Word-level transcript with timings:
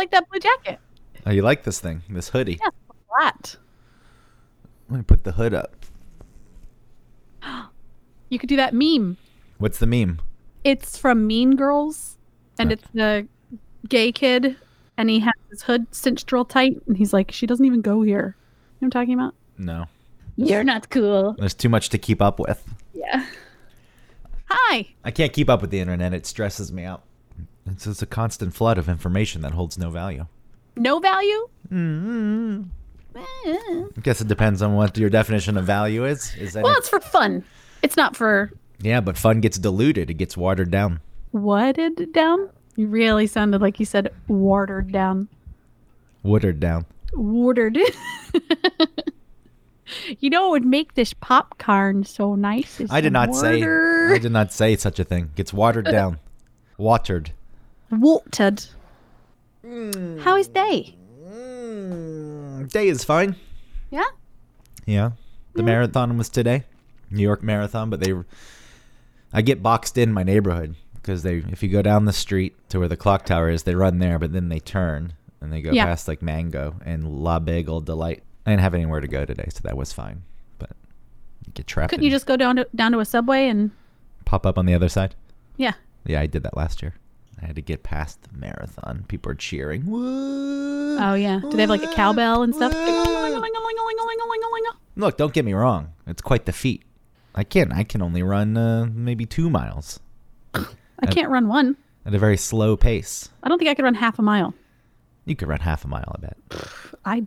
like 0.00 0.10
that 0.12 0.28
blue 0.30 0.40
jacket. 0.40 0.78
Oh, 1.26 1.30
you 1.30 1.42
like 1.42 1.64
this 1.64 1.78
thing, 1.78 2.02
this 2.08 2.30
hoodie? 2.30 2.58
Yeah, 2.60 2.70
flat. 3.08 3.56
Let 4.88 4.96
me 4.96 5.02
put 5.02 5.24
the 5.24 5.32
hood 5.32 5.54
up. 5.54 5.76
You 8.32 8.38
could 8.38 8.48
do 8.48 8.54
that 8.58 8.72
meme. 8.72 9.16
What's 9.58 9.78
the 9.78 9.88
meme? 9.88 10.20
It's 10.62 10.96
from 10.96 11.26
Mean 11.26 11.56
Girls, 11.56 12.16
and 12.60 12.70
it's 12.70 12.86
the 12.94 13.26
gay 13.88 14.12
kid, 14.12 14.54
and 14.96 15.10
he 15.10 15.18
has 15.18 15.34
his 15.50 15.62
hood 15.62 15.92
cinched 15.92 16.30
real 16.30 16.44
tight, 16.44 16.80
and 16.86 16.96
he's 16.96 17.12
like, 17.12 17.32
"She 17.32 17.44
doesn't 17.44 17.66
even 17.66 17.80
go 17.80 18.02
here." 18.02 18.36
You 18.78 18.86
know 18.86 18.86
what 18.86 18.86
I'm 18.86 18.90
talking 18.92 19.14
about? 19.14 19.34
No. 19.58 19.86
You're 20.36 20.62
not 20.62 20.90
cool. 20.90 21.34
There's 21.40 21.54
too 21.54 21.68
much 21.68 21.88
to 21.88 21.98
keep 21.98 22.22
up 22.22 22.38
with. 22.38 22.62
Yeah. 22.94 23.26
Hi. 24.48 24.86
I 25.02 25.10
can't 25.10 25.32
keep 25.32 25.50
up 25.50 25.60
with 25.60 25.70
the 25.70 25.80
internet. 25.80 26.14
It 26.14 26.24
stresses 26.24 26.72
me 26.72 26.84
out. 26.84 27.02
It's 27.70 27.84
just 27.84 28.02
a 28.02 28.06
constant 28.06 28.54
flood 28.54 28.78
of 28.78 28.88
information 28.88 29.42
that 29.42 29.52
holds 29.52 29.78
no 29.78 29.90
value. 29.90 30.26
No 30.76 30.98
value. 30.98 31.48
Mm-hmm. 31.72 32.62
I 33.16 34.00
guess 34.02 34.20
it 34.20 34.28
depends 34.28 34.62
on 34.62 34.74
what 34.74 34.96
your 34.96 35.10
definition 35.10 35.56
of 35.56 35.64
value 35.64 36.04
is. 36.04 36.34
Is 36.36 36.52
that 36.54 36.62
Well, 36.64 36.74
it? 36.74 36.78
it's 36.78 36.88
for 36.88 37.00
fun. 37.00 37.44
It's 37.82 37.96
not 37.96 38.16
for 38.16 38.52
Yeah, 38.80 39.00
but 39.00 39.16
fun 39.18 39.40
gets 39.40 39.58
diluted. 39.58 40.10
It 40.10 40.14
gets 40.14 40.36
watered 40.36 40.70
down. 40.70 41.00
watered 41.32 42.12
down. 42.12 42.50
You 42.76 42.86
really 42.86 43.26
sounded 43.26 43.60
like 43.60 43.78
you 43.80 43.86
said 43.86 44.10
watered 44.28 44.92
down. 44.92 45.28
Watered 46.22 46.60
down. 46.60 46.86
Watered. 47.14 47.76
you 50.20 50.30
know 50.30 50.42
what 50.42 50.50
would 50.52 50.64
make 50.66 50.94
this 50.94 51.12
popcorn 51.14 52.04
so 52.04 52.34
nice? 52.36 52.80
I 52.90 53.00
did 53.00 53.12
not 53.12 53.34
say. 53.34 53.62
I 53.62 54.18
did 54.18 54.32
not 54.32 54.52
say 54.52 54.76
such 54.76 54.98
a 55.00 55.04
thing. 55.04 55.30
Gets 55.34 55.52
watered 55.52 55.84
down. 55.90 56.20
Watered. 56.78 57.32
Watered. 57.90 58.64
How 59.62 60.36
is 60.36 60.48
day? 60.48 60.96
Mm, 61.26 62.70
day 62.70 62.88
is 62.88 63.04
fine. 63.04 63.36
Yeah. 63.90 64.04
Yeah. 64.86 65.10
The 65.54 65.62
marathon 65.62 66.16
was 66.16 66.28
today, 66.28 66.64
New 67.10 67.22
York 67.22 67.42
Marathon, 67.42 67.90
but 67.90 68.00
they, 68.00 68.14
I 69.32 69.42
get 69.42 69.62
boxed 69.62 69.98
in 69.98 70.12
my 70.12 70.22
neighborhood 70.22 70.76
because 70.94 71.22
they, 71.22 71.38
if 71.50 71.62
you 71.62 71.68
go 71.68 71.82
down 71.82 72.04
the 72.04 72.12
street 72.12 72.56
to 72.70 72.78
where 72.78 72.88
the 72.88 72.96
clock 72.96 73.24
tower 73.26 73.50
is, 73.50 73.64
they 73.64 73.74
run 73.74 73.98
there, 73.98 74.18
but 74.18 74.32
then 74.32 74.48
they 74.48 74.60
turn 74.60 75.12
and 75.40 75.52
they 75.52 75.60
go 75.60 75.72
Yeah. 75.72 75.86
past 75.86 76.06
like 76.08 76.22
Mango 76.22 76.76
and 76.84 77.22
La 77.22 77.38
Bagel 77.40 77.80
Delight. 77.80 78.22
I 78.46 78.50
didn't 78.50 78.62
have 78.62 78.74
anywhere 78.74 79.00
to 79.00 79.08
go 79.08 79.24
today, 79.24 79.48
so 79.52 79.60
that 79.64 79.76
was 79.76 79.92
fine. 79.92 80.22
But 80.58 80.70
you 81.46 81.52
get 81.52 81.66
trapped. 81.66 81.90
Couldn't 81.90 82.04
you 82.04 82.10
just 82.10 82.26
go 82.26 82.36
down 82.36 82.56
to 82.56 82.66
down 82.74 82.92
to 82.92 83.00
a 83.00 83.04
subway 83.04 83.48
and 83.48 83.70
pop 84.24 84.46
up 84.46 84.56
on 84.56 84.66
the 84.66 84.74
other 84.74 84.88
side? 84.88 85.14
yeah? 85.56 85.72
Yeah, 86.06 86.20
I 86.20 86.26
did 86.26 86.42
that 86.44 86.56
last 86.56 86.80
year. 86.80 86.94
I 87.42 87.46
had 87.46 87.56
to 87.56 87.62
get 87.62 87.82
past 87.82 88.22
the 88.22 88.38
marathon. 88.38 89.04
People 89.08 89.32
are 89.32 89.34
cheering. 89.36 89.86
Woo! 89.86 90.98
Oh 90.98 91.14
yeah. 91.14 91.40
Do 91.40 91.50
they 91.52 91.62
have 91.62 91.70
like 91.70 91.82
a 91.82 91.94
cowbell 91.94 92.42
and 92.42 92.54
stuff? 92.54 92.72
Look, 94.96 95.16
don't 95.16 95.32
get 95.32 95.44
me 95.44 95.54
wrong. 95.54 95.92
It's 96.06 96.20
quite 96.22 96.44
the 96.46 96.52
feat. 96.52 96.82
I 97.34 97.44
can't. 97.44 97.72
I 97.72 97.84
can 97.84 98.02
only 98.02 98.22
run 98.22 98.56
uh, 98.56 98.86
maybe 98.92 99.24
two 99.24 99.48
miles 99.48 100.00
I 100.54 101.06
can't 101.06 101.30
run 101.30 101.48
one. 101.48 101.76
at 102.04 102.12
a 102.14 102.18
very 102.18 102.36
slow 102.36 102.76
pace. 102.76 103.28
I 103.42 103.48
don't 103.48 103.58
think 103.58 103.70
I 103.70 103.74
could 103.74 103.84
run 103.84 103.94
half 103.94 104.18
a 104.18 104.22
mile. 104.22 104.52
You 105.24 105.36
could 105.36 105.48
run 105.48 105.60
half 105.60 105.84
a 105.84 105.88
mile, 105.88 106.16
I 106.16 106.20
bet. 106.20 106.36
I 107.04 107.26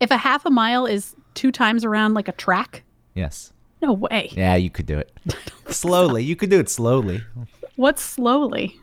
if 0.00 0.10
a 0.10 0.16
half 0.16 0.44
a 0.46 0.50
mile 0.50 0.86
is 0.86 1.14
two 1.34 1.52
times 1.52 1.84
around 1.84 2.14
like 2.14 2.26
a 2.26 2.32
track, 2.32 2.82
Yes. 3.14 3.52
no 3.82 3.92
way. 3.92 4.30
Yeah, 4.32 4.56
you 4.56 4.70
could 4.70 4.86
do 4.86 4.98
it. 4.98 5.12
slowly. 5.68 6.24
You 6.24 6.34
could 6.34 6.50
do 6.50 6.58
it 6.58 6.68
slowly. 6.68 7.22
What's 7.76 8.02
slowly? 8.02 8.80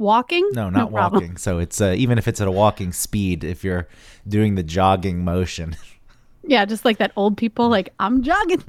Walking? 0.00 0.48
No, 0.54 0.70
not 0.70 0.90
problem. 0.90 1.22
walking. 1.22 1.36
So 1.36 1.58
it's 1.58 1.78
uh, 1.78 1.94
even 1.94 2.16
if 2.16 2.26
it's 2.26 2.40
at 2.40 2.48
a 2.48 2.50
walking 2.50 2.90
speed, 2.90 3.44
if 3.44 3.62
you're 3.62 3.86
doing 4.26 4.54
the 4.54 4.62
jogging 4.62 5.22
motion. 5.24 5.76
Yeah, 6.42 6.64
just 6.64 6.86
like 6.86 6.96
that 6.98 7.12
old 7.16 7.36
people, 7.36 7.68
like 7.68 7.92
I'm 8.00 8.22
jogging. 8.22 8.64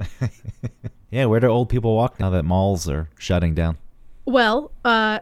yeah, 1.10 1.24
where 1.24 1.40
do 1.40 1.46
old 1.46 1.70
people 1.70 1.96
walk 1.96 2.20
now 2.20 2.28
that 2.28 2.44
malls 2.44 2.86
are 2.86 3.08
shutting 3.18 3.54
down? 3.54 3.78
well, 4.26 4.70
uh 4.84 5.20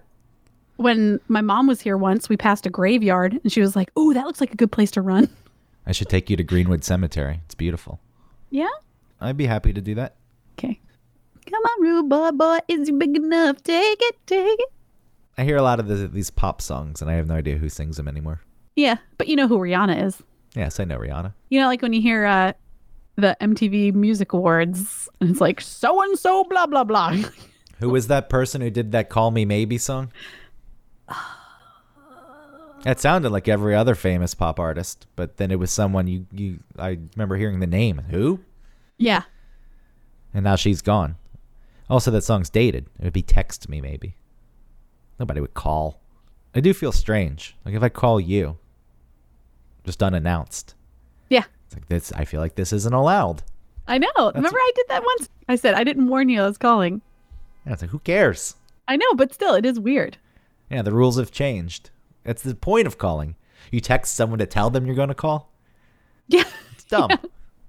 when 0.78 1.20
my 1.28 1.42
mom 1.42 1.68
was 1.68 1.80
here 1.80 1.96
once, 1.96 2.28
we 2.28 2.36
passed 2.36 2.66
a 2.66 2.70
graveyard 2.70 3.38
and 3.40 3.52
she 3.52 3.60
was 3.60 3.76
like, 3.76 3.92
"Oh, 3.94 4.12
that 4.12 4.26
looks 4.26 4.40
like 4.40 4.52
a 4.52 4.56
good 4.56 4.72
place 4.72 4.90
to 4.92 5.00
run." 5.00 5.28
I 5.86 5.92
should 5.92 6.08
take 6.08 6.28
you 6.28 6.36
to 6.36 6.42
Greenwood 6.42 6.82
Cemetery. 6.82 7.40
It's 7.44 7.54
beautiful. 7.54 8.00
Yeah? 8.50 8.68
I'd 9.20 9.36
be 9.36 9.46
happy 9.46 9.72
to 9.72 9.80
do 9.80 9.94
that. 9.94 10.16
Okay. 10.58 10.80
Come 11.46 11.62
on, 11.62 11.82
rude 11.82 12.08
boy, 12.08 12.32
boy, 12.32 12.58
is 12.66 12.88
you 12.88 12.98
big 12.98 13.16
enough? 13.16 13.62
Take 13.62 13.98
it, 14.00 14.16
take 14.26 14.58
it. 14.58 14.72
I 15.40 15.44
hear 15.44 15.56
a 15.56 15.62
lot 15.62 15.80
of 15.80 15.88
the, 15.88 16.06
these 16.06 16.28
pop 16.28 16.60
songs, 16.60 17.00
and 17.00 17.10
I 17.10 17.14
have 17.14 17.26
no 17.26 17.34
idea 17.34 17.56
who 17.56 17.70
sings 17.70 17.96
them 17.96 18.06
anymore. 18.06 18.42
Yeah, 18.76 18.98
but 19.16 19.26
you 19.26 19.36
know 19.36 19.48
who 19.48 19.56
Rihanna 19.56 20.04
is. 20.04 20.22
Yes, 20.54 20.78
I 20.78 20.84
know 20.84 20.98
Rihanna. 20.98 21.32
You 21.48 21.60
know, 21.60 21.66
like 21.66 21.80
when 21.80 21.94
you 21.94 22.02
hear 22.02 22.26
uh, 22.26 22.52
the 23.16 23.34
MTV 23.40 23.94
Music 23.94 24.34
Awards, 24.34 25.08
and 25.18 25.30
it's 25.30 25.40
like 25.40 25.62
so 25.62 26.02
and 26.02 26.18
so, 26.18 26.44
blah 26.44 26.66
blah 26.66 26.84
blah. 26.84 27.16
Who 27.78 27.88
was 27.88 28.08
that 28.08 28.28
person 28.28 28.60
who 28.60 28.68
did 28.68 28.92
that 28.92 29.08
"Call 29.08 29.30
Me 29.30 29.46
Maybe" 29.46 29.78
song? 29.78 30.12
That 32.82 33.00
sounded 33.00 33.30
like 33.30 33.48
every 33.48 33.74
other 33.74 33.94
famous 33.94 34.34
pop 34.34 34.60
artist, 34.60 35.06
but 35.16 35.38
then 35.38 35.50
it 35.50 35.58
was 35.58 35.70
someone 35.70 36.06
you 36.06 36.26
you. 36.32 36.60
I 36.78 36.98
remember 37.14 37.36
hearing 37.36 37.60
the 37.60 37.66
name. 37.66 38.02
Who? 38.10 38.40
yeah, 38.98 39.22
And 40.34 40.44
now 40.44 40.56
she's 40.56 40.82
gone. 40.82 41.16
Also, 41.88 42.10
that 42.10 42.24
song's 42.24 42.50
dated. 42.50 42.86
It 42.98 43.04
would 43.04 43.12
be 43.14 43.22
"Text 43.22 43.70
Me" 43.70 43.80
maybe. 43.80 44.16
Nobody 45.20 45.40
would 45.40 45.54
call. 45.54 46.00
I 46.54 46.60
do 46.60 46.74
feel 46.74 46.90
strange. 46.90 47.54
Like 47.64 47.74
if 47.74 47.82
I 47.82 47.88
call 47.90 48.18
you, 48.18 48.56
just 49.84 50.02
unannounced. 50.02 50.74
yeah. 51.28 51.44
It's 51.66 51.76
like 51.76 51.86
this. 51.88 52.10
I 52.12 52.24
feel 52.24 52.40
like 52.40 52.56
this 52.56 52.72
isn't 52.72 52.92
allowed. 52.92 53.44
I 53.86 53.98
know. 53.98 54.08
Remember, 54.34 54.58
I 54.58 54.72
did 54.74 54.86
that 54.88 55.04
once. 55.04 55.28
I 55.48 55.54
said 55.54 55.74
I 55.74 55.84
didn't 55.84 56.08
warn 56.08 56.28
you 56.28 56.42
I 56.42 56.46
was 56.46 56.58
calling. 56.58 57.00
Yeah, 57.64 57.74
it's 57.74 57.82
like 57.82 57.90
who 57.92 58.00
cares? 58.00 58.56
I 58.88 58.96
know, 58.96 59.14
but 59.14 59.32
still, 59.32 59.54
it 59.54 59.64
is 59.64 59.78
weird. 59.78 60.16
Yeah, 60.70 60.82
the 60.82 60.92
rules 60.92 61.16
have 61.18 61.30
changed. 61.30 61.90
That's 62.24 62.42
the 62.42 62.54
point 62.56 62.86
of 62.88 62.98
calling. 62.98 63.36
You 63.70 63.80
text 63.80 64.14
someone 64.16 64.38
to 64.40 64.46
tell 64.46 64.70
them 64.70 64.86
you're 64.86 64.96
going 64.96 65.08
to 65.10 65.14
call. 65.14 65.52
Yeah, 66.28 66.44
It's 66.72 66.84
dumb. 66.84 67.10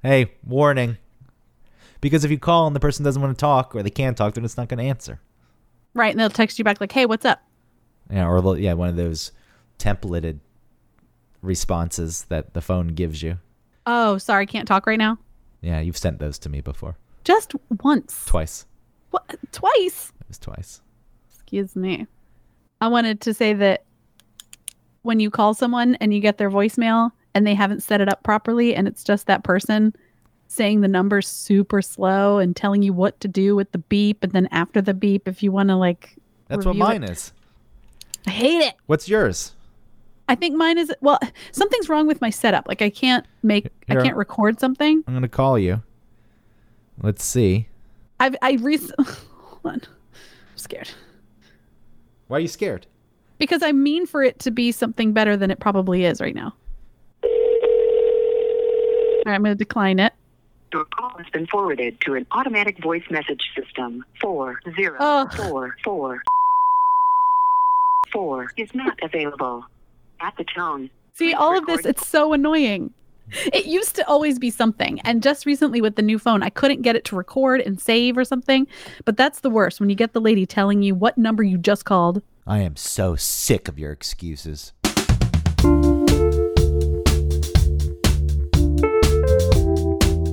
Hey, 0.04 0.34
warning. 0.46 0.98
Because 2.00 2.24
if 2.24 2.30
you 2.32 2.38
call 2.40 2.68
and 2.68 2.76
the 2.76 2.80
person 2.80 3.04
doesn't 3.04 3.22
want 3.22 3.36
to 3.38 3.42
talk 3.42 3.76
or 3.76 3.82
they 3.84 3.90
can't 3.90 4.16
talk, 4.16 4.36
then 4.36 4.46
it's 4.46 4.56
not 4.58 4.70
going 4.70 4.78
to 4.80 4.84
answer. 4.86 5.20
Right. 5.94 6.12
And 6.12 6.20
they'll 6.20 6.30
text 6.30 6.58
you 6.60 6.66
back 6.66 6.80
like, 6.82 6.92
"Hey, 6.92 7.06
what's 7.06 7.26
up?" 7.26 7.42
Yeah, 8.10 8.28
or 8.28 8.58
yeah, 8.58 8.74
one 8.74 8.90
of 8.90 8.96
those 8.96 9.32
templated 9.80 10.40
responses 11.42 12.26
that 12.30 12.54
the 12.54 12.62
phone 12.62 12.90
gives 12.90 13.24
you. 13.24 13.38
Oh, 13.86 14.18
sorry, 14.18 14.46
can't 14.46 14.68
talk 14.68 14.86
right 14.86 15.00
now. 15.00 15.18
Yeah, 15.62 15.80
you've 15.80 15.98
sent 15.98 16.20
those 16.20 16.38
to 16.40 16.50
me 16.50 16.62
before. 16.62 16.98
Just 17.24 17.54
once. 17.84 18.26
Twice. 18.26 18.66
What? 19.12 19.38
Twice. 19.52 20.12
It 20.22 20.28
was 20.28 20.38
twice. 20.38 20.82
Excuse 21.32 21.76
me. 21.76 22.08
I 22.80 22.88
wanted 22.88 23.22
to 23.22 23.34
say 23.34 23.54
that 23.54 23.84
when 25.04 25.20
you 25.20 25.30
call 25.30 25.54
someone 25.54 25.96
and 25.96 26.14
you 26.14 26.20
get 26.20 26.38
their 26.38 26.50
voicemail 26.50 27.12
and 27.34 27.46
they 27.46 27.54
haven't 27.54 27.84
set 27.84 28.02
it 28.02 28.10
up 28.10 28.24
properly 28.24 28.76
and 28.76 28.88
it's 28.88 29.04
just 29.04 29.28
that 29.28 29.44
person 29.44 29.96
saying 30.52 30.82
the 30.82 30.88
numbers 30.88 31.28
super 31.28 31.82
slow 31.82 32.38
and 32.38 32.56
telling 32.56 32.84
you 32.84 32.92
what 32.92 33.18
to 33.22 33.28
do 33.30 33.56
with 33.56 33.72
the 33.72 33.78
beep 33.78 34.22
and 34.22 34.34
then 34.34 34.50
after 34.52 34.82
the 34.82 34.94
beep 34.94 35.26
if 35.28 35.42
you 35.42 35.50
want 35.50 35.70
to 35.70 35.76
like 35.76 36.18
That's 36.50 36.66
what 36.66 36.76
mine 36.76 37.04
it. 37.04 37.12
is. 37.12 37.32
I 38.28 38.32
hate 38.32 38.60
it. 38.60 38.76
What's 38.86 39.08
yours? 39.08 39.54
I 40.28 40.36
think 40.36 40.56
mine 40.56 40.78
is 40.78 40.92
well 41.00 41.20
something's 41.54 41.88
wrong 41.88 42.06
with 42.06 42.20
my 42.20 42.30
setup. 42.30 42.68
Like 42.68 42.82
I 42.82 42.90
can't 42.90 43.26
make 43.44 43.72
Here. 43.88 44.00
I 44.00 44.04
can't 44.04 44.18
record 44.18 44.60
something. 44.60 45.04
I'm 45.08 45.14
going 45.14 45.22
to 45.22 45.30
call 45.30 45.58
you. 45.58 45.82
Let's 47.02 47.24
see. 47.24 47.68
I've 48.20 48.36
I 48.42 48.54
recently 48.54 49.06
hold 49.38 49.62
on. 49.64 49.82
I'm 49.84 50.58
scared. 50.58 50.92
Why 52.28 52.38
are 52.38 52.42
you 52.42 52.50
scared? 52.50 52.88
Because 53.38 53.64
I 53.64 53.72
mean 53.72 54.06
for 54.06 54.22
it 54.22 54.38
to 54.40 54.52
be 54.52 54.74
something 54.74 55.14
better 55.14 55.38
than 55.38 55.50
it 55.50 55.62
probably 55.62 56.04
is 56.04 56.20
right 56.20 56.36
now. 56.36 56.54
All 57.24 57.30
right, 59.26 59.36
I'm 59.36 59.44
going 59.44 59.56
to 59.56 59.64
decline 59.64 60.00
it. 60.00 60.14
Your 60.74 60.86
call 60.86 61.12
has 61.18 61.28
been 61.34 61.48
forwarded 61.48 62.00
to 62.02 62.16
an 62.16 62.26
automatic 62.32 62.82
voice 62.82 63.04
message 63.10 63.42
system. 63.56 64.06
Four 64.22 64.62
zero 64.76 64.96
Oh. 65.00 65.28
four 65.36 65.76
four 65.84 66.24
four 68.12 68.52
is 68.58 68.74
not 68.74 68.98
available. 69.04 69.66
At 70.22 70.36
the 70.38 70.44
tone. 70.44 70.90
See, 71.14 71.34
all 71.34 71.58
of 71.58 71.66
this, 71.66 71.86
it's 71.86 72.08
so 72.08 72.32
annoying. 72.34 72.94
It 73.54 73.66
used 73.66 73.96
to 73.96 74.08
always 74.08 74.38
be 74.40 74.50
something. 74.50 75.00
And 75.02 75.24
just 75.24 75.46
recently 75.46 75.82
with 75.82 75.96
the 75.96 76.02
new 76.02 76.20
phone, 76.20 76.44
I 76.44 76.50
couldn't 76.50 76.82
get 76.84 76.96
it 76.96 77.06
to 77.06 77.16
record 77.16 77.62
and 77.62 77.80
save 77.80 78.18
or 78.18 78.26
something. 78.26 78.68
But 79.06 79.18
that's 79.18 79.40
the 79.40 79.50
worst 79.50 79.80
when 79.80 79.90
you 79.90 79.96
get 79.96 80.14
the 80.14 80.22
lady 80.22 80.46
telling 80.46 80.84
you 80.84 80.94
what 80.96 81.18
number 81.18 81.42
you 81.42 81.58
just 81.58 81.86
called. 81.86 82.22
I 82.46 82.60
am 82.60 82.76
so 82.76 83.16
sick 83.16 83.68
of 83.68 83.80
your 83.80 83.92
excuses. 83.92 84.74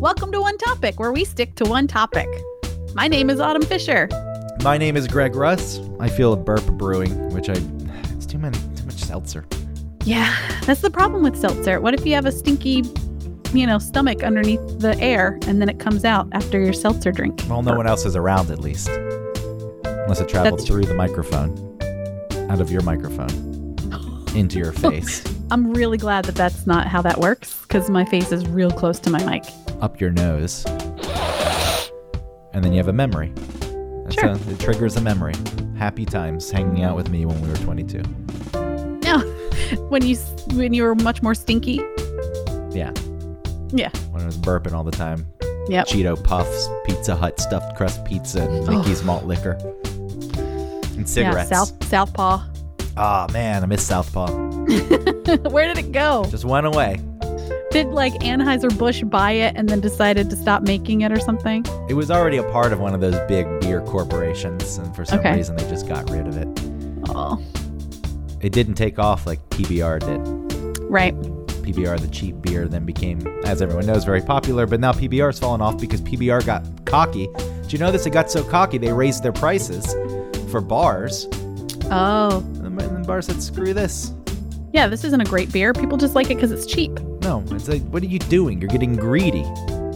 Welcome 0.08 0.32
to 0.32 0.40
One 0.40 0.56
Topic, 0.56 0.98
where 0.98 1.12
we 1.12 1.26
stick 1.26 1.54
to 1.56 1.64
one 1.66 1.86
topic. 1.86 2.26
My 2.94 3.08
name 3.08 3.28
is 3.28 3.40
Autumn 3.40 3.60
Fisher. 3.60 4.08
My 4.62 4.78
name 4.78 4.96
is 4.96 5.06
Greg 5.06 5.36
Russ. 5.36 5.80
I 6.00 6.08
feel 6.08 6.32
a 6.32 6.36
burp 6.36 6.64
brewing, 6.78 7.28
which 7.34 7.50
I 7.50 7.56
it's 8.14 8.24
too 8.24 8.38
many 8.38 8.56
too 8.74 8.86
much 8.86 9.04
seltzer. 9.04 9.44
Yeah, 10.04 10.34
that's 10.64 10.80
the 10.80 10.90
problem 10.90 11.22
with 11.22 11.36
seltzer. 11.36 11.78
What 11.82 11.92
if 11.92 12.06
you 12.06 12.14
have 12.14 12.24
a 12.24 12.32
stinky, 12.32 12.84
you 13.52 13.66
know, 13.66 13.78
stomach 13.78 14.22
underneath 14.22 14.78
the 14.78 14.98
air 14.98 15.38
and 15.46 15.60
then 15.60 15.68
it 15.68 15.78
comes 15.78 16.06
out 16.06 16.26
after 16.32 16.58
your 16.58 16.72
seltzer 16.72 17.12
drink? 17.12 17.42
Well, 17.46 17.60
no 17.60 17.76
one 17.76 17.86
else 17.86 18.06
is 18.06 18.16
around 18.16 18.50
at 18.50 18.60
least. 18.60 18.88
Unless 18.88 20.22
it 20.22 20.28
travels 20.30 20.62
That's- 20.62 20.66
through 20.66 20.86
the 20.86 20.94
microphone, 20.94 21.50
out 22.50 22.62
of 22.62 22.72
your 22.72 22.80
microphone, 22.80 23.76
into 24.34 24.58
your 24.58 24.68
oh, 24.84 24.90
face, 24.90 25.22
I'm 25.50 25.70
really 25.74 25.98
glad 25.98 26.24
that 26.24 26.34
that's 26.34 26.66
not 26.66 26.86
how 26.86 27.02
that 27.02 27.18
works 27.18 27.60
because 27.60 27.90
my 27.90 28.06
face 28.06 28.32
is 28.32 28.46
real 28.46 28.70
close 28.70 28.98
to 29.00 29.10
my 29.10 29.22
mic. 29.26 29.44
Up 29.80 30.00
your 30.00 30.10
nose. 30.10 30.64
And 32.52 32.64
then 32.64 32.72
you 32.72 32.78
have 32.78 32.88
a 32.88 32.92
memory. 32.92 33.32
That's 34.04 34.14
Sure. 34.14 34.30
a, 34.30 34.50
it 34.50 34.58
triggers 34.58 34.96
a 34.96 35.00
memory. 35.00 35.34
Happy 35.76 36.04
times 36.04 36.50
hanging 36.50 36.82
out 36.82 36.96
with 36.96 37.08
me 37.10 37.24
when 37.26 37.40
we 37.40 37.48
were 37.48 37.56
22. 37.56 38.02
No, 39.02 39.20
when 39.90 40.04
you 40.04 40.16
when 40.54 40.72
you 40.72 40.82
were 40.82 40.94
much 40.96 41.22
more 41.22 41.34
stinky. 41.34 41.76
Yeah. 42.70 42.92
Yeah. 43.70 43.90
When 44.10 44.22
I 44.22 44.26
was 44.26 44.36
burping 44.38 44.72
all 44.72 44.82
the 44.84 44.90
time. 44.90 45.26
Yep. 45.68 45.86
Cheeto 45.88 46.22
puffs, 46.24 46.68
Pizza 46.86 47.14
Hut 47.14 47.38
stuffed 47.38 47.76
crust 47.76 48.02
pizza, 48.06 48.42
and 48.48 48.66
Mickey's 48.66 49.04
malt 49.04 49.24
liquor. 49.24 49.52
And 50.96 51.06
cigarettes. 51.08 51.50
Yeah, 51.50 51.64
South 51.64 51.84
Southpaw. 51.84 52.42
Oh 52.96 53.26
man, 53.32 53.62
I 53.62 53.66
miss 53.66 53.86
Southpaw. 53.86 54.30
Where 55.50 55.66
did 55.72 55.78
it 55.78 55.92
go? 55.92 56.24
Just 56.30 56.44
went 56.46 56.66
away. 56.66 56.98
Did 57.70 57.88
like 57.88 58.14
Anheuser 58.20 58.76
Busch 58.78 59.02
buy 59.02 59.32
it 59.32 59.52
and 59.56 59.68
then 59.68 59.80
decided 59.80 60.30
to 60.30 60.36
stop 60.36 60.62
making 60.62 61.02
it 61.02 61.12
or 61.12 61.20
something? 61.20 61.64
It 61.88 61.94
was 61.94 62.10
already 62.10 62.38
a 62.38 62.42
part 62.44 62.72
of 62.72 62.80
one 62.80 62.94
of 62.94 63.00
those 63.00 63.18
big 63.28 63.46
beer 63.60 63.82
corporations, 63.82 64.78
and 64.78 64.94
for 64.96 65.04
some 65.04 65.18
Okay. 65.20 65.34
reason 65.36 65.54
they 65.56 65.68
just 65.68 65.86
got 65.86 66.08
rid 66.10 66.26
of 66.26 66.36
it. 66.38 66.48
Oh, 67.10 67.38
It 68.40 68.52
didn't 68.52 68.74
take 68.74 68.98
off 68.98 69.26
like 69.26 69.40
PBR 69.50 69.98
did. 69.98 70.80
right. 70.90 71.14
PBR, 71.62 71.98
the 72.00 72.08
cheap 72.08 72.40
beer, 72.40 72.66
then 72.66 72.86
became, 72.86 73.20
as 73.44 73.60
everyone 73.60 73.84
knows, 73.84 74.02
very 74.04 74.22
popular. 74.22 74.66
But 74.66 74.80
now 74.80 74.92
PBR 74.92 75.28
PBR's 75.28 75.38
fallen 75.38 75.60
off 75.60 75.76
because 75.76 76.00
PBR 76.00 76.40
got 76.46 76.64
cocky. 76.86 77.26
Do 77.26 77.68
you 77.68 77.78
notice 77.78 78.06
it 78.06 78.10
got 78.10 78.30
so 78.30 78.42
cocky 78.42 78.78
they 78.78 78.90
raised 78.94 79.22
their 79.22 79.32
prices 79.32 79.94
for 80.50 80.62
bars? 80.62 81.28
Oh, 81.90 82.38
And 82.64 82.78
then 82.80 83.02
bars 83.02 83.26
said, 83.26 83.42
"Screw 83.42 83.74
this." 83.74 84.12
Yeah. 84.72 84.86
This 84.86 85.04
isn't 85.04 85.20
a 85.20 85.24
great 85.24 85.52
beer. 85.52 85.72
People 85.72 85.96
just 85.98 86.14
like 86.14 86.30
it 86.30 86.34
because 86.36 86.50
it's 86.52 86.66
cheap. 86.66 86.98
No, 87.22 87.42
it's 87.50 87.68
like, 87.68 87.82
what 87.88 88.02
are 88.02 88.06
you 88.06 88.18
doing? 88.18 88.60
You're 88.60 88.70
getting 88.70 88.94
greedy. 88.96 89.44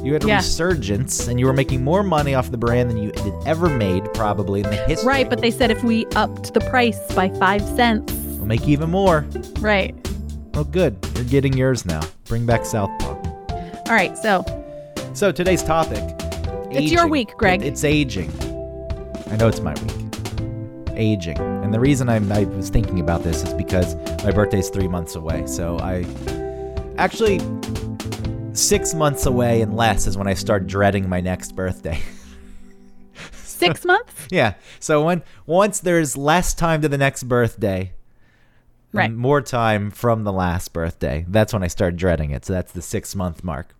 You 0.02 0.12
had 0.14 0.24
a 0.24 0.26
Yeah. 0.26 0.36
resurgence, 0.38 1.28
and 1.28 1.38
you 1.38 1.46
were 1.46 1.52
making 1.52 1.84
more 1.84 2.02
money 2.02 2.34
off 2.34 2.50
the 2.50 2.56
brand 2.56 2.90
than 2.90 2.96
you 2.98 3.12
had 3.14 3.32
ever 3.46 3.68
made, 3.68 4.02
probably 4.14 4.60
in 4.60 4.68
the 4.68 4.76
history. 4.76 5.06
Right, 5.06 5.30
but 5.30 5.40
they 5.40 5.50
said 5.52 5.70
if 5.70 5.84
we 5.84 6.06
upped 6.16 6.52
the 6.54 6.60
price 6.60 6.98
by 7.14 7.28
five 7.28 7.62
cents. 7.62 8.12
We'll 8.12 8.46
make 8.46 8.66
even 8.66 8.90
more. 8.90 9.24
Right. 9.60 9.94
Well, 10.54 10.64
good. 10.64 10.96
You're 11.14 11.24
getting 11.24 11.56
yours 11.56 11.86
now. 11.86 12.00
Bring 12.24 12.44
back 12.46 12.66
Southpaw. 12.66 13.14
All 13.14 13.82
right. 13.94 14.18
So 14.18 14.44
So 15.14 15.30
today's 15.30 15.62
topic. 15.62 16.02
It's 16.72 16.90
your 16.90 17.06
week, 17.06 17.36
Greg. 17.36 17.62
It- 17.62 17.66
it's 17.68 17.84
aging. 17.84 18.32
I 19.30 19.36
know 19.36 19.46
it's 19.46 19.60
my 19.60 19.74
week. 19.74 20.96
Aging, 20.96 21.36
and 21.62 21.72
the 21.72 21.80
reason 21.80 22.08
I'm, 22.08 22.30
I 22.32 22.44
was 22.44 22.68
thinking 22.70 23.00
about 23.00 23.22
this 23.22 23.42
is 23.42 23.54
because 23.54 23.94
my 24.24 24.30
birthday's 24.32 24.68
three 24.68 24.88
months 24.88 25.14
away. 25.14 25.46
So 25.46 25.78
I 25.78 26.04
actually 26.98 27.40
six 28.54 28.94
months 28.94 29.24
away 29.26 29.62
and 29.62 29.74
less 29.76 30.06
is 30.06 30.16
when 30.18 30.26
I 30.26 30.34
start 30.34 30.66
dreading 30.66 31.08
my 31.08 31.20
next 31.20 31.52
birthday. 31.56 32.00
six 33.32 33.84
months. 33.84 34.12
yeah. 34.30 34.54
So 34.80 35.04
when 35.04 35.22
once 35.46 35.80
there's 35.80 36.16
less 36.16 36.52
time 36.54 36.82
to 36.82 36.88
the 36.88 36.98
next 36.98 37.24
birthday, 37.24 37.92
Right. 38.94 39.10
more 39.10 39.40
time 39.40 39.90
from 39.90 40.24
the 40.24 40.32
last 40.32 40.74
birthday, 40.74 41.24
that's 41.26 41.54
when 41.54 41.62
I 41.62 41.68
start 41.68 41.96
dreading 41.96 42.30
it. 42.32 42.44
So 42.44 42.52
that's 42.52 42.72
the 42.72 42.82
six 42.82 43.14
month 43.14 43.42
mark. 43.42 43.74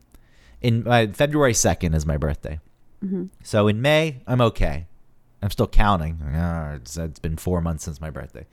In 0.62 0.88
uh, 0.88 1.08
February 1.12 1.52
second 1.52 1.93
is 1.94 2.06
my 2.06 2.17
birthday. 2.17 2.61
So 3.43 3.69
in 3.69 3.82
May, 3.82 4.23
I'm 4.28 4.40
okay. 4.40 4.87
I'm 5.42 5.50
still 5.50 5.66
counting. 5.66 6.20
Ah, 6.34 6.74
it's, 6.74 6.96
it's 6.96 7.18
been 7.18 7.36
four 7.36 7.60
months 7.60 7.84
since 7.84 8.00
my 8.00 8.10
birthday. 8.10 8.46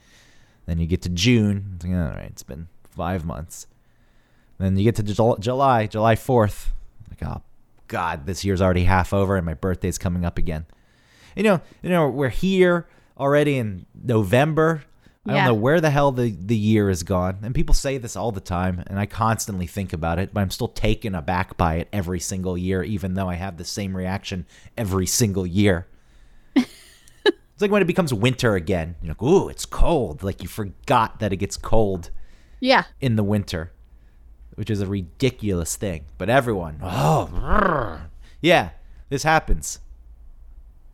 Then 0.66 0.80
you 0.80 0.88
get 0.88 1.02
to 1.04 1.10
June. 1.10 1.74
it's 1.76 1.86
like, 1.86 1.94
All 1.94 2.16
right, 2.16 2.32
it's 2.32 2.44
been 2.44 2.68
five 2.84 3.26
months. 3.26 3.68
Then 4.58 4.76
you 4.76 4.84
get 4.84 4.96
to 4.96 5.04
July, 5.04 5.88
July 5.88 6.16
4th. 6.16 6.68
Like, 7.10 7.24
oh, 7.24 7.42
God, 7.88 8.26
this 8.26 8.44
year's 8.44 8.62
already 8.62 8.84
half 8.84 9.14
over 9.14 9.38
and 9.38 9.46
my 9.46 9.54
birthday's 9.54 9.98
coming 9.98 10.26
up 10.26 10.38
again. 10.38 10.66
You 11.36 11.44
know, 11.44 11.62
you 11.82 11.90
know, 11.90 12.10
we're 12.10 12.30
here 12.30 12.88
already 13.18 13.58
in 13.58 13.86
November. 14.02 14.84
I 15.26 15.34
don't 15.34 15.46
know 15.46 15.54
where 15.54 15.80
the 15.80 15.92
hell 15.92 16.12
the, 16.12 16.32
the 16.32 16.56
year 16.56 16.90
is 16.90 17.04
gone. 17.04 17.38
And 17.44 17.54
people 17.54 17.76
say 17.76 18.00
this 18.00 18.16
all 18.16 18.32
the 18.32 18.40
time, 18.40 18.84
and 18.88 19.00
I 19.00 19.06
constantly 19.06 19.68
think 19.68 19.94
about 19.94 20.18
it, 20.18 20.34
but 20.34 20.42
I'm 20.42 20.50
still 20.50 20.70
taken 20.70 21.14
aback 21.14 21.56
by 21.56 21.76
it 21.76 21.88
every 21.94 22.20
single 22.20 22.58
year, 22.58 22.82
even 22.82 23.14
though 23.14 23.30
I 23.30 23.36
have 23.36 23.58
the 23.58 23.66
same 23.66 23.96
reaction 23.96 24.48
every 24.76 25.06
single 25.06 25.46
year. 25.46 25.86
It's 27.60 27.62
like 27.62 27.72
when 27.72 27.82
it 27.82 27.88
becomes 27.88 28.14
winter 28.14 28.56
again. 28.56 28.96
You're 29.02 29.10
like, 29.10 29.22
ooh, 29.22 29.50
it's 29.50 29.66
cold. 29.66 30.24
Like 30.24 30.42
you 30.42 30.48
forgot 30.48 31.20
that 31.20 31.34
it 31.34 31.38
gets 31.38 31.58
cold 31.58 32.10
Yeah. 32.62 32.86
in 33.02 33.18
the 33.18 33.24
winter, 33.24 33.74
which 34.56 34.70
is 34.70 34.80
a 34.80 34.88
ridiculous 34.88 35.76
thing. 35.76 36.06
But 36.18 36.30
everyone, 36.30 36.80
oh, 36.82 37.28
brr. 37.28 38.10
yeah, 38.42 38.70
this 39.10 39.24
happens. 39.24 39.80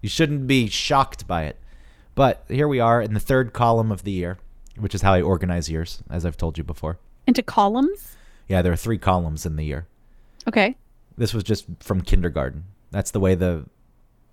You 0.01 0.09
shouldn't 0.09 0.47
be 0.47 0.65
shocked 0.67 1.27
by 1.27 1.43
it. 1.43 1.59
But 2.15 2.43
here 2.47 2.67
we 2.67 2.79
are 2.79 2.99
in 2.99 3.13
the 3.13 3.19
third 3.19 3.53
column 3.53 3.91
of 3.91 4.01
the 4.03 4.11
year, 4.11 4.39
which 4.75 4.95
is 4.95 5.03
how 5.03 5.13
I 5.13 5.21
organize 5.21 5.69
years, 5.69 6.01
as 6.09 6.25
I've 6.25 6.35
told 6.37 6.57
you 6.57 6.63
before. 6.63 6.97
Into 7.27 7.43
columns. 7.43 8.15
Yeah, 8.47 8.63
there 8.63 8.73
are 8.73 8.75
three 8.77 8.97
columns 8.97 9.45
in 9.45 9.55
the 9.55 9.65
year. 9.65 9.85
Okay. 10.47 10.75
This 11.15 11.31
was 11.31 11.43
just 11.43 11.67
from 11.79 12.01
kindergarten. 12.01 12.63
That's 12.89 13.11
the 13.11 13.19
way 13.19 13.35
the 13.35 13.65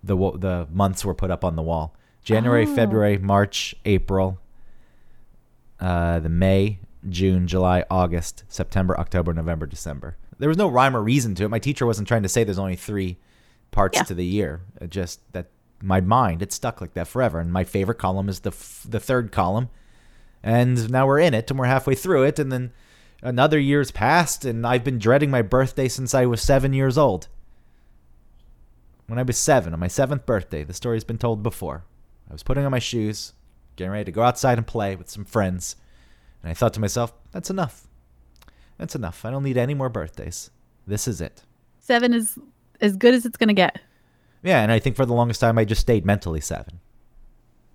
the 0.02 0.16
the 0.16 0.66
months 0.72 1.04
were 1.04 1.14
put 1.14 1.30
up 1.30 1.44
on 1.44 1.56
the 1.56 1.62
wall. 1.62 1.94
January, 2.22 2.66
Oh. 2.66 2.74
February, 2.74 3.18
March, 3.18 3.74
April, 3.84 4.38
uh, 5.80 6.20
the 6.20 6.28
May, 6.28 6.78
June, 7.08 7.46
July, 7.48 7.84
August, 7.90 8.44
September, 8.48 8.98
October, 8.98 9.32
November, 9.34 9.66
December. 9.66 10.16
There 10.38 10.48
was 10.48 10.58
no 10.58 10.68
rhyme 10.68 10.96
or 10.96 11.02
reason 11.02 11.34
to 11.36 11.44
it. 11.44 11.48
My 11.48 11.58
teacher 11.58 11.86
wasn't 11.86 12.08
trying 12.08 12.22
to 12.22 12.28
say 12.28 12.44
there's 12.44 12.58
only 12.58 12.76
three 12.76 13.18
parts 13.70 13.96
Yeah. 13.98 14.02
to 14.04 14.14
the 14.14 14.24
year. 14.24 14.60
It 14.80 14.90
just 14.90 15.20
that 15.32 15.48
my 15.82 16.00
mind 16.00 16.42
it 16.42 16.52
stuck 16.52 16.80
like 16.80 16.94
that 16.94 17.08
forever. 17.08 17.40
And 17.40 17.52
my 17.52 17.64
favorite 17.64 17.98
column 17.98 18.28
is 18.28 18.40
the 18.40 18.50
f- 18.50 18.86
the 18.88 19.00
third 19.00 19.32
column, 19.32 19.68
and 20.42 20.88
now 20.90 21.06
we're 21.06 21.18
in 21.18 21.34
it 21.34 21.50
and 21.50 21.58
we're 21.58 21.66
halfway 21.66 21.94
through 21.96 22.22
it, 22.24 22.38
and 22.38 22.52
then 22.52 22.72
another 23.20 23.58
year's 23.58 23.90
passed, 23.90 24.44
and 24.44 24.64
I've 24.66 24.84
been 24.84 24.98
dreading 24.98 25.30
my 25.30 25.42
birthday 25.42 25.88
since 25.88 26.14
I 26.14 26.26
was 26.26 26.40
seven 26.40 26.72
years 26.72 26.96
old. 26.96 27.26
When 29.08 29.18
I 29.18 29.22
was 29.22 29.36
seven, 29.38 29.72
on 29.74 29.80
my 29.80 29.88
seventh 29.88 30.24
birthday, 30.24 30.62
the 30.64 30.72
story's 30.74 31.04
been 31.04 31.18
told 31.18 31.42
before. 31.42 31.84
I 32.32 32.34
was 32.34 32.42
putting 32.42 32.64
on 32.64 32.70
my 32.70 32.78
shoes, 32.78 33.34
getting 33.76 33.92
ready 33.92 34.06
to 34.06 34.10
go 34.10 34.22
outside 34.22 34.56
and 34.56 34.66
play 34.66 34.96
with 34.96 35.10
some 35.10 35.26
friends, 35.26 35.76
and 36.42 36.50
I 36.50 36.54
thought 36.54 36.72
to 36.72 36.80
myself, 36.80 37.12
that's 37.30 37.50
enough. 37.50 37.86
That's 38.78 38.94
enough. 38.94 39.26
I 39.26 39.30
don't 39.30 39.42
need 39.42 39.58
any 39.58 39.74
more 39.74 39.90
birthdays. 39.90 40.50
This 40.86 41.06
is 41.06 41.20
it. 41.20 41.42
Seven 41.80 42.14
is 42.14 42.38
as 42.80 42.96
good 42.96 43.12
as 43.12 43.26
it's 43.26 43.36
gonna 43.36 43.52
get. 43.52 43.78
Yeah, 44.42 44.62
and 44.62 44.72
I 44.72 44.78
think 44.78 44.96
for 44.96 45.04
the 45.04 45.12
longest 45.12 45.42
time 45.42 45.58
I 45.58 45.66
just 45.66 45.82
stayed 45.82 46.06
mentally 46.06 46.40
seven. 46.40 46.80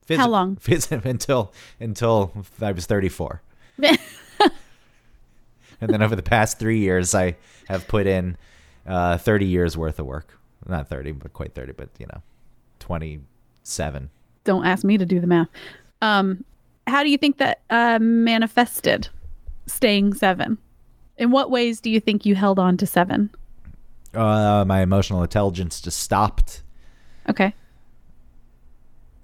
Phys- 0.07 0.17
How 0.17 0.27
long? 0.27 0.55
phys- 0.61 1.05
until 1.05 1.53
until 1.79 2.33
I 2.59 2.71
was 2.71 2.87
34. 2.87 3.43
And 5.79 5.91
then 5.91 6.01
over 6.01 6.15
the 6.15 6.23
past 6.23 6.57
three 6.57 6.79
years, 6.79 7.13
I 7.13 7.35
have 7.67 7.87
put 7.87 8.07
in 8.07 8.35
uh, 8.87 9.19
30 9.19 9.45
years 9.45 9.77
worth 9.77 9.99
of 9.99 10.07
work. 10.07 10.35
Not 10.67 10.89
30, 10.89 11.11
but 11.11 11.33
quite 11.33 11.53
30, 11.53 11.73
but 11.73 11.89
you 11.99 12.07
know, 12.07 12.23
27. 12.79 14.09
Don't 14.47 14.65
ask 14.65 14.85
me 14.85 14.97
to 14.97 15.05
do 15.05 15.19
the 15.19 15.27
math. 15.27 15.49
Um, 16.01 16.43
how 16.87 17.03
do 17.03 17.09
you 17.09 17.17
think 17.17 17.37
that 17.37 17.59
uh, 17.69 17.99
manifested 18.01 19.09
staying 19.65 20.13
seven? 20.13 20.57
In 21.17 21.31
what 21.31 21.51
ways 21.51 21.81
do 21.81 21.89
you 21.89 21.99
think 21.99 22.25
you 22.25 22.33
held 22.33 22.57
on 22.57 22.77
to 22.77 22.87
seven? 22.87 23.29
Uh, 24.13 24.63
my 24.65 24.81
emotional 24.81 25.21
intelligence 25.21 25.81
just 25.81 25.99
stopped. 25.99 26.63
Okay. 27.29 27.53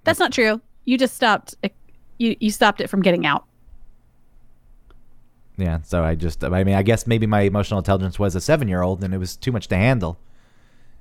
That's 0.04 0.20
not 0.20 0.34
true. 0.34 0.60
You 0.84 0.98
just 0.98 1.16
stopped. 1.16 1.56
You 2.18 2.36
you 2.42 2.52
stopped 2.52 2.82
it 2.82 2.90
from 2.90 3.02
getting 3.02 3.26
out. 3.26 3.46
Yeah, 5.58 5.80
so 5.84 6.04
I 6.04 6.16
just, 6.16 6.44
I 6.44 6.64
mean, 6.64 6.76
I 6.76 6.82
guess 6.82 7.06
maybe 7.08 7.28
my 7.28 7.42
emotional 7.42 7.78
intelligence 7.78 8.18
was 8.20 8.36
a 8.36 8.42
seven 8.42 8.68
year 8.68 8.82
old 8.82 9.04
and 9.04 9.14
it 9.14 9.20
was 9.20 9.36
too 9.38 9.52
much 9.54 9.68
to 9.70 9.78
handle. 9.78 10.18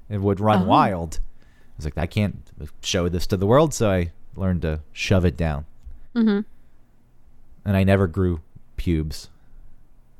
It 0.09 0.21
would 0.21 0.39
run 0.41 0.63
Oh. 0.63 0.67
wild. 0.67 1.19
I 1.23 1.73
was 1.79 1.85
like, 1.87 1.97
I 1.99 2.07
can't 2.07 2.37
show 2.83 3.09
this 3.09 3.27
to 3.29 3.37
the 3.37 3.47
world, 3.47 3.75
so 3.75 3.91
I 3.91 4.13
learned 4.37 4.63
to 4.63 4.81
shove 4.93 5.25
it 5.25 5.37
down. 5.37 5.67
Mm-hmm. 6.15 6.41
And 7.65 7.77
I 7.77 7.85
never 7.85 8.07
grew 8.07 8.41
pubes. 8.77 9.29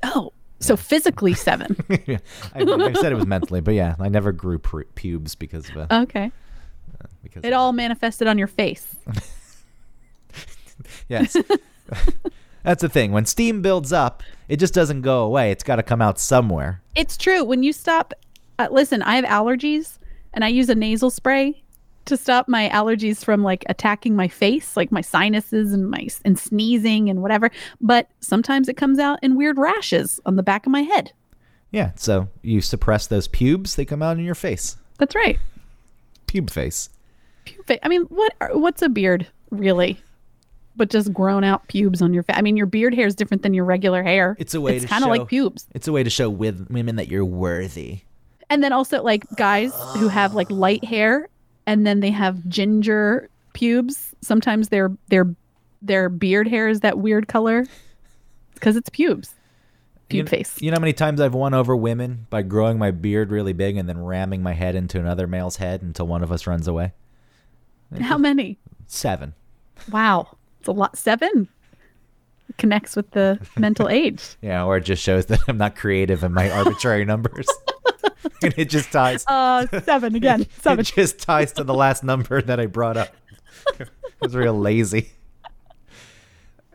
Oh, 0.03 0.33
so 0.59 0.77
physically 0.77 1.33
seven. 1.33 1.75
I, 1.89 2.19
I 2.55 2.93
said 2.93 3.11
it 3.11 3.15
was 3.15 3.27
mentally, 3.27 3.61
but 3.61 3.73
yeah, 3.73 3.95
I 3.99 4.09
never 4.09 4.31
grew 4.31 4.59
pubes 4.59 5.35
because 5.35 5.69
of 5.69 5.77
uh, 5.77 6.01
okay. 6.03 6.31
because 7.21 7.43
It 7.43 7.53
all 7.53 7.73
manifested 7.73 8.27
on 8.27 8.37
your 8.37 8.47
face. 8.47 8.95
yes. 11.09 11.35
That's 12.63 12.81
the 12.81 12.89
thing. 12.89 13.11
When 13.11 13.25
steam 13.25 13.61
builds 13.61 13.91
up, 13.91 14.23
it 14.47 14.57
just 14.57 14.73
doesn't 14.73 15.01
go 15.01 15.23
away. 15.23 15.51
It's 15.51 15.63
got 15.63 15.75
to 15.75 15.83
come 15.83 16.01
out 16.01 16.17
somewhere. 16.17 16.81
It's 16.95 17.17
true. 17.17 17.43
When 17.43 17.61
you 17.61 17.73
stop, 17.73 18.13
uh, 18.57 18.69
listen, 18.71 19.01
I 19.01 19.17
have 19.17 19.25
allergies 19.25 19.97
and 20.33 20.45
I 20.45 20.47
use 20.47 20.69
a 20.69 20.75
nasal 20.75 21.09
spray 21.09 21.62
to 22.05 22.17
stop 22.17 22.47
my 22.49 22.69
allergies 22.69 23.23
from 23.23 23.43
like 23.43 23.63
attacking 23.69 24.15
my 24.15 24.27
face, 24.27 24.75
like 24.75 24.91
my 24.91 25.01
sinuses 25.01 25.73
and 25.73 25.89
my 25.89 26.07
and 26.25 26.37
sneezing 26.37 27.09
and 27.09 27.21
whatever. 27.21 27.49
But 27.79 28.09
sometimes 28.19 28.67
it 28.67 28.77
comes 28.77 28.99
out 28.99 29.19
in 29.23 29.35
weird 29.37 29.57
rashes 29.57 30.19
on 30.25 30.35
the 30.35 30.43
back 30.43 30.65
of 30.65 30.71
my 30.71 30.81
head. 30.81 31.11
Yeah. 31.71 31.91
So 31.95 32.27
you 32.41 32.61
suppress 32.61 33.07
those 33.07 33.27
pubes, 33.27 33.75
they 33.75 33.85
come 33.85 34.03
out 34.03 34.17
in 34.17 34.23
your 34.23 34.35
face. 34.35 34.77
That's 34.99 35.15
right. 35.15 35.39
Pube 36.27 36.49
face. 36.51 36.89
Pube. 37.45 37.79
I 37.81 37.87
mean, 37.89 38.03
what 38.03 38.33
are- 38.41 38.57
what's 38.57 38.81
a 38.81 38.89
beard 38.89 39.27
really? 39.49 39.99
But 40.75 40.89
just 40.89 41.13
grown 41.13 41.43
out 41.43 41.67
pubes 41.67 42.01
on 42.01 42.13
your 42.13 42.23
face. 42.23 42.35
I 42.37 42.41
mean, 42.41 42.57
your 42.57 42.65
beard 42.65 42.95
hair 42.95 43.05
is 43.05 43.13
different 43.15 43.43
than 43.43 43.53
your 43.53 43.63
regular 43.65 44.01
hair. 44.01 44.35
It's 44.39 44.55
a 44.55 44.61
way 44.61 44.75
It's 44.77 44.85
to 44.85 44.89
kind 44.89 45.03
of 45.03 45.09
like 45.11 45.27
pubes. 45.27 45.67
It's 45.75 45.87
a 45.87 45.91
way 45.91 46.03
to 46.03 46.09
show 46.09 46.29
with 46.29 46.67
women 46.69 46.95
that 46.95 47.09
you're 47.09 47.23
worthy. 47.25 48.01
And 48.49 48.63
then 48.63 48.73
also 48.73 49.01
like 49.03 49.23
guys 49.35 49.71
who 49.97 50.07
have 50.07 50.33
like 50.33 50.49
light 50.49 50.83
hair 50.83 51.29
and 51.65 51.85
then 51.85 51.99
they 51.99 52.11
have 52.11 52.47
ginger 52.47 53.29
pubes. 53.53 54.13
Sometimes 54.21 54.69
their 54.69 54.91
their 55.09 55.35
their 55.81 56.09
beard 56.09 56.47
hair 56.47 56.67
is 56.67 56.79
that 56.81 56.97
weird 56.97 57.27
color 57.27 57.65
because 58.53 58.75
it's 58.75 58.89
pubes. 58.89 59.35
You 60.09 60.23
Pube 60.23 60.27
kn- 60.29 60.39
face. 60.39 60.61
You 60.61 60.71
know 60.71 60.75
how 60.75 60.81
many 60.81 60.93
times 60.93 61.19
I've 61.19 61.33
won 61.33 61.53
over 61.53 61.75
women 61.75 62.27
by 62.29 62.41
growing 62.43 62.77
my 62.77 62.91
beard 62.91 63.31
really 63.31 63.53
big 63.53 63.77
and 63.77 63.87
then 63.89 64.03
ramming 64.03 64.43
my 64.43 64.53
head 64.53 64.75
into 64.75 64.99
another 64.99 65.27
male's 65.27 65.55
head 65.57 65.81
until 65.81 66.07
one 66.07 66.21
of 66.23 66.31
us 66.31 66.45
runs 66.45 66.67
away? 66.67 66.93
How 68.01 68.17
many? 68.17 68.57
Seven. 68.87 69.33
Wow. 69.91 70.37
It's 70.59 70.67
a 70.67 70.71
lot. 70.71 70.97
Seven 70.97 71.47
connects 72.57 72.95
with 72.95 73.09
the 73.11 73.39
mental 73.57 73.89
age. 73.89 74.35
Yeah, 74.41 74.63
or 74.65 74.77
it 74.77 74.81
just 74.85 75.01
shows 75.03 75.25
that 75.27 75.39
I'm 75.47 75.57
not 75.57 75.75
creative 75.75 76.23
in 76.23 76.33
my 76.33 76.49
arbitrary 76.49 77.05
numbers. 77.13 77.47
and 78.41 78.53
it 78.57 78.69
just 78.69 78.91
ties. 78.91 79.23
Uh, 79.27 79.65
seven 79.81 80.15
again. 80.15 80.45
Seven. 80.61 80.79
It 80.81 80.93
just 80.95 81.19
ties 81.19 81.51
to 81.53 81.63
the 81.63 81.73
last 81.73 82.03
number 82.03 82.41
that 82.41 82.59
I 82.59 82.65
brought 82.65 82.97
up. 82.97 83.09
I 83.79 83.85
was 84.21 84.35
real 84.35 84.57
lazy. 84.57 85.11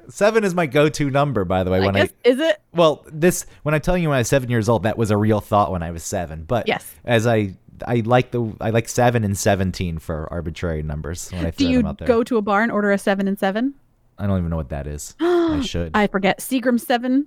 Seven 0.08 0.42
is 0.42 0.54
my 0.54 0.64
go-to 0.66 1.11
number, 1.11 1.44
by 1.44 1.64
the 1.64 1.70
way. 1.70 1.78
I 1.78 1.85
When 1.85 1.94
guess, 1.94 2.08
I 2.25 2.28
is 2.28 2.40
it? 2.40 2.61
well, 2.73 3.04
this 3.12 3.44
when 3.62 3.75
I 3.75 3.78
tell 3.78 3.97
you 3.99 4.08
when 4.08 4.16
I 4.16 4.20
was 4.20 4.28
seven 4.28 4.49
years 4.49 4.68
old, 4.68 4.85
that 4.85 4.97
was 4.97 5.11
a 5.11 5.16
real 5.18 5.40
thought 5.40 5.70
when 5.70 5.82
I 5.82 5.90
was 5.90 6.02
seven. 6.02 6.44
But 6.44 6.66
Yes. 6.66 6.94
as 7.04 7.26
I 7.26 7.56
I 7.87 7.97
like 8.06 8.30
the 8.30 8.54
I 8.61 8.70
like 8.70 8.88
seven 8.88 9.23
and 9.23 9.37
seventeen 9.37 9.99
for 9.99 10.26
arbitrary 10.32 10.82
numbers 10.82 11.30
when 11.30 11.44
I 11.44 11.50
Do 11.50 11.68
you 11.68 11.78
them 11.78 11.87
out 11.88 11.99
there. 11.99 12.08
go 12.08 12.25
to 12.25 12.38
a 12.38 12.42
bar 12.42 12.62
and 12.62 12.73
order 12.73 12.90
a 12.90 12.97
seven 12.99 13.28
and 13.28 13.38
seven? 13.38 13.75
I 14.18 14.26
don't 14.26 14.38
even 14.38 14.49
know 14.50 14.56
what 14.56 14.70
that 14.70 14.87
is. 14.87 15.14
I 15.20 15.61
should. 15.62 15.90
I 15.94 16.06
forget. 16.06 16.38
Seagram 16.40 16.80
seven 16.80 17.26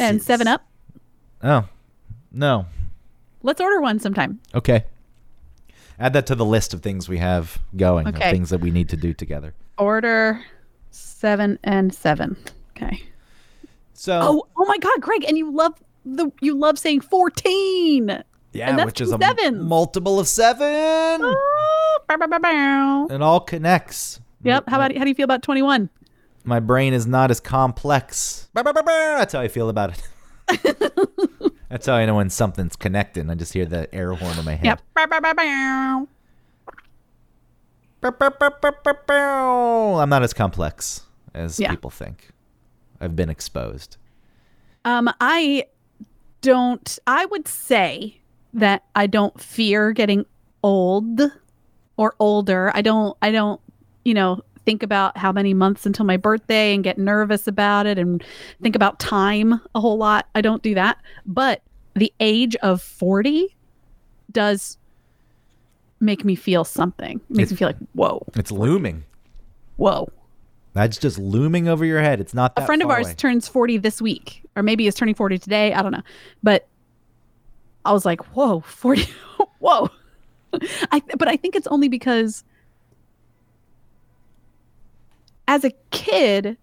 and 0.00 0.22
seven 0.22 0.46
up. 0.46 0.66
Oh, 1.44 1.68
no. 2.32 2.66
Let's 3.42 3.60
order 3.60 3.80
one 3.80 3.98
sometime. 3.98 4.40
Okay. 4.54 4.84
Add 5.98 6.12
that 6.14 6.26
to 6.26 6.34
the 6.34 6.44
list 6.44 6.74
of 6.74 6.82
things 6.82 7.08
we 7.08 7.18
have 7.18 7.58
going, 7.76 8.08
Okay. 8.08 8.24
of 8.28 8.30
things 8.32 8.50
that 8.50 8.60
we 8.60 8.70
need 8.70 8.88
to 8.88 8.96
do 8.96 9.12
together. 9.12 9.54
Order 9.78 10.40
seven 10.90 11.58
and 11.62 11.94
seven. 11.94 12.36
Okay. 12.76 13.02
So, 13.94 14.18
Oh, 14.22 14.46
oh 14.56 14.64
my 14.66 14.78
God, 14.78 15.00
Greg, 15.00 15.24
and 15.28 15.36
you 15.38 15.52
love 15.52 15.74
the 16.04 16.30
you 16.40 16.56
love 16.56 16.78
saying 16.78 17.02
fourteen. 17.02 18.22
yeah, 18.52 18.68
and 18.68 18.78
that's 18.78 18.86
which 18.86 19.00
is 19.00 19.10
two 19.10 19.16
a 19.16 19.52
multiple 19.52 20.18
of 20.18 20.26
seven. 20.26 21.20
Oh, 21.22 21.98
bow, 22.08 22.16
bow, 22.26 22.38
bow. 22.38 23.06
It 23.10 23.22
all 23.22 23.40
connects. 23.40 24.20
Yep. 24.42 24.64
How 24.68 24.76
about 24.76 24.96
how 24.96 25.04
do 25.04 25.08
you 25.08 25.14
feel 25.14 25.24
about 25.24 25.42
twenty 25.42 25.62
one? 25.62 25.88
My 26.44 26.58
brain 26.58 26.92
is 26.92 27.06
not 27.06 27.30
as 27.30 27.38
complex. 27.38 28.48
That's 28.54 29.32
how 29.32 29.40
I 29.40 29.46
feel 29.48 29.68
about 29.68 29.92
it. 30.48 30.98
That's 31.72 31.86
how 31.86 31.94
I 31.94 32.04
know 32.04 32.16
when 32.16 32.28
something's 32.28 32.76
connecting. 32.76 33.30
I 33.30 33.34
just 33.34 33.54
hear 33.54 33.64
the 33.64 33.92
air 33.94 34.12
horn 34.12 34.38
in 34.38 34.44
my 34.44 34.56
head. 34.56 34.66
Yep. 34.66 34.82
I'm 39.98 40.08
not 40.10 40.22
as 40.22 40.34
complex 40.34 41.02
as 41.32 41.58
Yeah. 41.58 41.70
people 41.70 41.88
think. 41.88 42.28
I've 43.00 43.16
been 43.16 43.30
exposed. 43.30 43.96
Um, 44.84 45.08
I 45.18 45.64
don't. 46.42 46.98
I 47.06 47.24
would 47.24 47.48
say 47.48 48.20
that 48.52 48.84
I 48.94 49.06
don't 49.06 49.40
fear 49.40 49.92
getting 49.92 50.26
old 50.62 51.22
or 51.96 52.14
older. 52.18 52.70
I 52.74 52.82
don't. 52.82 53.16
I 53.22 53.30
don't. 53.30 53.62
You 54.04 54.12
know, 54.12 54.42
think 54.64 54.82
about 54.82 55.16
how 55.16 55.32
many 55.32 55.54
months 55.54 55.86
until 55.86 56.04
my 56.04 56.16
birthday 56.16 56.74
and 56.74 56.84
get 56.84 56.98
nervous 56.98 57.46
about 57.46 57.86
it 57.86 57.98
and 57.98 58.22
think 58.62 58.76
about 58.76 58.98
time 58.98 59.60
a 59.74 59.80
whole 59.80 59.96
lot. 59.98 60.28
I 60.34 60.40
don't 60.40 60.62
do 60.62 60.74
that. 60.74 60.98
But 61.26 61.62
the 61.94 62.12
age 62.20 62.56
of 62.56 62.80
forty 62.82 63.54
does 64.30 64.78
make 66.00 66.24
me 66.24 66.34
feel 66.34 66.64
something. 66.64 67.20
Makes 67.28 67.50
me 67.52 67.56
feel 67.56 67.68
like 67.68 67.76
whoa, 67.94 68.24
It's 68.34 68.50
looming. 68.52 69.04
whoa. 69.76 70.10
That's 70.74 70.96
just 70.96 71.18
looming 71.18 71.68
over 71.68 71.84
your 71.84 72.00
head. 72.00 72.18
It's 72.18 72.32
not 72.32 72.56
that 72.56 72.62
a 72.62 72.66
friend 72.66 72.82
of 72.82 72.88
ours 72.88 73.08
away. 73.08 73.14
turns 73.14 73.46
40 73.46 73.76
this 73.76 74.00
week 74.00 74.42
or 74.56 74.62
maybe 74.62 74.86
is 74.86 74.94
turning 74.94 75.14
40 75.14 75.38
today 75.38 75.72
i 75.74 75.82
don't 75.82 75.92
know 75.92 76.02
but 76.42 76.66
i 77.84 77.92
was 77.92 78.04
like 78.04 78.20
whoa 78.34 78.60
40 78.60 79.04
whoa 79.60 79.88
i 80.90 81.00
but 81.18 81.28
i 81.28 81.36
think 81.36 81.56
it's 81.56 81.66
only 81.68 81.88
because 81.88 82.44
as 85.48 85.64
a 85.64 85.72
kid 85.90 86.56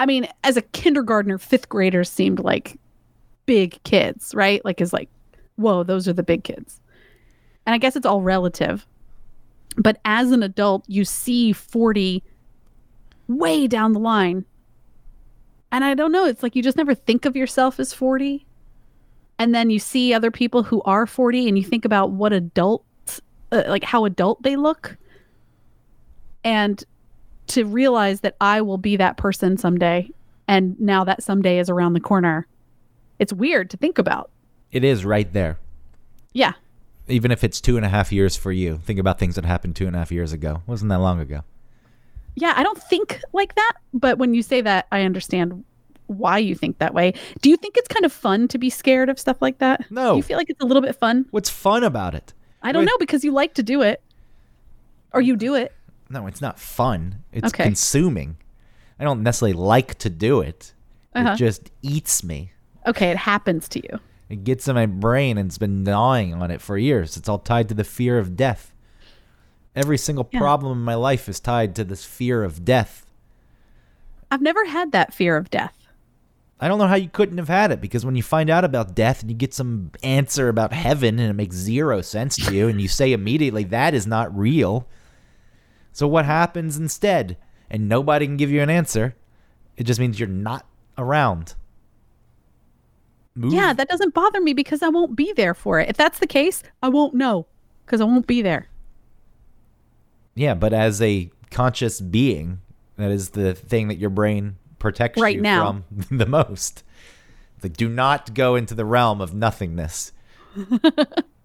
i 0.00 0.06
mean 0.06 0.26
as 0.44 0.56
a 0.56 0.62
kindergartner 0.62 1.38
fifth 1.38 1.68
graders 1.68 2.10
seemed 2.10 2.40
like 2.40 2.78
big 3.46 3.82
kids 3.84 4.34
right 4.34 4.64
like 4.64 4.80
is 4.80 4.92
like 4.92 5.08
whoa 5.56 5.82
those 5.82 6.08
are 6.08 6.12
the 6.12 6.22
big 6.22 6.44
kids 6.44 6.80
and 7.64 7.74
i 7.74 7.78
guess 7.78 7.96
it's 7.96 8.06
all 8.06 8.22
relative 8.22 8.86
but 9.76 10.00
as 10.04 10.32
an 10.32 10.42
adult 10.42 10.84
you 10.88 11.04
see 11.04 11.52
40 11.52 12.22
way 13.28 13.66
down 13.66 13.92
the 13.92 14.00
line. 14.00 14.44
And 15.72 15.84
I 15.84 15.94
don't 15.94 16.12
know, 16.12 16.24
it's 16.24 16.42
like 16.42 16.56
you 16.56 16.62
just 16.62 16.76
never 16.76 16.94
think 16.94 17.24
of 17.24 17.36
yourself 17.36 17.80
as 17.80 17.92
40. 17.92 18.46
And 19.38 19.54
then 19.54 19.68
you 19.68 19.78
see 19.78 20.14
other 20.14 20.30
people 20.30 20.62
who 20.62 20.80
are 20.82 21.06
40 21.06 21.48
and 21.48 21.58
you 21.58 21.64
think 21.64 21.84
about 21.84 22.12
what 22.12 22.32
adult 22.32 22.84
uh, 23.52 23.62
like 23.68 23.84
how 23.84 24.04
adult 24.04 24.42
they 24.42 24.56
look. 24.56 24.96
And 26.44 26.82
to 27.48 27.64
realize 27.64 28.20
that 28.20 28.36
I 28.40 28.60
will 28.60 28.78
be 28.78 28.96
that 28.96 29.16
person 29.16 29.56
someday 29.56 30.10
and 30.48 30.78
now 30.80 31.04
that 31.04 31.22
someday 31.22 31.58
is 31.58 31.68
around 31.70 31.92
the 31.92 32.00
corner. 32.00 32.46
It's 33.18 33.32
weird 33.32 33.70
to 33.70 33.76
think 33.76 33.98
about. 33.98 34.30
It 34.72 34.84
is 34.84 35.04
right 35.04 35.32
there. 35.32 35.58
Yeah. 36.32 36.52
Even 37.08 37.30
if 37.30 37.44
it's 37.44 37.60
two 37.60 37.76
and 37.76 37.86
a 37.86 37.88
half 37.88 38.12
years 38.12 38.36
for 38.36 38.52
you. 38.52 38.78
Think 38.78 38.98
about 38.98 39.18
things 39.18 39.36
that 39.36 39.44
happened 39.44 39.76
two 39.76 39.86
and 39.86 39.96
a 39.96 39.98
half 39.98 40.12
years 40.12 40.32
ago. 40.32 40.62
wasn't 40.66 40.90
that 40.90 40.98
long 40.98 41.20
ago. 41.20 41.42
Yeah, 42.34 42.52
I 42.54 42.62
don't 42.62 42.82
think 42.82 43.20
like 43.32 43.54
that, 43.54 43.72
but 43.94 44.18
when 44.18 44.34
you 44.34 44.42
say 44.42 44.60
that, 44.60 44.86
I 44.92 45.02
understand 45.02 45.64
why 46.06 46.38
you 46.38 46.54
think 46.54 46.78
that 46.78 46.92
way. 46.92 47.14
Do 47.40 47.48
you 47.48 47.56
think 47.56 47.76
it's 47.76 47.88
kind 47.88 48.04
of 48.04 48.12
fun 48.12 48.48
to 48.48 48.58
be 48.58 48.70
scared 48.70 49.08
of 49.08 49.18
stuff 49.18 49.40
like 49.40 49.58
that? 49.58 49.90
No. 49.90 50.12
Do 50.12 50.16
you 50.18 50.22
feel 50.22 50.36
like 50.36 50.50
it's 50.50 50.60
a 50.60 50.66
little 50.66 50.82
bit 50.82 50.94
fun? 50.96 51.26
What's 51.30 51.48
fun 51.50 51.82
about 51.82 52.14
it? 52.14 52.34
I 52.62 52.72
don't 52.72 52.82
Wait. 52.82 52.86
know 52.86 52.98
because 52.98 53.24
you 53.24 53.32
like 53.32 53.54
to 53.54 53.62
do 53.62 53.82
it. 53.82 54.02
Or 55.12 55.20
you 55.20 55.36
do 55.36 55.54
it. 55.54 55.72
No, 56.08 56.26
it's 56.26 56.40
not 56.40 56.58
fun. 56.58 57.22
It's 57.32 57.48
Okay. 57.48 57.64
consuming. 57.64 58.36
I 58.98 59.04
don't 59.04 59.22
necessarily 59.22 59.54
like 59.54 59.94
to 59.98 60.10
do 60.10 60.40
it. 60.40 60.72
Uh-huh. 61.14 61.32
It 61.32 61.36
just 61.36 61.70
eats 61.82 62.22
me. 62.22 62.52
Okay, 62.86 63.10
it 63.10 63.16
happens 63.16 63.68
to 63.70 63.80
you. 63.82 63.98
It 64.28 64.44
gets 64.44 64.68
in 64.68 64.74
my 64.74 64.86
brain 64.86 65.38
and 65.38 65.48
it's 65.48 65.58
been 65.58 65.82
gnawing 65.82 66.34
on 66.34 66.50
it 66.50 66.60
for 66.60 66.76
years. 66.78 67.16
It's 67.16 67.28
all 67.28 67.38
tied 67.38 67.68
to 67.68 67.74
the 67.74 67.84
fear 67.84 68.18
of 68.18 68.36
death. 68.36 68.72
Every 69.74 69.98
single 69.98 70.28
Yeah. 70.32 70.40
problem 70.40 70.78
in 70.78 70.84
my 70.84 70.94
life 70.94 71.28
is 71.28 71.38
tied 71.40 71.74
to 71.76 71.84
this 71.84 72.04
fear 72.04 72.42
of 72.44 72.64
death. 72.64 73.04
I've 74.30 74.42
never 74.42 74.64
had 74.66 74.92
that 74.92 75.14
fear 75.14 75.36
of 75.36 75.50
death. 75.50 75.74
I 76.58 76.68
don't 76.68 76.78
know 76.78 76.86
how 76.88 76.94
you 76.96 77.10
couldn't 77.10 77.36
have 77.38 77.48
had 77.48 77.70
it 77.70 77.80
because 77.82 78.06
when 78.06 78.16
you 78.16 78.22
find 78.22 78.48
out 78.48 78.64
about 78.64 78.94
death 78.94 79.20
and 79.20 79.30
you 79.30 79.36
get 79.36 79.52
some 79.52 79.90
answer 80.02 80.48
about 80.48 80.72
heaven 80.72 81.18
and 81.18 81.28
it 81.30 81.34
makes 81.34 81.54
zero 81.54 82.00
sense 82.00 82.36
to 82.36 82.54
you 82.54 82.66
and 82.68 82.80
you 82.80 82.88
say 82.88 83.12
immediately 83.12 83.64
that 83.64 83.92
is 83.94 84.06
not 84.06 84.36
real. 84.36 84.88
So 85.96 86.06
what 86.06 86.26
happens 86.26 86.76
instead? 86.76 87.38
And 87.70 87.88
nobody 87.88 88.26
can 88.26 88.36
give 88.36 88.50
you 88.50 88.60
an 88.60 88.68
answer. 88.68 89.16
It 89.78 89.84
just 89.84 89.98
means 89.98 90.20
you're 90.20 90.28
not 90.28 90.66
around. 90.98 91.54
Move. 93.34 93.54
Yeah, 93.54 93.72
that 93.72 93.88
doesn't 93.88 94.12
bother 94.12 94.42
me 94.42 94.52
because 94.52 94.82
I 94.82 94.90
won't 94.90 95.16
be 95.16 95.32
there 95.32 95.54
for 95.54 95.80
it. 95.80 95.88
If 95.88 95.96
that's 95.96 96.18
the 96.18 96.26
case, 96.26 96.62
I 96.82 96.90
won't 96.90 97.14
know 97.14 97.46
because 97.86 98.02
I 98.02 98.04
won't 98.04 98.26
be 98.26 98.42
there. 98.42 98.68
Yeah, 100.34 100.52
but 100.52 100.74
as 100.74 101.00
a 101.00 101.30
conscious 101.50 101.98
being, 101.98 102.60
that 102.98 103.10
is 103.10 103.30
the 103.30 103.54
thing 103.54 103.88
that 103.88 103.96
your 103.96 104.10
brain 104.10 104.56
protects 104.78 105.18
Right 105.18 105.36
you 105.36 105.40
now. 105.40 105.82
from 105.82 105.84
the 106.18 106.26
most. 106.26 106.84
Like, 107.62 107.74
do 107.74 107.88
not 107.88 108.34
go 108.34 108.54
into 108.54 108.74
the 108.74 108.84
realm 108.84 109.22
of 109.22 109.32
nothingness. 109.32 110.12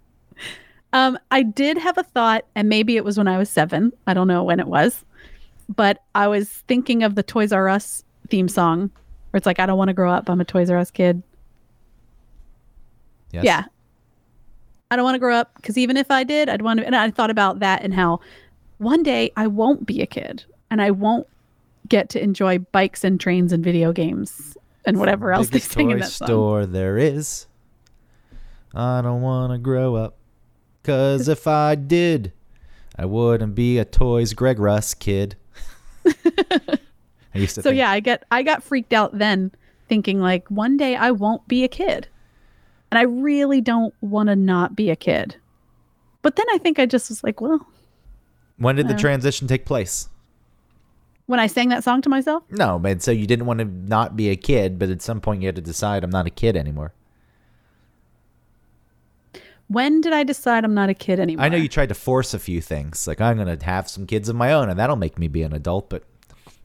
Um, 0.94 1.18
I 1.32 1.44
did 1.44 1.78
have 1.78 1.98
a 1.98 2.04
thought, 2.04 2.46
and 2.56 2.68
maybe 2.68 2.98
it 2.98 3.06
was 3.06 3.18
when 3.18 3.28
I 3.28 3.38
was 3.38 3.50
seven. 3.50 3.94
I 4.08 4.14
don't 4.14 4.28
know 4.28 4.44
when 4.44 4.60
it 4.60 4.68
was, 4.68 5.06
but 5.74 6.04
I 6.16 6.28
was 6.28 6.50
thinking 6.68 7.04
of 7.04 7.16
the 7.16 7.24
Toys 7.24 7.52
R 7.54 7.70
Us 7.70 8.04
theme 8.30 8.48
song 8.48 8.92
where 9.32 9.38
it's 9.38 9.46
like, 9.46 9.60
I 9.60 9.66
don't 9.66 9.78
want 9.78 9.88
to 9.88 9.94
grow 9.94 10.12
up. 10.12 10.30
I'm 10.30 10.42
a 10.42 10.46
Toys 10.46 10.70
R 10.70 10.78
Us 10.78 10.92
kid. 10.92 11.24
Yes. 13.32 13.44
Yeah. 13.44 13.64
I 14.90 14.98
don't 14.98 15.06
want 15.06 15.16
to 15.16 15.20
grow 15.20 15.36
up 15.36 15.56
because 15.56 15.78
even 15.78 15.96
if 15.96 16.12
I 16.12 16.26
did, 16.26 16.50
I'd 16.50 16.62
want 16.62 16.82
to. 16.82 16.86
And 16.86 16.96
I 16.96 17.10
thought 17.12 17.30
about 17.30 17.60
that 17.60 17.82
and 17.82 17.94
how 17.94 18.20
one 18.78 19.04
day 19.04 19.32
I 19.38 19.48
won't 19.48 19.86
be 19.86 20.02
a 20.02 20.06
kid 20.06 20.44
and 20.70 20.82
I 20.82 20.92
won't 20.92 21.28
get 21.88 22.10
to 22.10 22.22
enjoy 22.22 22.60
bikes 22.60 23.06
and 23.06 23.20
trains 23.20 23.54
and 23.54 23.64
video 23.64 23.94
games 23.94 24.58
and 24.86 25.00
whatever 25.00 25.32
else 25.32 25.50
they 25.50 25.60
sing 25.60 25.92
in 25.92 26.00
that 26.00 26.10
song. 26.10 26.28
store 26.28 26.66
there 26.66 26.98
is. 26.98 27.48
I 28.74 29.02
don't 29.02 29.22
want 29.22 29.54
to 29.54 29.58
grow 29.58 29.96
up. 29.96 30.16
Cause 30.84 31.28
if 31.28 31.48
I 31.48 31.76
did, 31.76 32.32
I 32.98 33.06
wouldn't 33.06 33.56
be 33.56 33.78
a 33.78 33.86
Toys 33.86 34.34
Greg 34.34 34.60
Russ 34.60 34.94
kid. 34.94 35.36
I 36.06 36.80
used 37.36 37.56
to 37.56 37.62
So 37.62 37.70
think, 37.70 37.78
yeah, 37.78 37.92
I 37.92 38.00
get 38.00 38.24
I 38.32 38.44
got 38.44 38.64
freaked 38.64 38.94
out 38.94 39.18
then 39.18 39.52
thinking 39.88 40.20
like 40.20 40.48
one 40.50 40.78
day 40.78 40.96
I 40.96 41.12
won't 41.12 41.48
be 41.48 41.64
a 41.64 41.68
kid. 41.68 42.08
And 42.92 42.98
I 43.00 43.04
really 43.04 43.62
don't 43.62 43.94
want 44.02 44.28
to 44.28 44.36
not 44.36 44.76
be 44.76 44.90
a 44.90 44.96
kid. 44.96 45.36
But 46.24 46.36
then 46.36 46.46
I 46.52 46.58
think 46.58 46.78
I 46.78 46.86
just 46.86 47.10
was 47.10 47.24
like, 47.24 47.40
well, 47.40 47.66
When 48.58 48.76
did 48.76 48.88
the 48.90 48.96
transition 48.96 49.48
take 49.48 49.66
place? 49.66 50.08
when 51.28 51.40
I 51.40 51.48
sang 51.48 51.70
that 51.70 51.84
song 51.86 52.02
to 52.02 52.10
myself, 52.10 52.44
No, 52.50 52.78
man. 52.78 53.00
So 53.00 53.12
you 53.12 53.26
didn't 53.26 53.46
want 53.46 53.60
to 53.60 53.66
not 53.66 54.18
be 54.18 54.30
a 54.30 54.36
kid, 54.36 54.78
but 54.78 54.90
at 54.90 55.02
some 55.02 55.22
point 55.22 55.42
you 55.42 55.48
had 55.48 55.56
to 55.56 55.62
decide 55.62 56.04
I'm 56.04 56.10
not 56.10 56.28
a 56.28 56.32
kid 56.32 56.58
anymore. 56.58 56.94
When 59.72 60.02
did 60.02 60.12
I 60.12 60.24
decide 60.24 60.66
I'm 60.66 60.74
not 60.74 60.90
a 60.90 60.94
kid 60.94 61.20
anymore? 61.20 61.46
I 61.46 61.50
know 61.50 61.56
you 61.56 61.70
tried 61.70 61.90
to 61.90 61.96
force 61.96 62.34
a 62.34 62.40
few 62.40 62.60
things, 62.60 63.08
like 63.08 63.22
I'm 63.22 63.38
gonna 63.38 63.58
have 63.64 63.90
some 63.90 64.06
kids 64.06 64.28
of 64.28 64.36
my 64.36 64.52
own, 64.52 64.70
and 64.70 64.78
that'll 64.78 64.98
make 64.98 65.18
me 65.18 65.30
be 65.30 65.44
an 65.44 65.54
adult. 65.54 65.90
But 65.90 66.04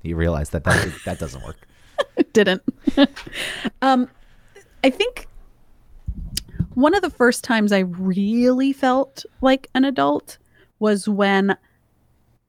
you 0.02 0.16
realize 0.16 0.50
that 0.50 0.64
that, 0.64 0.92
that 1.04 1.18
doesn't 1.18 1.42
work. 1.44 1.68
didn't. 2.32 2.62
um, 3.82 4.08
I 4.82 4.90
think 4.90 5.28
one 6.74 6.94
of 6.94 7.02
the 7.02 7.10
first 7.10 7.44
times 7.44 7.72
I 7.72 7.80
really 7.80 8.72
felt 8.72 9.24
like 9.40 9.68
an 9.74 9.84
adult 9.84 10.38
was 10.80 11.08
when 11.08 11.56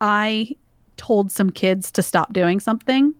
I 0.01 0.55
told 0.97 1.31
some 1.31 1.51
kids 1.51 1.91
to 1.91 2.01
stop 2.01 2.33
doing 2.33 2.59
something 2.59 3.13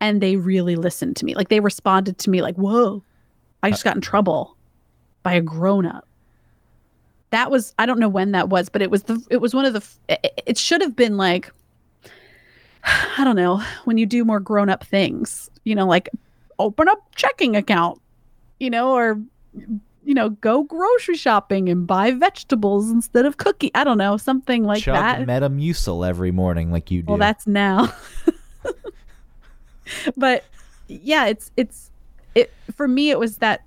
and 0.00 0.20
they 0.20 0.36
really 0.36 0.74
listened 0.74 1.16
to 1.16 1.24
me. 1.24 1.34
Like 1.34 1.48
they 1.48 1.60
responded 1.60 2.18
to 2.18 2.30
me 2.30 2.42
like, 2.42 2.56
"Whoa, 2.56 3.04
I 3.62 3.70
just 3.70 3.84
got 3.84 3.94
in 3.94 4.02
trouble 4.02 4.56
by 5.22 5.34
a 5.34 5.40
grown 5.40 5.86
up." 5.86 6.08
That 7.32 7.50
was 7.50 7.74
I 7.78 7.86
don't 7.86 7.98
know 7.98 8.08
when 8.08 8.32
that 8.32 8.48
was, 8.48 8.68
but 8.68 8.80
it 8.80 8.90
was 8.90 9.02
the 9.02 9.22
it 9.28 9.38
was 9.38 9.54
one 9.54 9.64
of 9.64 9.72
the—it 9.72 10.42
it 10.46 10.58
should 10.58 10.80
have 10.80 10.94
been 10.94 11.16
like 11.16 11.50
I 13.18 13.24
don't 13.24 13.36
know, 13.36 13.62
when 13.84 13.98
you 13.98 14.06
do 14.06 14.24
more 14.24 14.40
grown 14.40 14.68
up 14.68 14.84
things, 14.84 15.50
you 15.64 15.74
know, 15.74 15.86
like 15.86 16.08
open 16.58 16.88
up 16.88 16.98
checking 17.14 17.56
account, 17.56 18.00
you 18.58 18.70
know, 18.70 18.92
or 18.92 19.20
you 20.04 20.14
know, 20.14 20.30
go 20.30 20.64
grocery 20.64 21.16
shopping 21.16 21.68
and 21.68 21.86
buy 21.86 22.10
vegetables 22.10 22.90
instead 22.90 23.24
of 23.24 23.36
cookie. 23.36 23.70
I 23.74 23.84
don't 23.84 23.98
know, 23.98 24.16
something 24.16 24.64
like 24.64 24.82
Chug 24.82 24.94
that. 24.94 25.20
Metamucil 25.20 26.06
every 26.06 26.32
morning, 26.32 26.72
like 26.72 26.90
you 26.90 27.02
do. 27.02 27.08
Well, 27.08 27.18
that's 27.18 27.46
now. 27.46 27.92
but 30.16 30.44
yeah, 30.88 31.26
it's 31.26 31.50
it's 31.56 31.90
it 32.34 32.52
for 32.74 32.88
me 32.88 33.10
it 33.10 33.18
was 33.18 33.38
that 33.38 33.62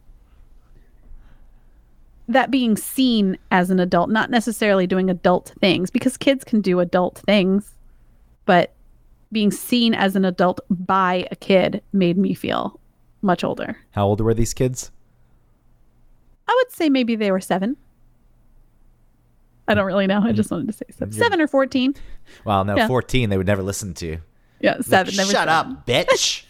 that 2.28 2.50
being 2.52 2.76
seen 2.76 3.38
as 3.52 3.70
an 3.70 3.80
adult, 3.80 4.10
not 4.10 4.30
necessarily 4.30 4.88
doing 4.88 5.10
adult 5.10 5.54
things 5.60 5.90
because 5.92 6.18
kids 6.18 6.44
can 6.44 6.62
do 6.62 6.80
adult 6.80 7.20
things, 7.20 7.74
but 8.46 8.74
being 9.32 9.52
seen 9.52 9.94
as 9.94 10.16
an 10.16 10.26
adult 10.26 10.60
by 10.70 11.28
a 11.32 11.36
kid 11.36 11.82
made 11.94 12.18
me 12.18 12.34
feel 12.34 12.80
much 13.22 13.44
older. 13.44 13.78
How 13.92 14.06
old 14.08 14.22
were 14.22 14.34
these 14.34 14.54
kids? 14.54 14.92
I 16.48 16.54
would 16.64 16.72
say 16.72 16.90
maybe 16.90 17.16
they 17.16 17.32
were 17.32 17.40
7. 17.42 17.76
I 19.68 19.74
don't 19.74 19.86
really 19.86 20.06
know. 20.08 20.22
I 20.24 20.32
just 20.32 20.52
wanted 20.52 20.68
to 20.68 20.74
say 20.74 20.86
seven, 20.92 21.12
seven 21.12 21.42
or 21.42 21.48
14. 21.48 21.96
Well, 22.46 22.64
no, 22.66 22.76
Yeah. 22.76 22.88
14. 22.88 23.30
They 23.30 23.38
would 23.38 23.48
never 23.48 23.64
listen 23.64 23.94
to 23.96 24.06
you. 24.06 24.22
Yeah, 24.60 24.80
seven. 24.82 25.16
Like, 25.16 25.26
Shut 25.26 25.34
seven. 25.48 25.50
up, 25.50 25.88
bitch. 25.88 26.44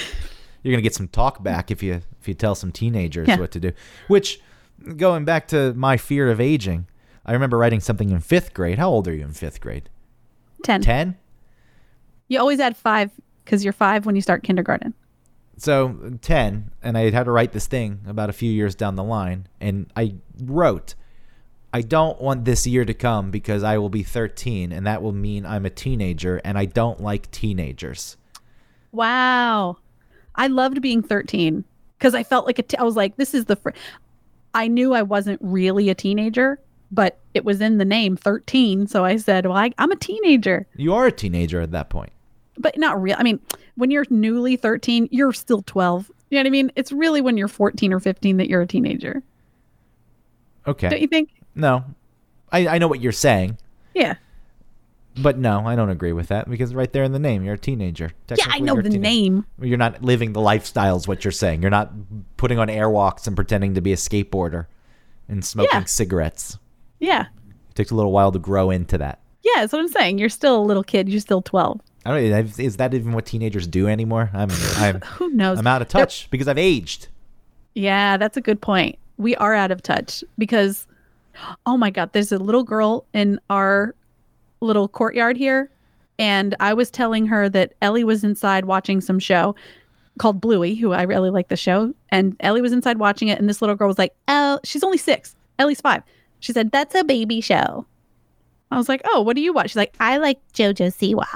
You're 0.62 0.72
gonna 0.72 0.82
get 0.82 0.94
some 0.94 1.08
talk 1.08 1.42
back 1.42 1.70
if 1.70 1.82
you 1.82 2.00
if 2.20 2.26
you 2.26 2.34
tell 2.34 2.54
some 2.54 2.72
teenagers 2.72 3.28
Yeah. 3.28 3.38
what 3.38 3.50
to 3.52 3.60
do. 3.60 3.72
Which, 4.08 4.40
going 4.96 5.24
back 5.24 5.48
to 5.48 5.74
my 5.74 5.96
fear 5.96 6.30
of 6.30 6.40
aging, 6.40 6.86
I 7.24 7.32
remember 7.32 7.58
writing 7.58 7.80
something 7.80 8.10
in 8.10 8.20
fifth 8.20 8.54
grade. 8.54 8.78
How 8.78 8.88
old 8.88 9.08
are 9.08 9.14
you 9.14 9.24
in 9.24 9.32
fifth 9.32 9.60
grade? 9.60 9.88
10. 10.62 10.82
Ten. 10.82 11.16
You 12.28 12.40
always 12.40 12.60
add 12.60 12.76
five 12.76 13.10
because 13.44 13.64
you're 13.64 13.72
five 13.72 14.06
when 14.06 14.16
you 14.16 14.22
start 14.22 14.42
kindergarten. 14.42 14.94
So 15.58 16.18
ten, 16.20 16.70
and 16.82 16.98
I 16.98 17.10
had 17.10 17.24
to 17.24 17.30
write 17.30 17.52
this 17.52 17.66
thing 17.66 18.00
about 18.06 18.28
a 18.28 18.34
few 18.34 18.50
years 18.50 18.74
down 18.74 18.96
the 18.96 19.04
line, 19.04 19.48
and 19.60 19.90
I 19.96 20.16
wrote. 20.42 20.94
I 21.72 21.82
don't 21.82 22.18
want 22.22 22.46
this 22.46 22.66
year 22.66 22.86
to 22.86 22.94
come 22.94 23.30
because 23.30 23.62
I 23.62 23.76
will 23.76 23.90
be 23.90 24.02
13 24.02 24.72
and 24.72 24.86
that 24.86 25.02
will 25.02 25.12
mean 25.12 25.44
I'm 25.44 25.66
a 25.66 25.70
teenager 25.70 26.40
and 26.42 26.56
I 26.56 26.64
don't 26.64 27.02
like 27.02 27.30
teenagers. 27.30 28.16
Wow. 28.92 29.76
I 30.36 30.46
loved 30.46 30.80
being 30.80 31.02
13 31.02 31.64
because 31.98 32.14
I 32.14 32.22
felt 32.22 32.46
like 32.46 32.58
a 32.58 32.62
t- 32.62 32.78
I 32.78 32.82
was 32.82 32.96
like, 32.96 33.16
this 33.16 33.34
is 33.34 33.44
the. 33.44 33.56
Fr-. 33.56 33.70
I 34.56 34.68
knew 34.68 34.94
I 34.94 35.02
wasn't 35.02 35.38
really 35.42 35.88
a 35.90 35.94
teenager, 35.94 36.58
but 36.90 37.18
it 37.34 37.44
was 37.44 37.60
in 37.60 37.78
the 37.78 37.84
name 37.84 38.16
13. 38.16 38.86
So 38.86 39.04
I 39.04 39.16
said, 39.16 39.46
well, 39.46 39.56
I, 39.56 39.70
I'm 39.78 39.92
a 39.92 39.96
teenager, 39.96 40.66
You 40.76 40.94
are 40.94 41.06
a 41.06 41.12
teenager 41.12 41.60
at 41.60 41.70
that 41.72 41.88
point. 41.90 42.10
but 42.58 42.76
not 42.78 43.00
real. 43.00 43.16
I 43.18 43.22
mean, 43.22 43.38
when 43.76 43.90
you're 43.90 44.06
newly 44.10 44.56
13, 44.56 45.08
you're 45.10 45.32
still 45.32 45.62
12. 45.62 46.10
You 46.30 46.36
know 46.36 46.40
what 46.40 46.46
I 46.46 46.50
mean? 46.50 46.72
It's 46.74 46.90
really 46.90 47.20
when 47.20 47.36
you're 47.36 47.48
14 47.48 47.92
or 47.92 48.00
15 48.00 48.38
that 48.38 48.48
you're 48.48 48.62
a 48.62 48.66
teenager. 48.66 49.22
Okay. 50.66 50.88
Don't 50.88 51.00
you 51.00 51.06
think? 51.06 51.30
No, 51.54 51.84
I, 52.50 52.66
I 52.68 52.78
know 52.78 52.88
what 52.88 53.00
you're 53.00 53.12
saying, 53.12 53.58
Yeah. 53.94 54.14
But 55.18 55.38
no, 55.38 55.66
I 55.66 55.76
don't 55.76 55.90
agree 55.90 56.12
with 56.12 56.28
that 56.28 56.48
because 56.48 56.74
right 56.74 56.92
there 56.92 57.04
in 57.04 57.12
the 57.12 57.18
name, 57.18 57.42
you're 57.42 57.54
a 57.54 57.58
teenager. 57.58 58.10
Yeah, 58.28 58.36
I 58.48 58.58
know 58.60 58.80
the 58.80 58.90
name. 58.90 59.46
You're 59.60 59.78
not 59.78 60.02
living 60.02 60.32
the 60.32 60.40
lifestyle, 60.40 60.96
is 60.96 61.08
what 61.08 61.24
you're 61.24 61.32
saying. 61.32 61.62
You're 61.62 61.70
not 61.70 61.92
putting 62.36 62.58
on 62.58 62.68
airwalks 62.68 63.26
and 63.26 63.34
pretending 63.36 63.74
to 63.74 63.80
be 63.80 63.92
a 63.92 63.96
skateboarder 63.96 64.66
and 65.28 65.44
smoking 65.44 65.70
Yeah. 65.80 65.84
cigarettes. 65.84 66.58
Yeah. 67.00 67.26
It 67.70 67.74
takes 67.74 67.90
a 67.90 67.94
little 67.94 68.12
while 68.12 68.32
to 68.32 68.38
grow 68.38 68.70
into 68.70 68.98
that. 68.98 69.20
Yeah, 69.42 69.60
that's 69.60 69.72
what 69.72 69.80
I'm 69.80 69.88
saying. 69.88 70.18
You're 70.18 70.28
still 70.28 70.58
a 70.58 70.64
little 70.64 70.82
kid. 70.84 71.08
You're 71.08 71.20
still 71.20 71.42
12. 71.42 71.80
I 72.04 72.10
don't. 72.10 72.58
Is 72.60 72.76
that 72.76 72.94
even 72.94 73.12
what 73.12 73.26
teenagers 73.26 73.66
do 73.66 73.88
anymore? 73.88 74.30
I'm 74.32 74.48
I'm 74.76 75.00
Who 75.02 75.30
knows? 75.30 75.58
I'm 75.58 75.66
out 75.66 75.82
of 75.82 75.88
touch 75.88 76.28
because 76.30 76.48
I've 76.48 76.58
aged. 76.58 77.08
Yeah, 77.74 78.16
that's 78.16 78.36
a 78.36 78.40
good 78.40 78.60
point. 78.60 78.98
We 79.18 79.34
are 79.36 79.54
out 79.54 79.70
of 79.70 79.82
touch 79.82 80.22
because, 80.38 80.86
oh 81.66 81.76
my 81.76 81.90
God, 81.90 82.12
there's 82.12 82.32
a 82.32 82.38
little 82.38 82.64
girl 82.64 83.04
in 83.12 83.40
our 83.50 83.94
little 84.60 84.88
courtyard 84.88 85.36
here. 85.36 85.70
And 86.18 86.54
I 86.60 86.72
was 86.74 86.90
telling 86.90 87.26
her 87.26 87.48
that 87.50 87.74
Ellie 87.82 88.04
was 88.04 88.24
inside 88.24 88.64
watching 88.64 89.00
some 89.00 89.18
show 89.18 89.54
called 90.18 90.40
Bluey, 90.40 90.74
who 90.74 90.92
I 90.92 91.02
really 91.02 91.30
like 91.30 91.48
the 91.48 91.56
show. 91.56 91.92
And 92.10 92.36
Ellie 92.40 92.62
was 92.62 92.72
inside 92.72 92.98
watching 92.98 93.28
it. 93.28 93.38
And 93.38 93.48
this 93.48 93.60
little 93.60 93.76
girl 93.76 93.88
was 93.88 93.98
like, 93.98 94.14
Oh, 94.28 94.58
she's 94.64 94.82
only 94.82 94.98
six. 94.98 95.36
Ellie's 95.58 95.80
five. 95.80 96.02
She 96.40 96.52
said, 96.52 96.70
That's 96.70 96.94
a 96.94 97.04
baby 97.04 97.40
show. 97.40 97.86
I 98.70 98.76
was 98.76 98.88
like, 98.88 99.02
Oh, 99.04 99.20
what 99.20 99.36
do 99.36 99.42
you 99.42 99.52
watch? 99.52 99.70
She's 99.70 99.76
like, 99.76 99.94
I 100.00 100.16
like 100.16 100.38
JoJo 100.54 100.92
Siwa. 100.92 101.26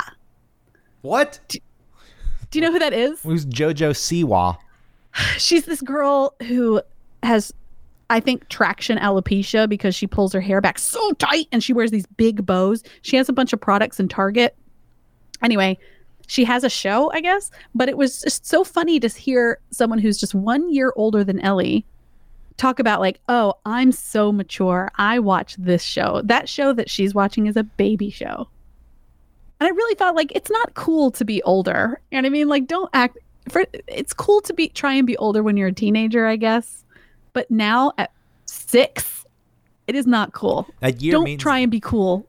What? 1.03 1.41
Do 1.49 2.59
you 2.59 2.65
know 2.65 2.73
who 2.73 2.79
that 2.79 2.93
is? 2.93 3.23
Who's 3.23 3.47
JoJo 3.47 3.93
Siwa? 3.93 4.57
she's 5.39 5.67
this 5.67 5.83
girl 5.83 6.35
who 6.47 6.81
has 7.23 7.53
I 8.11 8.21
think 8.21 8.49
traction 8.49 8.99
alopecia 8.99 9.69
because 9.69 9.95
she 9.95 10.07
pulls 10.07 10.33
her 10.33 10.41
hair 10.41 10.61
back 10.61 10.79
so 10.79 11.13
tight 11.13 11.47
and 11.53 11.65
she 11.65 11.73
wears 11.73 11.93
these 11.93 12.07
big 12.07 12.45
bows. 12.45 12.83
She 13.03 13.17
has 13.17 13.29
a 13.29 13.33
bunch 13.33 13.53
of 13.53 13.61
products 13.61 13.99
in 14.01 14.09
Target. 14.09 14.57
Anyway, 15.43 15.79
she 16.27 16.45
has 16.45 16.65
a 16.65 16.69
show, 16.69 17.11
I 17.13 17.21
guess, 17.21 17.51
but 17.75 17.89
it 17.89 17.97
was 17.97 18.21
just 18.21 18.45
so 18.45 18.65
funny 18.65 19.01
to 19.01 19.09
hear 19.09 19.61
someone 19.71 19.99
who's 19.99 20.19
just 20.19 20.35
1 20.35 20.73
year 20.73 20.93
older 20.97 21.25
than 21.25 21.41
Ellie 21.41 21.87
talk 22.57 22.79
about 22.79 23.01
like, 23.01 23.21
"Oh, 23.29 23.55
I'm 23.65 23.91
so 23.91 24.33
mature. 24.33 24.91
I 24.97 25.19
watch 25.19 25.57
this 25.57 25.83
show." 25.83 26.21
That 26.25 26.49
show 26.49 26.73
that 26.75 26.91
she's 26.91 27.15
watching 27.15 27.47
is 27.47 27.57
a 27.57 27.63
baby 27.63 28.11
show. 28.11 28.49
And 29.61 29.67
I 29.67 29.71
really 29.71 29.95
thought 29.95 30.15
like 30.15 30.33
it's 30.35 30.51
not 30.51 30.75
cool 30.75 31.11
to 31.13 31.25
be 31.25 31.43
older. 31.45 32.01
You 32.11 32.19
know 32.19 32.23
what 32.23 32.27
I 32.27 32.31
mean? 32.31 32.49
Like 32.49 32.67
don't 32.67 32.91
act 32.93 33.19
for 33.49 33.65
it's 33.87 34.13
cool 34.13 34.41
to 34.43 34.53
be 34.53 34.69
try 34.69 34.95
and 34.95 35.07
be 35.07 35.17
older 35.17 35.43
when 35.43 35.57
you're 35.57 35.69
a 35.69 35.73
teenager, 35.73 36.27
I 36.27 36.37
guess. 36.37 36.85
But 37.33 37.51
now 37.51 37.93
at 37.99 38.13
6, 38.47 39.27
it 39.87 39.95
is 39.95 40.07
not 40.07 40.33
cool. 40.33 40.69
That 40.81 41.01
year 41.01 41.13
don't 41.13 41.25
means 41.25 41.43
try 41.43 41.59
and 41.59 41.71
be 41.71 41.81
cool 41.81 42.27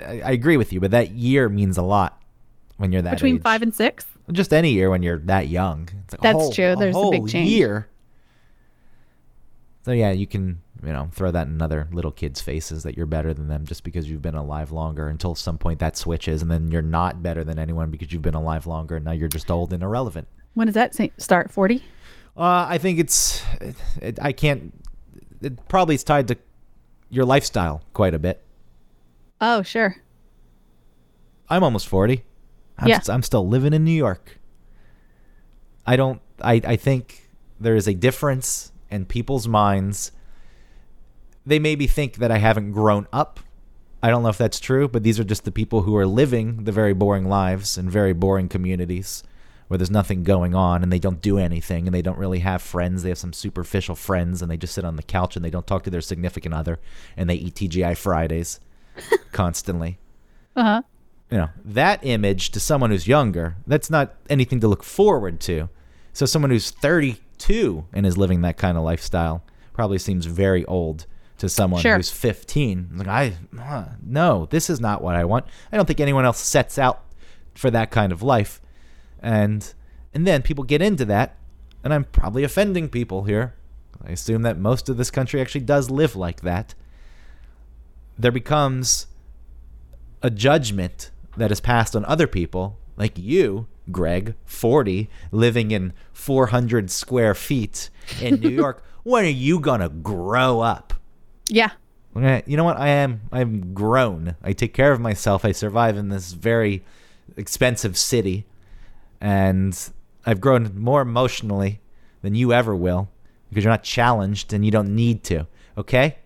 I, 0.00 0.32
agree 0.32 0.56
with 0.56 0.72
you, 0.72 0.80
but 0.80 0.90
that 0.92 1.10
year 1.10 1.48
means 1.48 1.76
a 1.78 1.82
lot 1.82 2.20
when 2.76 2.92
you're 2.92 3.02
that 3.02 3.10
young. 3.10 3.16
between 3.16 3.36
age. 3.36 3.42
5 3.42 3.62
and 3.62 3.74
6. 3.74 4.06
just 4.32 4.52
any 4.52 4.72
year 4.72 4.90
when 4.90 5.02
you're 5.02 5.18
that 5.20 5.48
young. 5.48 5.88
It's 6.04 6.14
like 6.14 6.20
oh, 6.24 6.28
a 6.28 6.32
That's 6.32 6.42
whole- 6.44 6.52
true. 6.52 6.76
There's 6.76 6.94
a 6.94 6.98
whole 6.98 7.10
big 7.10 7.28
change. 7.28 7.50
Year. 7.50 7.88
So 9.84 9.92
yeah, 9.92 10.10
you 10.10 10.26
can 10.26 10.60
you 10.84 10.92
know, 10.92 11.08
throw 11.12 11.30
that 11.30 11.46
in 11.46 11.62
other 11.62 11.88
little 11.92 12.10
kids' 12.10 12.40
faces 12.40 12.82
that 12.82 12.96
you're 12.96 13.06
better 13.06 13.32
than 13.32 13.48
them 13.48 13.64
just 13.64 13.82
because 13.82 14.10
you've 14.10 14.22
been 14.22 14.34
alive 14.34 14.72
longer 14.72 15.08
until 15.08 15.34
some 15.34 15.58
point 15.58 15.78
that 15.78 15.96
switches 15.96 16.42
and 16.42 16.50
then 16.50 16.70
you're 16.70 16.82
not 16.82 17.22
better 17.22 17.44
than 17.44 17.58
anyone 17.58 17.90
because 17.90 18.12
you've 18.12 18.22
been 18.22 18.34
alive 18.34 18.66
longer 18.66 18.96
and 18.96 19.04
now 19.04 19.12
you're 19.12 19.28
just 19.28 19.50
old 19.50 19.72
and 19.72 19.82
irrelevant. 19.82 20.28
When 20.54 20.66
does 20.66 20.74
that 20.74 20.94
start? 21.18 21.50
40? 21.50 21.82
Uh, 22.36 22.66
I 22.68 22.78
think 22.78 22.98
it's, 22.98 23.42
it, 23.60 23.76
it, 24.02 24.18
I 24.20 24.32
can't, 24.32 24.72
it 25.40 25.66
probably 25.68 25.94
is 25.94 26.04
tied 26.04 26.28
to 26.28 26.36
your 27.08 27.24
lifestyle 27.24 27.82
quite 27.92 28.14
a 28.14 28.18
bit. 28.18 28.42
Oh, 29.40 29.62
sure. 29.62 29.96
I'm 31.48 31.62
almost 31.64 31.88
40. 31.88 32.24
I'm, 32.78 32.88
Yeah. 32.88 33.00
st- 33.00 33.14
I'm 33.14 33.22
still 33.22 33.46
living 33.48 33.72
in 33.72 33.84
New 33.84 33.92
York. 33.96 34.38
I 35.86 35.96
don't, 35.96 36.20
I, 36.42 36.60
I 36.64 36.76
think 36.76 37.28
there 37.60 37.74
is 37.76 37.86
a 37.88 37.94
difference 37.94 38.72
in 38.90 39.06
people's 39.06 39.46
minds. 39.48 40.12
They 41.46 41.58
maybe 41.58 41.86
think 41.86 42.16
that 42.16 42.30
I 42.30 42.38
haven't 42.38 42.72
grown 42.72 43.06
up. 43.12 43.40
I 44.02 44.10
don't 44.10 44.22
know 44.22 44.28
if 44.28 44.36
that's 44.38 44.60
true, 44.60 44.88
but 44.88 45.02
these 45.04 45.18
are 45.18 45.24
just 45.24 45.44
the 45.44 45.52
people 45.52 45.82
who 45.82 45.96
are 45.96 46.06
living 46.06 46.64
the 46.64 46.72
very 46.72 46.92
boring 46.92 47.28
lives 47.28 47.78
in 47.78 47.88
very 47.88 48.12
boring 48.12 48.48
communities 48.48 49.22
where 49.68 49.78
there's 49.78 49.90
nothing 49.90 50.22
going 50.22 50.54
on 50.54 50.82
and 50.82 50.92
they 50.92 50.98
don't 50.98 51.20
do 51.20 51.38
anything 51.38 51.86
and 51.88 51.94
they 51.94 52.02
don't 52.02 52.18
really 52.18 52.38
have 52.40 52.62
friends. 52.62 53.02
They 53.02 53.08
have 53.08 53.18
some 53.18 53.32
superficial 53.32 53.94
friends 53.96 54.40
and 54.42 54.50
they 54.50 54.56
just 54.56 54.74
sit 54.74 54.84
on 54.84 54.96
the 54.96 55.02
couch 55.02 55.36
and 55.36 55.44
they 55.44 55.50
don't 55.50 55.66
talk 55.66 55.82
to 55.84 55.90
their 55.90 56.00
significant 56.00 56.54
other 56.54 56.78
and 57.16 57.28
they 57.28 57.34
eat 57.34 57.54
TGI 57.54 57.96
Fridays 57.96 58.60
constantly 59.32 59.98
Uh 60.54 60.62
huh. 60.62 60.82
you 61.30 61.38
know 61.38 61.48
that 61.64 62.00
image 62.04 62.50
to 62.50 62.60
someone 62.60 62.90
who's 62.90 63.06
younger 63.08 63.56
that's 63.66 63.90
not 63.90 64.14
anything 64.30 64.60
to 64.60 64.68
look 64.68 64.82
forward 64.82 65.40
to 65.40 65.68
so 66.12 66.24
someone 66.26 66.50
who's 66.50 66.70
32 66.70 67.84
and 67.92 68.06
is 68.06 68.16
living 68.16 68.40
that 68.42 68.56
kind 68.56 68.78
of 68.78 68.84
lifestyle 68.84 69.42
probably 69.74 69.98
seems 69.98 70.26
very 70.26 70.64
old 70.66 71.06
to 71.38 71.48
someone 71.48 71.82
Sure. 71.82 71.96
who's 71.96 72.10
15 72.10 72.90
like 72.94 73.08
i 73.08 73.34
huh, 73.58 73.84
no 74.02 74.46
this 74.50 74.70
is 74.70 74.80
not 74.80 75.02
what 75.02 75.14
i 75.14 75.24
want 75.24 75.44
i 75.72 75.76
don't 75.76 75.84
think 75.86 76.00
anyone 76.00 76.24
else 76.24 76.38
sets 76.38 76.78
out 76.78 77.02
for 77.54 77.70
that 77.70 77.90
kind 77.90 78.12
of 78.12 78.22
life 78.22 78.60
and 79.26 79.74
and 80.14 80.26
then 80.26 80.40
people 80.42 80.64
get 80.64 80.80
into 80.80 81.04
that 81.04 81.36
and 81.82 81.92
i'm 81.92 82.04
probably 82.04 82.44
offending 82.44 82.88
people 82.88 83.24
here 83.24 83.54
i 84.06 84.10
assume 84.12 84.42
that 84.42 84.56
most 84.58 84.88
of 84.88 84.96
this 84.96 85.10
country 85.10 85.40
actually 85.40 85.60
does 85.60 85.90
live 85.90 86.14
like 86.14 86.40
that 86.42 86.74
there 88.18 88.32
becomes 88.32 89.06
a 90.22 90.30
judgment 90.30 91.10
that 91.36 91.52
is 91.52 91.60
passed 91.60 91.94
on 91.94 92.04
other 92.06 92.26
people, 92.26 92.78
like 92.96 93.18
you, 93.18 93.66
Greg, 93.92 94.34
40, 94.44 95.08
living 95.30 95.70
in 95.70 95.92
400 96.12 96.90
square 96.90 97.34
feet 97.34 97.90
in 98.20 98.40
New 98.40 98.48
York. 98.62 98.82
when 99.02 99.24
are 99.24 99.28
you 99.28 99.60
going 99.60 99.80
to 99.80 99.88
grow 99.88 100.60
up? 100.60 100.94
Yeah. 101.48 101.72
You 102.46 102.56
know 102.56 102.64
what? 102.64 102.78
I 102.78 102.88
am. 102.88 103.20
I'm 103.30 103.74
grown. 103.74 104.36
I 104.42 104.54
take 104.54 104.72
care 104.72 104.92
of 104.92 105.00
myself. 105.00 105.44
I 105.44 105.52
survive 105.52 105.98
in 105.98 106.08
this 106.08 106.32
very 106.32 106.82
expensive 107.36 107.98
city, 107.98 108.46
and 109.20 109.90
I've 110.24 110.40
grown 110.40 110.78
more 110.78 111.00
emotionally 111.02 111.80
than 112.22 112.34
you 112.34 112.52
ever 112.52 112.74
will 112.74 113.08
because 113.48 113.64
you're 113.64 113.72
not 113.72 113.84
challenged 113.84 114.52
and 114.52 114.64
you 114.64 114.70
don't 114.70 114.94
need 114.94 115.22
to. 115.24 115.46
Okay, 115.78 116.16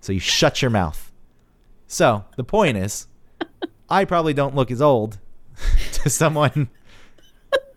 so 0.00 0.12
you 0.12 0.20
shut 0.20 0.60
your 0.62 0.70
mouth. 0.70 1.12
So 1.86 2.24
the 2.36 2.44
point 2.44 2.76
is, 2.76 3.06
I 3.90 4.04
probably 4.04 4.34
don't 4.34 4.54
look 4.54 4.70
as 4.70 4.82
old 4.82 5.18
to 5.92 6.10
someone 6.10 6.68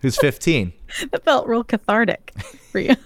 who's 0.01 0.17
15. 0.17 0.73
That 1.11 1.23
felt 1.23 1.47
real 1.47 1.63
cathartic 1.63 2.33
for 2.69 2.79
you. 2.79 2.97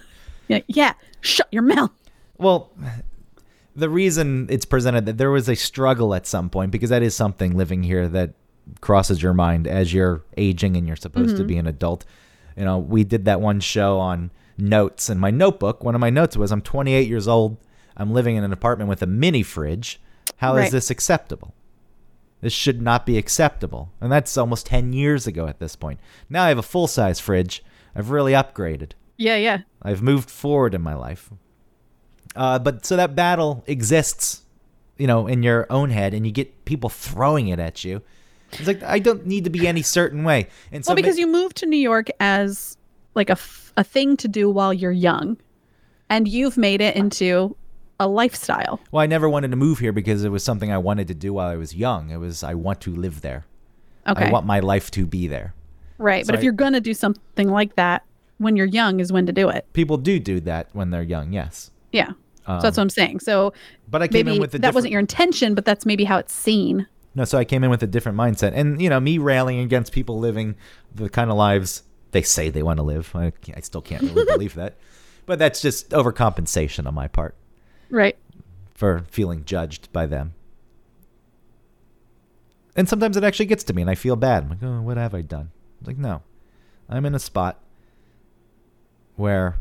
yeah. 0.48 0.58
Yeah. 0.66 0.94
Shut 1.20 1.46
your 1.52 1.62
mouth. 1.62 1.92
Well, 2.36 2.72
the 3.76 3.88
reason 3.88 4.48
it's 4.50 4.64
presented 4.64 5.06
that 5.06 5.18
there 5.18 5.30
was 5.30 5.48
a 5.48 5.54
struggle 5.54 6.14
at 6.14 6.26
some 6.26 6.50
point 6.50 6.72
because 6.72 6.90
that 6.90 7.04
is 7.04 7.14
something 7.14 7.56
living 7.56 7.84
here 7.84 8.08
that 8.08 8.32
crosses 8.80 9.22
your 9.22 9.32
mind 9.34 9.66
as 9.66 9.92
you're 9.92 10.22
aging 10.36 10.76
and 10.76 10.86
you're 10.86 10.96
supposed 10.96 11.36
to 11.36 11.44
be 11.44 11.56
an 11.56 11.66
adult. 11.66 12.04
You 12.56 12.64
know, 12.64 12.78
we 12.78 13.04
did 13.04 13.24
that 13.26 13.40
one 13.40 13.60
show 13.60 13.98
on 13.98 14.30
notes 14.58 15.08
and 15.08 15.20
my 15.20 15.30
notebook. 15.30 15.84
One 15.84 15.94
of 15.94 16.00
my 16.00 16.10
notes 16.10 16.36
was 16.36 16.50
I'm 16.52 16.62
28 16.62 17.08
years 17.08 17.28
old. 17.28 17.58
I'm 17.96 18.12
living 18.12 18.36
in 18.36 18.44
an 18.44 18.52
apartment 18.52 18.88
with 18.88 19.02
a 19.02 19.06
mini 19.06 19.42
fridge. 19.42 20.00
How 20.38 20.56
is 20.56 20.62
Right. 20.64 20.72
this 20.72 20.90
acceptable? 20.90 21.54
This 22.40 22.52
should 22.52 22.82
not 22.82 23.06
be 23.06 23.16
acceptable. 23.18 23.92
And 24.00 24.10
that's 24.12 24.36
almost 24.36 24.66
10 24.66 24.92
years 24.92 25.26
ago 25.26 25.46
at 25.46 25.58
this 25.58 25.76
point. 25.76 25.98
Now 26.28 26.44
I 26.44 26.48
have 26.48 26.58
a 26.58 26.62
full 26.62 26.86
size 26.86 27.18
fridge. 27.20 27.64
I've 27.94 28.10
really 28.10 28.32
upgraded. 28.32 28.92
Yeah. 29.16 29.36
Yeah. 29.36 29.60
I've 29.82 30.02
moved 30.02 30.30
forward 30.30 30.74
in 30.74 30.82
my 30.82 30.94
life. 30.94 31.30
Uh, 32.34 32.58
but 32.58 32.84
so 32.84 32.96
that 32.96 33.14
battle 33.14 33.64
exists, 33.66 34.42
you 34.98 35.06
know, 35.06 35.26
in 35.26 35.42
your 35.42 35.66
own 35.70 35.88
head, 35.90 36.12
and 36.12 36.26
you 36.26 36.32
get 36.32 36.64
people 36.66 36.90
throwing 36.90 37.48
it 37.48 37.58
at 37.58 37.82
you. 37.84 38.02
It's 38.52 38.66
like 38.66 38.82
I 38.82 38.98
don't 38.98 39.26
need 39.26 39.44
to 39.44 39.50
be 39.50 39.66
any 39.66 39.82
certain 39.82 40.24
way. 40.24 40.48
And 40.72 40.84
so 40.84 40.90
Well, 40.90 40.96
because 40.96 41.18
you 41.18 41.26
moved 41.26 41.56
to 41.58 41.66
New 41.66 41.76
York 41.78 42.08
as 42.20 42.76
like 43.14 43.28
a, 43.28 43.32
f- 43.32 43.72
a 43.76 43.84
thing 43.84 44.16
to 44.18 44.28
do 44.28 44.48
while 44.50 44.72
you're 44.72 44.92
young, 44.92 45.36
and 46.08 46.28
you've 46.28 46.56
made 46.56 46.80
it 46.80 46.96
into 46.96 47.56
a 47.98 48.06
lifestyle. 48.06 48.78
well, 48.92 49.02
I 49.02 49.06
never 49.06 49.28
wanted 49.28 49.50
to 49.52 49.56
move 49.56 49.78
here 49.78 49.92
because 49.92 50.22
it 50.22 50.28
was 50.28 50.44
something 50.44 50.70
I 50.70 50.78
wanted 50.78 51.08
to 51.08 51.14
do 51.14 51.32
while 51.32 51.48
I 51.48 51.56
was 51.56 51.74
young. 51.74 52.10
It 52.10 52.18
was 52.18 52.42
I 52.42 52.54
want 52.54 52.80
to 52.82 52.94
live 52.94 53.22
there. 53.22 53.46
Okay. 54.06 54.26
I 54.26 54.30
want 54.30 54.46
my 54.46 54.60
life 54.60 54.90
to 54.92 55.06
be 55.06 55.26
there. 55.26 55.54
right. 55.98 56.24
so 56.24 56.28
But 56.30 56.34
if 56.36 56.40
I- 56.40 56.44
you're 56.44 56.52
going 56.52 56.74
to 56.74 56.80
do 56.80 56.94
something 56.94 57.48
like 57.48 57.74
that 57.76 58.04
when 58.38 58.54
you're 58.54 58.66
young, 58.66 59.00
is 59.00 59.12
when 59.12 59.24
to 59.26 59.32
do 59.32 59.48
it. 59.48 59.64
People 59.72 59.96
do 59.96 60.20
do 60.20 60.40
that 60.40 60.68
when 60.74 60.90
they're 60.90 61.02
young, 61.02 61.32
yes. 61.32 61.70
Yeah. 61.90 62.08
so 62.08 62.12
that's 62.46 62.64
um, 62.64 62.70
what 62.72 62.78
I'm 62.78 62.90
saying. 62.90 63.20
So 63.20 63.54
But 63.88 64.02
I 64.02 64.08
came 64.08 64.26
maybe 64.26 64.36
in 64.36 64.40
with 64.42 64.52
that 64.52 64.74
wasn't 64.74 64.92
your 64.92 65.00
intention, 65.00 65.54
but 65.54 65.64
that's 65.64 65.86
maybe 65.86 66.04
how 66.04 66.18
it's 66.18 66.34
seen. 66.34 66.86
No, 67.16 67.24
so 67.24 67.38
I 67.38 67.44
came 67.44 67.64
in 67.64 67.70
with 67.70 67.82
a 67.82 67.86
different 67.86 68.16
mindset, 68.18 68.52
and 68.54 68.80
you 68.80 68.88
know, 68.90 69.00
me 69.00 69.16
railing 69.18 69.58
against 69.58 69.90
people 69.92 70.18
living 70.18 70.54
the 70.94 71.08
kind 71.08 71.30
of 71.30 71.36
lives 71.36 71.82
they 72.12 72.20
say 72.22 72.50
they 72.50 72.62
want 72.62 72.76
to 72.76 72.82
live. 72.84 73.10
I, 73.14 73.32
I 73.56 73.60
still 73.60 73.80
can't 73.80 74.02
really 74.02 74.24
believe 74.26 74.54
that, 74.54 74.76
but 75.24 75.38
that's 75.38 75.60
just 75.62 75.90
overcompensation 75.90 76.86
on 76.86 76.94
my 76.94 77.08
part 77.08 77.34
Right. 77.90 78.16
for 78.74 79.04
feeling 79.10 79.44
judged 79.46 79.90
by 79.92 80.04
them. 80.06 80.34
And 82.76 82.88
sometimes 82.88 83.16
it 83.16 83.24
actually 83.24 83.46
gets 83.46 83.64
to 83.64 83.72
me, 83.74 83.80
and 83.82 83.90
I 83.90 83.94
feel 83.94 84.16
bad. 84.16 84.42
I'm 84.44 84.50
like, 84.50 84.62
oh, 84.62 84.82
what 84.82 84.98
have 84.98 85.14
I 85.14 85.22
done? 85.22 85.50
I'm 85.80 85.86
like, 85.86 85.98
no, 85.98 86.22
I'm 86.88 87.06
in 87.06 87.14
a 87.14 87.18
spot 87.18 87.58
where 89.16 89.56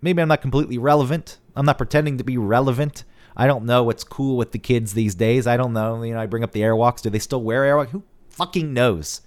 maybe 0.00 0.22
I'm 0.22 0.28
not 0.28 0.40
completely 0.42 0.78
relevant. 0.78 1.38
I'm 1.56 1.66
not 1.66 1.78
pretending 1.78 2.18
to 2.18 2.24
be 2.24 2.38
relevant. 2.38 3.02
I 3.36 3.46
don't 3.46 3.64
know 3.64 3.82
what's 3.82 4.04
cool 4.04 4.36
with 4.36 4.52
the 4.52 4.58
kids 4.58 4.92
these 4.94 5.14
days. 5.14 5.46
I 5.46 5.56
don't 5.56 5.72
know. 5.72 6.02
You 6.02 6.14
know, 6.14 6.20
I 6.20 6.26
bring 6.26 6.44
up 6.44 6.52
the 6.52 6.60
Airwalks. 6.60 7.00
Do 7.02 7.10
they 7.10 7.18
still 7.18 7.42
wear 7.42 7.62
Airwalks? 7.62 7.90
Who 7.90 8.02
fucking 8.30 8.72
knows? 8.72 9.22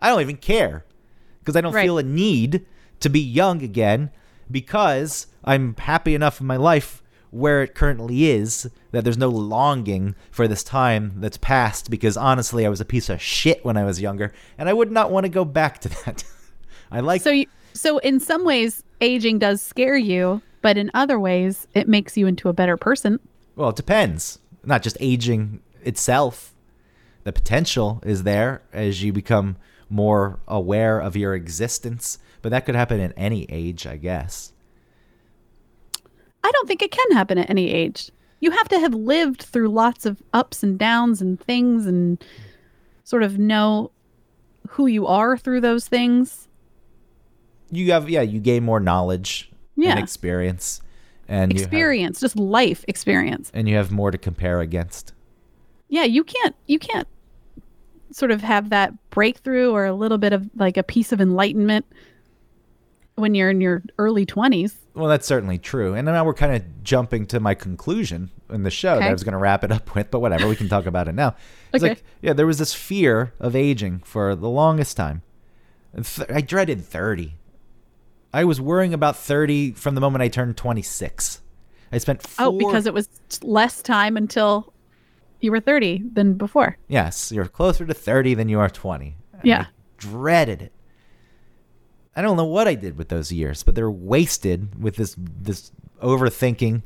I 0.00 0.08
don't 0.10 0.20
even 0.20 0.36
care 0.36 0.84
because 1.40 1.56
I 1.56 1.60
don't 1.60 1.72
Right. 1.72 1.84
feel 1.84 1.98
a 1.98 2.02
need 2.02 2.66
to 3.00 3.08
be 3.08 3.20
young 3.20 3.62
again 3.62 4.10
because 4.50 5.26
I'm 5.44 5.74
happy 5.78 6.14
enough 6.14 6.40
in 6.40 6.46
my 6.46 6.56
life 6.56 7.02
where 7.30 7.62
it 7.62 7.74
currently 7.74 8.30
is 8.30 8.70
that 8.92 9.04
there's 9.04 9.18
no 9.18 9.28
longing 9.28 10.14
for 10.30 10.48
this 10.48 10.62
time 10.64 11.12
that's 11.16 11.36
passed 11.36 11.90
because 11.90 12.16
honestly 12.16 12.64
I 12.64 12.68
was 12.68 12.80
a 12.80 12.84
piece 12.84 13.08
of 13.10 13.20
shit 13.20 13.64
when 13.64 13.76
I 13.76 13.84
was 13.84 14.00
younger 14.00 14.32
and 14.56 14.68
I 14.68 14.72
would 14.72 14.90
not 14.90 15.10
want 15.10 15.24
to 15.24 15.28
go 15.28 15.44
back 15.44 15.80
to 15.80 15.88
that. 16.04 16.24
I 16.90 17.00
like 17.00 17.20
So 17.22 17.30
you, 17.30 17.46
so 17.74 17.98
in 17.98 18.20
some 18.20 18.44
ways, 18.44 18.82
aging 19.00 19.38
does 19.40 19.60
scare 19.60 19.96
you, 19.96 20.40
but 20.62 20.78
in 20.78 20.90
other 20.94 21.18
ways, 21.20 21.66
it 21.74 21.88
makes 21.88 22.16
you 22.16 22.26
into 22.26 22.48
a 22.48 22.52
better 22.52 22.76
person. 22.76 23.18
Well, 23.56 23.70
it 23.70 23.76
depends. 23.76 24.38
Not 24.64 24.82
just 24.82 24.96
aging 25.00 25.60
itself. 25.82 26.54
The 27.24 27.32
potential 27.32 28.00
is 28.04 28.22
there 28.22 28.62
as 28.72 29.02
you 29.02 29.12
become 29.12 29.56
more 29.88 30.38
aware 30.46 31.00
of 31.00 31.16
your 31.16 31.34
existence, 31.34 32.18
but 32.42 32.50
that 32.50 32.66
could 32.66 32.74
happen 32.76 33.00
at 33.00 33.12
any 33.16 33.44
age, 33.48 33.86
I 33.86 33.96
guess. 33.96 34.52
I 36.44 36.50
don't 36.52 36.68
think 36.68 36.82
it 36.82 36.92
can 36.92 37.10
happen 37.12 37.38
at 37.38 37.50
any 37.50 37.72
age. 37.72 38.10
You 38.38 38.50
have 38.52 38.68
to 38.68 38.78
have 38.78 38.94
lived 38.94 39.42
through 39.42 39.68
lots 39.70 40.06
of 40.06 40.22
ups 40.32 40.62
and 40.62 40.78
downs 40.78 41.20
and 41.20 41.40
things 41.40 41.86
and 41.86 42.22
sort 43.02 43.22
of 43.22 43.38
know 43.38 43.90
who 44.70 44.86
you 44.86 45.06
are 45.06 45.36
through 45.36 45.62
those 45.62 45.88
things. 45.88 46.46
You 47.70 47.90
have 47.92 48.08
yeah, 48.08 48.22
you 48.22 48.38
gain 48.38 48.62
more 48.64 48.78
knowledge 48.78 49.50
Yeah. 49.74 49.90
and 49.92 49.98
experience 49.98 50.80
and 51.28 51.52
you 51.52 51.60
have, 51.60 51.66
Experience, 51.66 52.20
just 52.20 52.36
life 52.38 52.84
experience. 52.88 53.50
and 53.54 53.68
you 53.68 53.76
have 53.76 53.90
more 53.90 54.10
to 54.10 54.18
compare 54.18 54.60
against. 54.60 55.12
Yeah, 55.88 56.04
you 56.04 56.24
can't 56.24 56.54
you 56.66 56.78
can't 56.78 57.06
sort 58.12 58.30
of 58.30 58.40
have 58.42 58.70
that 58.70 58.92
breakthrough 59.10 59.70
or 59.70 59.84
a 59.86 59.92
little 59.92 60.18
bit 60.18 60.32
of 60.32 60.48
like 60.56 60.76
a 60.76 60.82
piece 60.82 61.12
of 61.12 61.20
enlightenment 61.20 61.84
when 63.16 63.34
you're 63.34 63.50
in 63.50 63.60
your 63.60 63.82
early 63.98 64.24
20s. 64.26 64.74
Well, 64.94 65.08
that's 65.08 65.26
certainly 65.26 65.58
true. 65.58 65.94
And 65.94 66.06
now 66.06 66.24
we're 66.24 66.34
kind 66.34 66.54
of 66.54 66.82
jumping 66.82 67.26
to 67.26 67.40
my 67.40 67.54
conclusion 67.54 68.30
in 68.50 68.62
the 68.62 68.70
show 68.70 68.98
that 68.98 69.08
I 69.08 69.12
was 69.12 69.24
going 69.24 69.32
to 69.32 69.38
wrap 69.38 69.64
it 69.64 69.72
up 69.72 69.94
with, 69.94 70.10
but 70.10 70.20
whatever, 70.20 70.46
we 70.48 70.56
can 70.56 70.68
talk 70.68 70.86
about 70.86 71.08
it 71.08 71.14
now. 71.14 71.34
It's 71.72 71.82
Okay. 71.82 71.94
like, 71.94 72.04
yeah, 72.22 72.32
there 72.32 72.46
was 72.46 72.58
this 72.58 72.72
fear 72.74 73.32
of 73.40 73.54
aging 73.56 74.00
for 74.04 74.34
the 74.34 74.48
longest 74.48 74.96
time. 74.96 75.22
I 76.28 76.40
dreaded 76.42 76.84
30. 76.84 77.34
I 78.36 78.44
was 78.44 78.60
worrying 78.60 78.92
about 78.92 79.16
30 79.16 79.72
from 79.72 79.94
the 79.94 80.00
moment 80.02 80.20
I 80.20 80.28
turned 80.28 80.58
26. 80.58 81.40
I 81.90 81.96
spent 81.96 82.20
oh, 82.22 82.28
four. 82.28 82.46
Oh, 82.46 82.52
because 82.52 82.84
it 82.84 82.92
was 82.92 83.08
less 83.40 83.80
time 83.80 84.14
until 84.14 84.74
you 85.40 85.50
were 85.50 85.60
30 85.60 86.02
than 86.12 86.34
before. 86.34 86.76
yes, 86.86 87.32
you're 87.32 87.46
closer 87.46 87.86
to 87.86 87.94
30 87.94 88.34
than 88.34 88.50
you 88.50 88.60
are 88.60 88.68
20. 88.68 89.16
Yeah. 89.42 89.62
I 89.62 89.66
dreaded 89.96 90.60
it. 90.60 90.72
I 92.14 92.20
don't 92.20 92.36
know 92.36 92.44
what 92.44 92.68
I 92.68 92.74
did 92.74 92.98
with 92.98 93.08
those 93.08 93.32
years, 93.32 93.62
but 93.62 93.74
they're 93.74 93.90
wasted 93.90 94.82
with 94.82 94.96
this 94.96 95.16
this 95.18 95.72
overthinking 96.02 96.82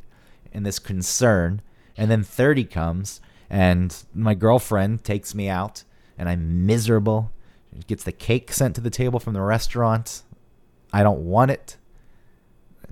and 0.52 0.64
this 0.64 0.78
concern. 0.78 1.62
And 1.96 2.08
then 2.08 2.22
30 2.22 2.64
comes, 2.64 3.20
and 3.48 3.96
my 4.14 4.34
girlfriend 4.34 5.02
takes 5.02 5.34
me 5.34 5.48
out, 5.48 5.82
and 6.16 6.28
I'm 6.28 6.64
miserable. 6.64 7.32
She 7.76 7.82
gets 7.82 8.04
the 8.04 8.12
cake 8.12 8.52
sent 8.52 8.76
to 8.76 8.80
the 8.80 8.90
table 8.90 9.18
from 9.18 9.34
the 9.34 9.40
restaurant. 9.40 10.22
I 10.92 11.02
don't 11.02 11.20
want 11.20 11.50
it. 11.50 11.76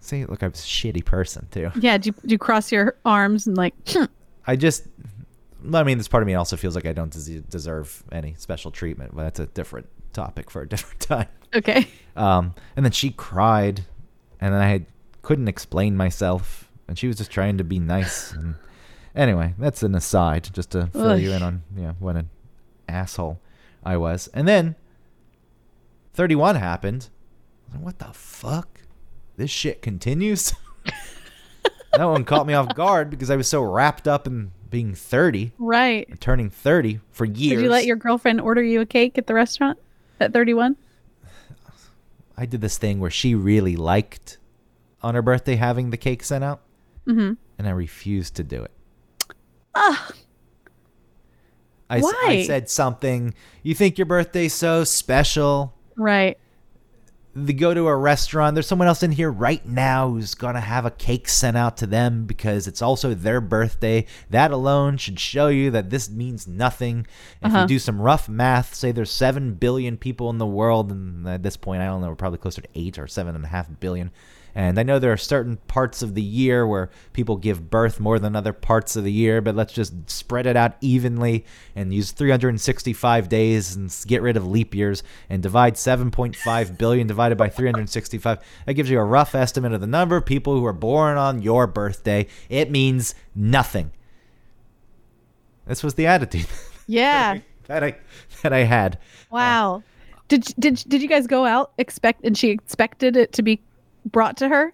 See, 0.00 0.24
look, 0.24 0.42
I'm 0.42 0.50
a 0.50 0.52
shitty 0.52 1.04
person 1.04 1.48
too. 1.50 1.70
Yeah. 1.80 1.98
Do 1.98 2.08
you, 2.08 2.12
do 2.12 2.32
you 2.32 2.38
cross 2.38 2.70
your 2.70 2.96
arms 3.04 3.46
and 3.46 3.56
like, 3.56 3.74
I 4.46 4.54
just, 4.56 4.86
I 5.74 5.82
mean, 5.82 5.98
this 5.98 6.08
part 6.08 6.22
of 6.22 6.26
me 6.26 6.34
also 6.34 6.56
feels 6.56 6.74
like 6.74 6.86
I 6.86 6.92
don't 6.92 7.10
des- 7.10 7.40
deserve 7.40 8.04
any 8.12 8.34
special 8.38 8.70
treatment, 8.70 9.14
but 9.14 9.22
that's 9.24 9.40
a 9.40 9.46
different 9.46 9.88
topic 10.12 10.50
for 10.50 10.62
a 10.62 10.68
different 10.68 11.00
time. 11.14 11.26
okay. 11.54 11.88
Um, 12.16 12.54
and 12.76 12.84
then 12.84 12.92
she 12.92 13.10
cried, 13.10 13.84
and 14.40 14.54
then 14.54 14.60
I 14.60 14.68
had, 14.68 14.86
couldn't 15.22 15.48
explain 15.48 15.96
myself, 15.96 16.70
and 16.86 16.96
she 16.98 17.06
was 17.08 17.16
just 17.16 17.30
trying 17.30 17.58
to 17.58 17.64
be 17.64 17.78
nice. 17.78 18.34
And 18.44 18.54
anyway, 19.16 19.54
that's 19.58 19.82
an 19.82 19.96
aside, 19.96 20.48
just 20.52 20.70
to 20.70 20.86
fill 20.88 21.08
Ugh. 21.08 21.20
you 21.20 21.32
in 21.32 21.42
on 21.42 21.62
yeah 21.76 21.94
what 21.98 22.14
an 22.14 22.30
asshole 22.88 23.40
I 23.84 23.96
was. 23.96 24.28
And 24.32 24.46
then 24.46 24.76
31 26.14 26.54
happened. 26.56 27.08
Like, 27.72 27.82
what 27.82 27.98
the 27.98 28.06
fuck? 28.12 28.80
This 29.36 29.50
shit 29.50 29.82
continues. 29.82 30.52
that 31.92 32.04
one 32.04 32.24
caught 32.24 32.46
me 32.46 32.54
off 32.54 32.74
guard 32.74 33.10
because 33.10 33.30
I 33.30 33.36
was 33.36 33.48
so 33.48 33.62
wrapped 33.62 34.06
up 34.08 34.26
in 34.26 34.52
being 34.70 34.94
30, 34.94 35.52
Right. 35.58 36.20
turning 36.20 36.50
30 36.50 37.00
for 37.10 37.24
years. 37.24 37.58
Did 37.58 37.64
you 37.64 37.70
let 37.70 37.86
your 37.86 37.96
girlfriend 37.96 38.40
order 38.40 38.62
you 38.62 38.80
a 38.80 38.86
cake 38.86 39.16
at 39.18 39.26
the 39.26 39.34
restaurant 39.34 39.78
at 40.20 40.32
31? 40.32 40.76
I 42.36 42.46
did 42.46 42.60
this 42.60 42.78
thing 42.78 43.00
where 43.00 43.10
she 43.10 43.34
really 43.34 43.76
liked 43.76 44.38
on 45.02 45.14
her 45.14 45.22
birthday 45.22 45.56
having 45.56 45.90
the 45.90 45.96
cake 45.96 46.22
sent 46.22 46.44
out, 46.44 46.60
Mm-hmm. 47.06 47.32
and 47.58 47.66
I 47.66 47.70
refused 47.70 48.34
to 48.36 48.44
do 48.44 48.62
it. 48.64 48.70
I, 49.74 49.94
s- 49.98 50.12
I 51.90 52.00
Why? 52.00 52.44
said 52.46 52.68
something. 52.68 53.34
You 53.62 53.74
think 53.74 53.96
your 53.98 54.06
birthday's 54.06 54.54
so 54.54 54.84
special? 54.84 55.74
right. 55.96 56.36
They 57.46 57.52
go 57.52 57.72
to 57.74 57.86
a 57.88 57.96
restaurant. 57.96 58.54
There's 58.54 58.66
someone 58.66 58.88
else 58.88 59.02
in 59.02 59.12
here 59.12 59.30
right 59.30 59.64
now 59.64 60.10
who's 60.10 60.34
gonna 60.34 60.60
have 60.60 60.84
a 60.84 60.90
cake 60.90 61.28
sent 61.28 61.56
out 61.56 61.76
to 61.78 61.86
them 61.86 62.24
because 62.24 62.66
it's 62.66 62.82
also 62.82 63.14
their 63.14 63.40
birthday. 63.40 64.06
That 64.30 64.50
alone 64.50 64.96
should 64.96 65.20
show 65.20 65.48
you 65.48 65.70
that 65.70 65.90
this 65.90 66.10
means 66.10 66.46
nothing. 66.48 67.06
If 67.42 67.48
Uh-huh. 67.48 67.60
you 67.62 67.66
do 67.68 67.78
some 67.78 68.00
rough 68.00 68.28
math, 68.28 68.74
say 68.74 68.92
there's 68.92 69.10
seven 69.10 69.54
billion 69.54 69.96
people 69.96 70.30
in 70.30 70.38
the 70.38 70.46
world, 70.46 70.90
and 70.90 71.26
at 71.28 71.42
this 71.42 71.56
point, 71.56 71.82
I 71.82 71.86
don't 71.86 72.00
know, 72.00 72.08
we're 72.08 72.14
probably 72.16 72.38
closer 72.38 72.62
to 72.62 72.68
eight 72.74 72.98
or 72.98 73.06
seven 73.06 73.34
and 73.34 73.44
a 73.44 73.48
half 73.48 73.68
billion. 73.80 74.10
And 74.54 74.78
I 74.78 74.82
know 74.82 74.98
there 74.98 75.12
are 75.12 75.16
certain 75.16 75.56
parts 75.68 76.02
of 76.02 76.14
the 76.14 76.22
year 76.22 76.66
where 76.66 76.90
people 77.12 77.36
give 77.36 77.70
birth 77.70 78.00
more 78.00 78.18
than 78.18 78.34
other 78.34 78.52
parts 78.52 78.96
of 78.96 79.04
the 79.04 79.12
year, 79.12 79.40
but 79.40 79.54
let's 79.54 79.72
just 79.72 80.08
spread 80.10 80.46
it 80.46 80.56
out 80.56 80.74
evenly 80.80 81.44
and 81.76 81.92
use 81.94 82.10
365 82.12 83.28
days 83.28 83.76
and 83.76 83.94
get 84.06 84.22
rid 84.22 84.36
of 84.36 84.46
leap 84.46 84.74
years 84.74 85.02
and 85.28 85.42
divide 85.42 85.74
7.5 85.74 86.78
billion 86.78 87.06
divided 87.06 87.38
by 87.38 87.48
365. 87.48 88.38
That 88.66 88.74
gives 88.74 88.90
you 88.90 88.98
a 88.98 89.04
rough 89.04 89.34
estimate 89.34 89.72
of 89.72 89.80
the 89.80 89.86
number 89.86 90.16
of 90.16 90.26
people 90.26 90.58
who 90.58 90.64
are 90.66 90.72
born 90.72 91.16
on 91.16 91.42
your 91.42 91.66
birthday. 91.66 92.26
It 92.48 92.70
means 92.70 93.14
nothing. 93.34 93.92
This 95.66 95.82
was 95.82 95.94
the 95.94 96.06
attitude 96.06 96.46
Yeah. 96.86 97.38
that 97.66 97.84
I 97.84 97.96
that 98.42 98.52
I 98.52 98.60
had. 98.64 98.98
Wow. 99.30 99.82
Did 100.28 100.44
did 100.58 100.82
did 100.88 101.02
you 101.02 101.08
guys 101.08 101.26
go 101.26 101.44
out 101.44 101.72
expect 101.78 102.24
and 102.24 102.36
she 102.36 102.48
expected 102.50 103.16
it 103.16 103.32
to 103.34 103.42
be 103.42 103.60
brought 104.12 104.36
to 104.38 104.48
her 104.48 104.72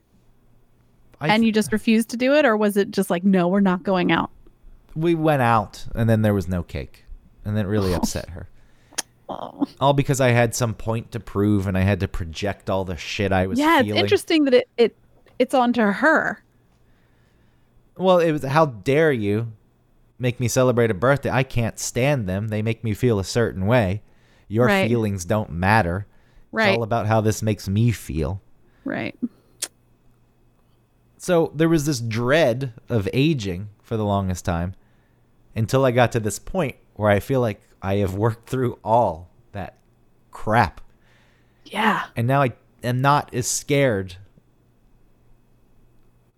I 1.20 1.28
and 1.28 1.44
you 1.44 1.52
just 1.52 1.72
refused 1.72 2.10
to 2.10 2.16
do 2.16 2.34
it 2.34 2.44
or 2.44 2.56
was 2.56 2.76
it 2.76 2.90
just 2.90 3.10
like 3.10 3.24
no, 3.24 3.48
we're 3.48 3.60
not 3.60 3.82
going 3.82 4.12
out? 4.12 4.30
we 4.96 5.14
went 5.14 5.42
out 5.42 5.86
and 5.94 6.08
then 6.08 6.22
there 6.22 6.34
was 6.34 6.48
no 6.48 6.62
cake. 6.62 7.04
And 7.44 7.56
that 7.56 7.66
really 7.66 7.92
oh. 7.92 7.96
upset 7.96 8.30
her. 8.30 8.48
Oh. 9.28 9.66
All 9.80 9.92
because 9.92 10.20
I 10.20 10.30
had 10.30 10.54
some 10.54 10.74
point 10.74 11.12
to 11.12 11.20
prove 11.20 11.66
and 11.66 11.76
I 11.76 11.80
had 11.80 12.00
to 12.00 12.08
project 12.08 12.70
all 12.70 12.84
the 12.84 12.96
shit 12.96 13.32
I 13.32 13.46
was 13.46 13.58
Yeah, 13.58 13.82
feeling. 13.82 13.96
it's 13.96 14.02
interesting 14.02 14.44
that 14.44 14.54
it, 14.54 14.68
it 14.76 14.96
it's 15.38 15.54
onto 15.54 15.82
her. 15.82 16.42
Well, 17.96 18.18
it 18.18 18.32
was 18.32 18.44
how 18.44 18.66
dare 18.66 19.12
you 19.12 19.52
make 20.18 20.40
me 20.40 20.48
celebrate 20.48 20.90
a 20.90 20.94
birthday? 20.94 21.30
I 21.30 21.42
can't 21.42 21.78
stand 21.78 22.28
them. 22.28 22.48
They 22.48 22.62
make 22.62 22.84
me 22.84 22.94
feel 22.94 23.18
a 23.18 23.24
certain 23.24 23.66
way. 23.66 24.02
Your 24.48 24.66
Right. 24.66 24.88
feelings 24.88 25.24
don't 25.24 25.50
matter. 25.50 26.06
Right. 26.52 26.68
It's 26.68 26.76
all 26.76 26.82
about 26.82 27.06
how 27.06 27.20
this 27.20 27.42
makes 27.42 27.68
me 27.68 27.90
feel. 27.90 28.40
Right. 28.84 29.16
So 31.18 31.52
there 31.54 31.68
was 31.68 31.86
this 31.86 32.00
dread 32.00 32.74
of 32.88 33.08
aging 33.12 33.68
for 33.82 33.96
the 33.96 34.04
longest 34.04 34.44
time 34.44 34.74
until 35.56 35.84
I 35.84 35.90
got 35.90 36.12
to 36.12 36.20
this 36.20 36.38
point 36.38 36.76
where 36.94 37.10
I 37.10 37.20
feel 37.20 37.40
like 37.40 37.60
I 37.80 37.96
have 37.96 38.14
worked 38.14 38.48
through 38.48 38.78
all 38.84 39.30
that 39.52 39.78
crap. 40.30 40.80
Yeah. 41.64 42.04
And 42.16 42.26
now 42.26 42.42
I 42.42 42.52
am 42.82 43.00
not 43.00 43.32
as 43.32 43.46
scared 43.46 44.16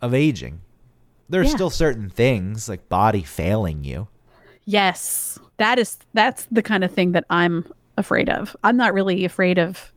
of 0.01 0.15
aging. 0.15 0.61
There 1.29 1.41
are 1.41 1.45
Yeah. 1.45 1.51
still 1.51 1.71
certain 1.71 2.09
things 2.09 2.69
like 2.69 2.89
body 2.89 3.23
failing 3.23 3.83
you. 3.83 4.07
Yes. 4.65 5.39
That 5.57 5.79
is 5.79 5.99
that's 6.15 6.47
the 6.53 6.63
kind 6.63 6.85
of 6.85 6.93
thing 6.93 7.13
that 7.13 7.25
I'm 7.31 7.67
afraid 7.97 8.29
of. 8.29 8.57
I'm 8.63 8.77
not 8.77 8.95
really 8.95 9.25
afraid 9.25 9.59
of 9.59 9.93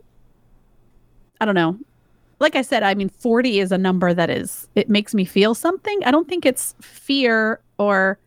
I 1.42 1.46
don't 1.46 1.56
know. 1.56 1.78
Like 2.40 2.56
I 2.56 2.62
said, 2.62 2.84
I 2.84 2.94
mean 2.96 3.10
40 3.10 3.60
is 3.60 3.72
a 3.72 3.78
number 3.78 4.14
that 4.14 4.30
is 4.30 4.68
it 4.76 4.90
makes 4.90 5.14
me 5.14 5.26
feel 5.26 5.54
something. 5.54 6.00
I 6.06 6.12
don't 6.12 6.28
think 6.28 6.46
it's 6.46 6.74
fear 6.82 7.60
or 7.78 8.18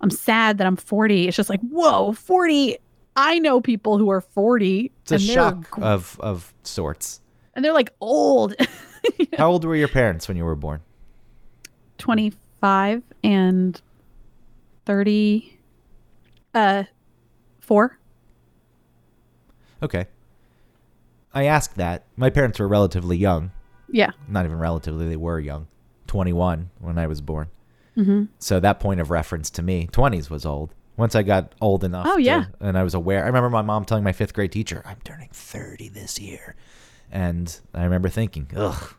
I'm 0.00 0.10
sad 0.10 0.58
that 0.58 0.66
I'm 0.66 0.76
40. 0.76 1.26
It's 1.26 1.36
just 1.36 1.50
like, 1.50 1.60
whoa, 1.62 2.12
40. 2.12 2.78
I 3.16 3.40
know 3.40 3.60
people 3.60 3.98
who 3.98 4.10
are 4.10 4.20
40 4.20 4.92
It's 5.02 5.10
a 5.12 5.18
shock 5.18 5.68
gr- 5.70 5.82
of 5.82 6.18
of 6.20 6.54
sorts. 6.62 7.20
and 7.54 7.64
they're 7.64 7.72
like 7.72 7.92
old. 8.00 8.54
How 9.36 9.50
old 9.50 9.64
were 9.64 9.74
your 9.74 9.88
parents 9.88 10.28
when 10.28 10.36
you 10.36 10.44
were 10.44 10.54
born? 10.54 10.80
25 11.98 13.02
and 13.24 13.80
30 14.86 15.58
uh 16.54 16.84
4. 17.60 17.98
Okay. 19.82 20.06
I 21.34 21.44
asked 21.44 21.76
that. 21.76 22.04
My 22.16 22.30
parents 22.30 22.58
were 22.58 22.68
relatively 22.68 23.16
young. 23.16 23.50
Yeah. 23.90 24.10
Not 24.28 24.44
even 24.44 24.58
relatively, 24.58 25.08
they 25.08 25.16
were 25.16 25.38
young. 25.40 25.66
21 26.06 26.70
when 26.80 26.98
I 26.98 27.06
was 27.06 27.20
born. 27.20 27.48
Mm-hmm. 27.96 28.24
So 28.38 28.60
that 28.60 28.80
point 28.80 29.00
of 29.00 29.10
reference 29.10 29.50
to 29.50 29.62
me, 29.62 29.88
20s 29.92 30.30
was 30.30 30.46
old. 30.46 30.74
Once 30.96 31.14
I 31.14 31.22
got 31.22 31.54
old 31.60 31.84
enough, 31.84 32.06
Oh, 32.08 32.16
to- 32.16 32.22
yeah. 32.22 32.46
and 32.60 32.76
I 32.78 32.82
was 32.82 32.94
aware. 32.94 33.22
I 33.22 33.26
remember 33.26 33.50
my 33.50 33.62
mom 33.62 33.84
telling 33.84 34.02
my 34.04 34.12
fifth 34.12 34.34
grade 34.34 34.50
teacher, 34.52 34.82
"I'm 34.84 34.98
turning 35.04 35.28
30 35.32 35.88
this 35.88 36.18
year," 36.18 36.56
and 37.12 37.56
I 37.72 37.84
remember 37.84 38.08
thinking, 38.08 38.48
"Ugh, 38.56 38.94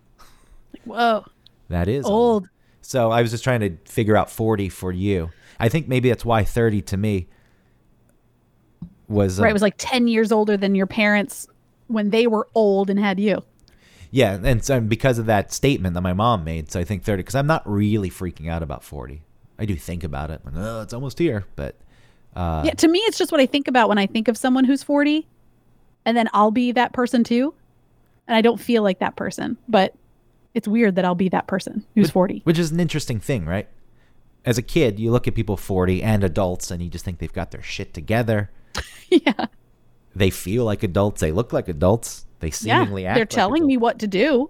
Like, 0.74 0.84
whoa. 0.86 1.26
that 1.68 1.88
is 1.90 2.06
Old. 2.06 2.48
So 2.82 3.12
I 3.12 3.22
was 3.22 3.32
just 3.32 3.44
trying 3.44 3.60
to 3.60 3.76
figure 3.92 4.16
out 4.16 4.30
40 4.32 4.70
for 4.70 4.94
you. 4.94 5.30
I 5.60 5.68
think 5.68 5.90
maybe 5.90 6.08
that's 6.08 6.24
why 6.24 6.46
30 6.46 6.82
to 6.84 6.96
me 6.98 7.28
was 9.10 9.38
uh, 9.40 9.44
Right, 9.44 9.50
it 9.50 9.54
was 9.54 9.62
like 9.62 9.76
10 9.78 10.08
years 10.08 10.32
older 10.32 10.56
than 10.56 10.76
your 10.76 10.88
parents 10.88 11.48
when 11.90 12.12
they 12.12 12.28
were 12.28 12.48
old 12.56 12.90
and 12.90 13.00
had 13.00 13.20
you. 13.20 13.44
yeah, 14.12 14.40
and 14.42 14.64
so 14.64 14.80
because 14.80 15.20
of 15.20 15.26
that 15.26 15.52
statement 15.52 15.94
that 15.96 16.02
my 16.02 16.14
mom 16.14 16.44
made, 16.44 16.72
so 16.72 16.80
I 16.80 16.84
think 16.84 17.04
30 17.04 17.22
because 17.22 17.36
I'm 17.36 17.48
not 17.48 17.70
really 17.70 18.10
freaking 18.10 18.50
out 18.50 18.64
about 18.64 18.84
40. 18.84 19.22
I 19.58 19.66
do 19.66 19.76
think 19.76 20.06
about 20.06 20.32
it, 20.32 20.42
like, 20.46 20.54
oh, 20.56 20.82
it's 20.82 20.94
almost 20.94 21.20
here, 21.20 21.46
but 21.58 21.76
uh, 22.36 22.64
yeah, 22.66 22.74
to 22.76 22.88
me, 22.88 23.00
it's 23.00 23.18
just 23.18 23.32
what 23.32 23.42
I 23.42 23.46
think 23.46 23.68
about 23.68 23.90
when 23.90 23.98
I 23.98 24.06
think 24.06 24.28
of 24.28 24.38
someone 24.38 24.64
who's 24.64 24.84
40, 24.84 25.28
and 26.06 26.16
then 26.16 26.30
I'll 26.34 26.52
be 26.52 26.72
that 26.72 26.94
person 26.94 27.24
too. 27.24 27.54
And 28.28 28.36
I 28.36 28.42
don't 28.42 28.60
feel 28.60 28.84
like 28.84 29.00
that 29.00 29.16
person, 29.16 29.58
but 29.68 29.96
it's 30.54 30.68
weird 30.68 30.96
that 30.96 31.06
I'll 31.06 31.16
be 31.16 31.30
that 31.30 31.48
person 31.48 31.84
who's 31.96 32.12
40. 32.12 32.42
which 32.44 32.60
is 32.60 32.72
an 32.72 32.80
interesting 32.80 33.20
thing, 33.20 33.46
right? 33.46 33.68
As 34.46 34.58
a 34.58 34.62
kid, 34.62 35.00
you 35.00 35.12
look 35.12 35.28
at 35.28 35.36
people 35.36 35.58
40 35.58 36.02
and 36.04 36.24
adults, 36.24 36.72
and 36.72 36.82
you 36.82 36.90
just 36.90 37.04
think 37.04 37.18
they've 37.20 37.34
got 37.34 37.52
their 37.52 37.64
shit 37.64 37.94
together. 37.94 38.52
yeah. 39.10 39.48
They 40.20 40.30
feel 40.30 40.66
like 40.66 40.84
adults. 40.84 41.22
They 41.22 41.32
look 41.32 41.54
like 41.54 41.70
adults. 41.70 42.26
They 42.42 42.48
Yeah. 42.48 42.54
seemingly 42.54 43.06
act. 43.06 43.16
They're 43.16 43.22
like 43.24 43.30
telling 43.30 43.66
me 43.66 43.78
what 43.78 44.00
to 44.00 44.08
do. 44.08 44.50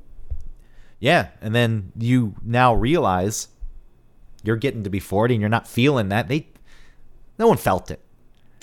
Yeah, 1.00 1.28
and 1.42 1.54
then 1.54 1.92
you 1.96 2.34
now 2.44 2.74
realize 2.74 3.50
you're 4.44 4.56
getting 4.56 4.84
to 4.84 4.90
be 4.90 5.00
40 5.00 5.36
and 5.36 5.42
you're 5.42 5.50
not 5.50 5.68
feeling 5.68 6.10
that. 6.10 6.28
They, 6.28 6.48
no 7.38 7.48
one 7.48 7.58
felt 7.58 7.92
it. 7.92 8.02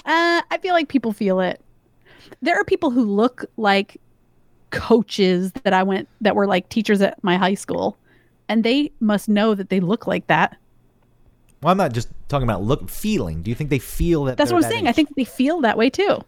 Uh, 0.04 0.42
I 0.50 0.58
feel 0.60 0.74
like 0.74 0.88
people 0.88 1.12
feel 1.12 1.38
it. 1.38 1.60
There 2.42 2.58
are 2.60 2.64
people 2.64 2.90
who 2.90 3.04
look 3.04 3.44
like 3.56 4.00
coaches 4.70 5.52
that 5.62 5.72
I 5.72 5.84
went 5.84 6.08
that 6.20 6.34
were 6.34 6.48
like 6.48 6.68
teachers 6.70 7.00
at 7.00 7.22
my 7.22 7.36
high 7.36 7.54
school 7.54 7.96
and 8.48 8.64
they 8.64 8.90
must 8.98 9.28
know 9.28 9.54
that 9.54 9.68
they 9.70 9.78
look 9.78 10.08
like 10.08 10.26
that. 10.26 10.56
Well, 11.62 11.70
I'm 11.70 11.78
not 11.78 11.92
just 11.92 12.08
talking 12.28 12.48
about 12.48 12.64
look 12.64 12.90
feeling. 12.90 13.42
Do 13.42 13.50
you 13.50 13.54
think 13.54 13.70
they 13.70 13.78
feel 13.78 14.24
that? 14.24 14.36
That's 14.36 14.50
what 14.50 14.56
I'm 14.58 14.62
that 14.62 14.70
saying. 14.72 14.88
I 14.88 14.92
think 14.92 15.14
they 15.14 15.24
feel 15.24 15.60
that 15.60 15.78
way 15.78 15.88
too. 15.88 16.18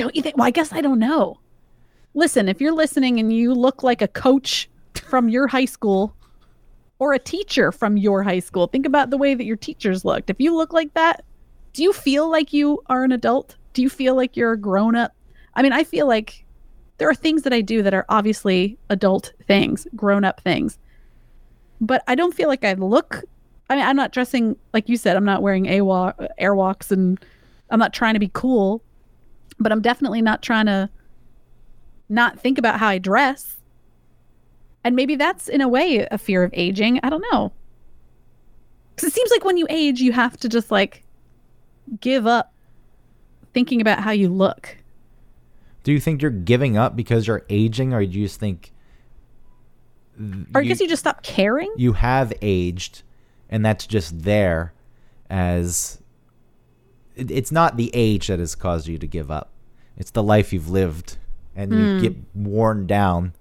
Don't 0.00 0.16
you 0.16 0.22
think? 0.22 0.38
Well, 0.38 0.46
I 0.46 0.50
guess 0.50 0.72
I 0.72 0.80
don't 0.80 0.98
know. 0.98 1.38
Listen, 2.14 2.48
if 2.48 2.58
you're 2.58 2.72
listening 2.72 3.20
and 3.20 3.30
you 3.30 3.52
look 3.52 3.82
like 3.82 4.00
a 4.00 4.08
coach 4.08 4.66
from 4.94 5.28
your 5.28 5.46
high 5.46 5.66
school 5.66 6.16
or 6.98 7.12
a 7.12 7.18
teacher 7.18 7.70
from 7.70 7.98
your 7.98 8.22
high 8.22 8.38
school, 8.38 8.66
think 8.66 8.86
about 8.86 9.10
the 9.10 9.18
way 9.18 9.34
that 9.34 9.44
your 9.44 9.58
teachers 9.58 10.02
looked. 10.02 10.30
If 10.30 10.40
you 10.40 10.56
look 10.56 10.72
like 10.72 10.94
that, 10.94 11.22
do 11.74 11.82
you 11.82 11.92
feel 11.92 12.30
like 12.30 12.50
you 12.50 12.82
are 12.86 13.04
an 13.04 13.12
adult? 13.12 13.56
Do 13.74 13.82
you 13.82 13.90
feel 13.90 14.16
like 14.16 14.38
you're 14.38 14.52
a 14.52 14.56
grown 14.56 14.96
up? 14.96 15.12
I 15.54 15.60
mean, 15.60 15.74
I 15.74 15.84
feel 15.84 16.08
like 16.08 16.46
there 16.96 17.10
are 17.10 17.14
things 17.14 17.42
that 17.42 17.52
I 17.52 17.60
do 17.60 17.82
that 17.82 17.92
are 17.92 18.06
obviously 18.08 18.78
adult 18.88 19.34
things, 19.46 19.86
grown 19.94 20.24
up 20.24 20.40
things. 20.40 20.78
But 21.78 22.02
I 22.08 22.14
don't 22.14 22.34
feel 22.34 22.48
like 22.48 22.64
I 22.64 22.72
look 22.72 23.22
I 23.68 23.76
mean, 23.76 23.84
I'm 23.84 23.96
not 23.96 24.12
dressing 24.12 24.56
like 24.72 24.88
you 24.88 24.96
said. 24.96 25.14
I'm 25.14 25.26
not 25.26 25.42
wearing 25.42 25.68
AWA, 25.68 26.14
airwalks, 26.40 26.90
and 26.90 27.22
I'm 27.68 27.78
not 27.78 27.92
trying 27.92 28.14
to 28.14 28.20
be 28.20 28.30
cool. 28.32 28.82
But 29.60 29.72
I'm 29.72 29.82
definitely 29.82 30.22
not 30.22 30.42
trying 30.42 30.66
to 30.66 30.88
not 32.08 32.40
think 32.40 32.58
about 32.58 32.80
how 32.80 32.88
I 32.88 32.98
dress. 32.98 33.58
And 34.82 34.96
maybe 34.96 35.14
that's 35.14 35.48
in 35.48 35.60
a 35.60 35.68
way 35.68 36.06
a 36.10 36.18
fear 36.18 36.42
of 36.42 36.50
aging. 36.54 36.98
I 37.02 37.10
don't 37.10 37.24
know. 37.30 37.52
Because 38.94 39.08
it 39.08 39.14
seems 39.14 39.30
like 39.30 39.44
when 39.44 39.58
you 39.58 39.66
age, 39.68 40.00
you 40.00 40.12
have 40.12 40.36
to 40.38 40.48
just 40.48 40.70
like 40.70 41.04
give 42.00 42.26
up 42.26 42.52
thinking 43.52 43.80
about 43.80 44.00
how 44.00 44.10
you 44.10 44.28
look. 44.28 44.78
Do 45.84 45.92
you 45.92 46.00
think 46.00 46.22
you're 46.22 46.30
giving 46.30 46.76
up 46.76 46.96
because 46.96 47.26
you're 47.26 47.44
aging, 47.48 47.94
or 47.94 48.04
do 48.04 48.18
you 48.18 48.26
just 48.26 48.40
think? 48.40 48.72
Or 50.54 50.60
I 50.60 50.64
guess 50.64 50.80
you 50.80 50.88
just 50.88 51.00
stop 51.00 51.22
caring. 51.22 51.72
you 51.76 51.94
have 51.94 52.32
aged 52.42 53.02
and 53.50 53.64
that's 53.64 53.86
just 53.86 54.22
there 54.22 54.72
as 55.28 55.99
it's 57.28 57.52
not 57.52 57.76
the 57.76 57.90
age 57.94 58.28
that 58.28 58.38
has 58.38 58.54
caused 58.54 58.86
you 58.88 58.98
to 58.98 59.06
give 59.06 59.30
up 59.30 59.50
it's 59.96 60.12
the 60.12 60.22
life 60.22 60.52
you've 60.52 60.70
lived 60.70 61.16
and 61.56 61.72
Hmm. 61.72 61.78
you 61.78 62.00
get 62.00 62.16
worn 62.34 62.86
down 62.86 63.34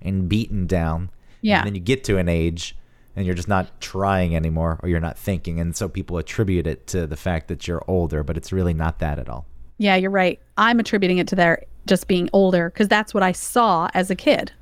and 0.00 0.28
beaten 0.28 0.66
down 0.66 1.10
Yeah. 1.42 1.58
and 1.58 1.66
then 1.66 1.74
you 1.74 1.80
get 1.80 2.04
to 2.04 2.16
an 2.18 2.28
age 2.28 2.76
and 3.14 3.26
you're 3.26 3.34
just 3.34 3.48
not 3.48 3.80
trying 3.80 4.36
anymore 4.36 4.78
or 4.82 4.88
you're 4.88 5.00
not 5.00 5.18
thinking 5.18 5.58
and 5.60 5.74
so 5.76 5.88
people 5.88 6.18
attribute 6.18 6.66
it 6.66 6.86
to 6.88 7.06
the 7.06 7.16
fact 7.16 7.48
that 7.48 7.66
you're 7.66 7.82
older 7.88 8.22
but 8.22 8.36
it's 8.36 8.52
really 8.52 8.74
not 8.74 8.98
that 9.00 9.18
at 9.18 9.28
all 9.28 9.44
Yeah, 9.78 9.96
you're 9.96 10.10
right. 10.10 10.40
I'm 10.56 10.78
attributing 10.80 11.18
it 11.18 11.28
to 11.28 11.34
their 11.36 11.64
just 11.86 12.08
being 12.08 12.28
older 12.32 12.70
because 12.70 12.88
that's 12.88 13.12
what 13.14 13.22
I 13.22 13.32
saw 13.32 13.88
as 13.94 14.10
a 14.10 14.16
kid. 14.16 14.52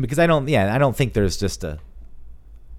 because 0.00 0.18
i 0.18 0.26
don't 0.26 0.46
yeah 0.48 0.74
i 0.74 0.78
don't 0.78 0.94
think 0.96 1.12
there's 1.14 1.36
just 1.38 1.64
a 1.64 1.78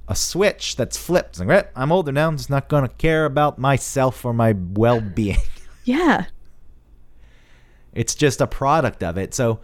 a 0.08 0.16
switch 0.16 0.76
that's 0.76 0.98
flipped 0.98 1.40
like, 1.40 1.48
"Right, 1.48 1.68
i'm 1.76 1.92
older 1.92 2.12
now 2.12 2.28
i'm 2.28 2.38
just 2.38 2.50
not 2.50 2.70
going 2.70 2.84
to 2.84 2.94
care 2.96 3.26
about 3.26 3.60
myself 3.60 4.24
or 4.24 4.34
my 4.34 4.54
well-being 4.58 5.38
Yeah. 5.88 6.26
It's 7.94 8.14
just 8.14 8.42
a 8.42 8.48
product 8.48 9.02
of 9.02 9.18
it. 9.18 9.34
So 9.34 9.62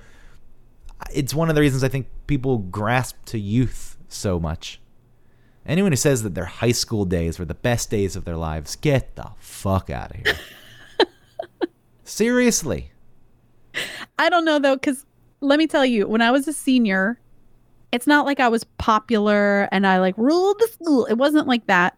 it's 1.13 1.33
one 1.33 1.49
of 1.49 1.55
the 1.55 1.61
reasons 1.61 1.83
I 1.83 1.89
think 1.89 2.07
people 2.27 2.57
grasp 2.59 3.25
to 3.25 3.37
youth 3.37 3.97
so 4.07 4.39
much. 4.39 4.79
Anyone 5.65 5.91
who 5.91 5.97
says 5.97 6.23
that 6.23 6.33
their 6.33 6.45
high 6.45 6.71
school 6.71 7.03
days 7.05 7.37
were 7.37 7.45
the 7.45 7.53
best 7.53 7.89
days 7.89 8.15
of 8.15 8.23
their 8.23 8.37
lives, 8.37 8.77
get 8.77 9.15
the 9.15 9.31
fuck 9.37 9.89
out 9.89 10.11
of 10.11 10.17
here. 10.25 10.39
Seriously. 12.05 12.91
I 14.17 14.29
don't 14.29 14.45
know 14.45 14.59
though, 14.59 14.75
because 14.75 15.05
let 15.41 15.59
me 15.59 15.67
tell 15.67 15.85
you, 15.85 16.07
when 16.07 16.21
I 16.21 16.31
was 16.31 16.47
a 16.47 16.53
senior, 16.53 17.19
it's 17.93 18.07
not 18.07 18.25
like 18.25 18.39
I 18.39 18.47
was 18.47 18.63
popular 18.79 19.69
and 19.71 19.85
I 19.85 19.99
like 19.99 20.17
ruled 20.17 20.57
the 20.57 20.67
school. 20.67 21.05
It 21.05 21.13
wasn't 21.13 21.47
like 21.47 21.67
that. 21.67 21.95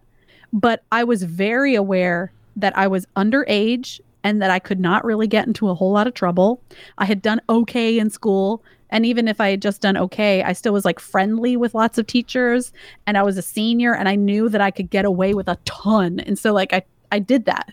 But 0.51 0.83
I 0.91 1.05
was 1.05 1.23
very 1.23 1.73
aware 1.73 2.33
that 2.57 2.77
I 2.77 2.87
was 2.87 3.07
underage 3.15 4.01
and 4.21 4.41
that 4.41 4.51
I 4.51 4.59
could 4.59 4.79
not 4.79 5.05
really 5.05 5.25
get 5.25 5.47
into 5.47 5.69
a 5.69 5.73
whole 5.73 5.93
lot 5.93 6.05
of 6.05 6.13
trouble. 6.13 6.61
I 6.97 7.05
had 7.05 7.21
done 7.21 7.39
okay 7.47 7.97
in 7.97 8.09
school. 8.09 8.61
And 8.89 9.05
even 9.05 9.29
if 9.29 9.39
I 9.39 9.51
had 9.51 9.61
just 9.61 9.81
done 9.81 9.95
okay, 9.95 10.43
I 10.43 10.51
still 10.51 10.73
was 10.73 10.83
like 10.83 10.99
friendly 10.99 11.55
with 11.55 11.73
lots 11.73 11.97
of 11.97 12.07
teachers. 12.07 12.73
And 13.07 13.17
I 13.17 13.23
was 13.23 13.37
a 13.37 13.41
senior 13.41 13.95
and 13.95 14.09
I 14.09 14.15
knew 14.15 14.49
that 14.49 14.59
I 14.59 14.71
could 14.71 14.89
get 14.89 15.05
away 15.05 15.33
with 15.33 15.47
a 15.47 15.57
ton. 15.63 16.19
And 16.19 16.37
so, 16.37 16.51
like, 16.51 16.73
I, 16.73 16.83
I 17.09 17.19
did 17.19 17.45
that. 17.45 17.71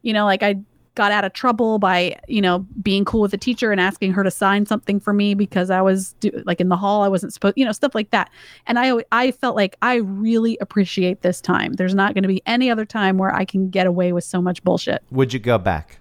You 0.00 0.14
know, 0.14 0.24
like 0.24 0.42
I 0.42 0.56
got 0.98 1.12
out 1.12 1.24
of 1.24 1.32
trouble 1.32 1.78
by 1.78 2.18
you 2.26 2.42
know 2.42 2.66
being 2.82 3.04
cool 3.04 3.20
with 3.20 3.30
the 3.30 3.38
teacher 3.38 3.70
and 3.70 3.80
asking 3.80 4.12
her 4.12 4.24
to 4.24 4.32
sign 4.32 4.66
something 4.66 4.98
for 4.98 5.12
me 5.12 5.32
because 5.32 5.70
I 5.70 5.80
was 5.80 6.14
do, 6.14 6.42
like 6.44 6.60
in 6.60 6.70
the 6.70 6.76
hall 6.76 7.04
I 7.04 7.08
wasn't 7.08 7.32
supposed 7.32 7.56
you 7.56 7.64
know 7.64 7.70
stuff 7.70 7.94
like 7.94 8.10
that. 8.10 8.30
And 8.66 8.80
I 8.80 9.04
I 9.12 9.30
felt 9.30 9.54
like 9.54 9.76
I 9.80 9.94
really 9.94 10.58
appreciate 10.60 11.22
this 11.22 11.40
time. 11.40 11.74
There's 11.74 11.94
not 11.94 12.14
going 12.14 12.24
to 12.24 12.28
be 12.28 12.42
any 12.46 12.68
other 12.68 12.84
time 12.84 13.16
where 13.16 13.32
I 13.32 13.44
can 13.44 13.70
get 13.70 13.86
away 13.86 14.12
with 14.12 14.24
so 14.24 14.42
much 14.42 14.64
bullshit. 14.64 15.04
Would 15.12 15.32
you 15.32 15.38
go 15.38 15.56
back? 15.56 16.00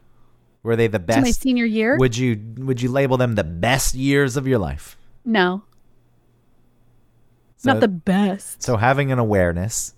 Were 0.63 0.75
they 0.75 0.87
the 0.87 0.97
to 0.97 1.21
my 1.21 1.29
senior 1.29 1.65
year? 1.65 1.95
Would 1.97 2.17
you 2.17 2.41
would 2.57 2.81
you 2.81 2.89
label 2.89 3.17
them 3.17 3.35
the 3.35 3.43
best 3.43 3.93
years 3.93 4.35
of 4.35 4.47
your 4.47 4.59
life? 4.59 4.97
no. 5.23 5.63
So, 7.59 7.73
not 7.73 7.81
the 7.81 7.87
best. 7.87 8.61
so 8.61 8.77
having 8.77 9.11
an 9.11 9.17
awareness. 9.17 9.95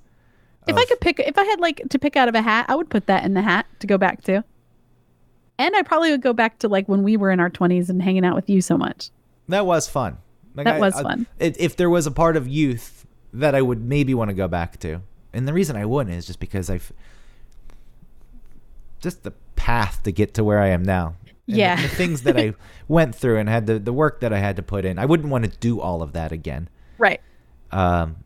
if 0.66 0.76
I 0.76 0.86
could 0.86 1.02
pick 1.02 1.20
if 1.20 1.38
I 1.38 1.44
had 1.44 1.60
like 1.60 1.82
to 1.90 2.00
pick 2.00 2.16
out 2.16 2.30
of 2.30 2.36
a 2.36 2.42
hat 2.42 2.66
I 2.70 2.76
would 2.76 2.90
put 2.90 3.08
that 3.08 3.26
in 3.26 3.34
the 3.34 3.42
hat 3.42 3.66
to 3.80 3.88
go 3.88 3.98
back 3.98 4.22
to 4.24 4.44
and 5.60 5.76
I 5.76 5.84
probably 5.84 6.10
would 6.12 6.22
go 6.24 6.34
back 6.34 6.58
to 6.60 6.68
like 6.68 6.88
when 6.90 7.04
we 7.04 7.16
were 7.18 7.30
in 7.30 7.40
our 7.40 7.50
20s 7.52 7.90
and 7.90 8.02
hanging 8.02 8.26
out 8.26 8.36
with 8.36 8.50
you 8.50 8.62
so 8.62 8.78
much 8.78 9.12
That 9.50 9.66
was 9.68 9.88
fun. 9.88 10.18
Like, 10.56 10.66
That 10.66 10.76
I- 10.76 10.80
was 10.80 10.96
I- 10.96 11.04
fun. 11.04 11.28
If, 11.40 11.56
if 11.60 11.76
there 11.76 11.90
was 11.90 12.08
a 12.08 12.12
part 12.12 12.36
of 12.38 12.48
youth 12.48 13.06
that 13.34 13.54
I 13.54 13.62
would 13.62 13.82
maybe 13.84 14.14
want 14.16 14.30
to 14.30 14.34
go 14.34 14.48
back 14.48 14.80
to, 14.80 15.02
and 15.34 15.48
the 15.48 15.54
reason 15.54 15.76
I 15.76 15.86
wouldn't 15.86 16.16
is 16.16 16.26
just 16.26 16.40
because 16.40 16.70
I've 16.70 16.92
just 19.00 19.24
the 19.24 19.32
path 19.56 20.02
to 20.04 20.12
get 20.12 20.34
to 20.36 20.44
where 20.44 20.60
I 20.60 20.68
am 20.70 20.84
now. 20.84 21.16
and 21.48 21.56
the- 21.56 21.60
Yeah. 21.60 21.82
the, 21.82 21.88
things 21.88 22.24
that 22.24 22.38
I 22.38 22.54
went 22.88 23.16
through 23.16 23.38
and 23.38 23.48
had 23.50 23.66
the 23.68 23.80
the 23.80 23.94
work 23.94 24.20
that 24.22 24.34
I 24.34 24.40
had 24.40 24.56
to 24.58 24.64
put 24.64 24.86
in. 24.86 25.00
I 25.00 25.06
wouldn't 25.06 25.30
want 25.30 25.46
to 25.46 25.52
do 25.60 25.80
all 25.80 26.02
of 26.02 26.14
that 26.14 26.32
again. 26.32 26.70
right 26.98 27.22
Um, 27.72 28.18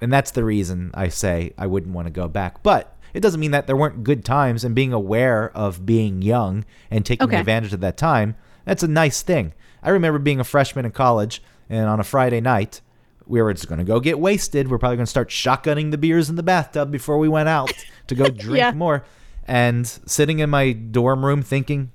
and 0.00 0.12
that's 0.12 0.30
the 0.32 0.44
reason 0.44 0.90
I 0.94 1.08
say 1.08 1.52
I 1.58 1.66
wouldn't 1.66 1.94
want 1.94 2.06
to 2.06 2.10
go 2.12 2.28
back. 2.28 2.62
But 2.62 2.95
it 3.16 3.20
doesn't 3.22 3.40
mean 3.40 3.50
that 3.52 3.66
there 3.66 3.76
weren't 3.76 4.04
good 4.04 4.24
times 4.24 4.62
and 4.62 4.74
being 4.74 4.92
aware 4.92 5.50
of 5.56 5.86
being 5.86 6.20
young 6.20 6.64
and 6.90 7.04
taking 7.06 7.26
Okay. 7.28 7.38
advantage 7.40 7.72
of 7.72 7.80
that 7.80 7.96
time. 7.96 8.36
That's 8.66 8.82
a 8.82 8.88
nice 8.88 9.22
thing. 9.22 9.54
I 9.82 9.88
remember 9.90 10.18
being 10.18 10.38
a 10.38 10.44
freshman 10.44 10.84
in 10.84 10.90
college 10.92 11.42
and 11.70 11.86
on 11.88 11.98
a 11.98 12.04
Friday 12.04 12.40
night, 12.42 12.82
we 13.26 13.40
were 13.40 13.54
just 13.54 13.68
going 13.68 13.78
to 13.78 13.84
go 13.84 14.00
get 14.00 14.18
wasted. 14.20 14.68
We're 14.70 14.78
probably 14.78 14.96
going 14.98 15.06
to 15.06 15.10
start 15.10 15.30
shotgunning 15.30 15.90
the 15.92 15.98
beers 15.98 16.28
in 16.28 16.36
the 16.36 16.42
bathtub 16.42 16.90
before 16.92 17.18
we 17.18 17.28
went 17.28 17.48
out 17.48 17.72
to 18.08 18.14
go 18.14 18.28
drink 18.28 18.58
Yeah. 18.58 18.72
more. 18.72 19.04
And 19.46 19.86
sitting 19.86 20.40
in 20.40 20.50
my 20.50 20.72
dorm 20.72 21.24
room 21.24 21.40
thinking, 21.42 21.92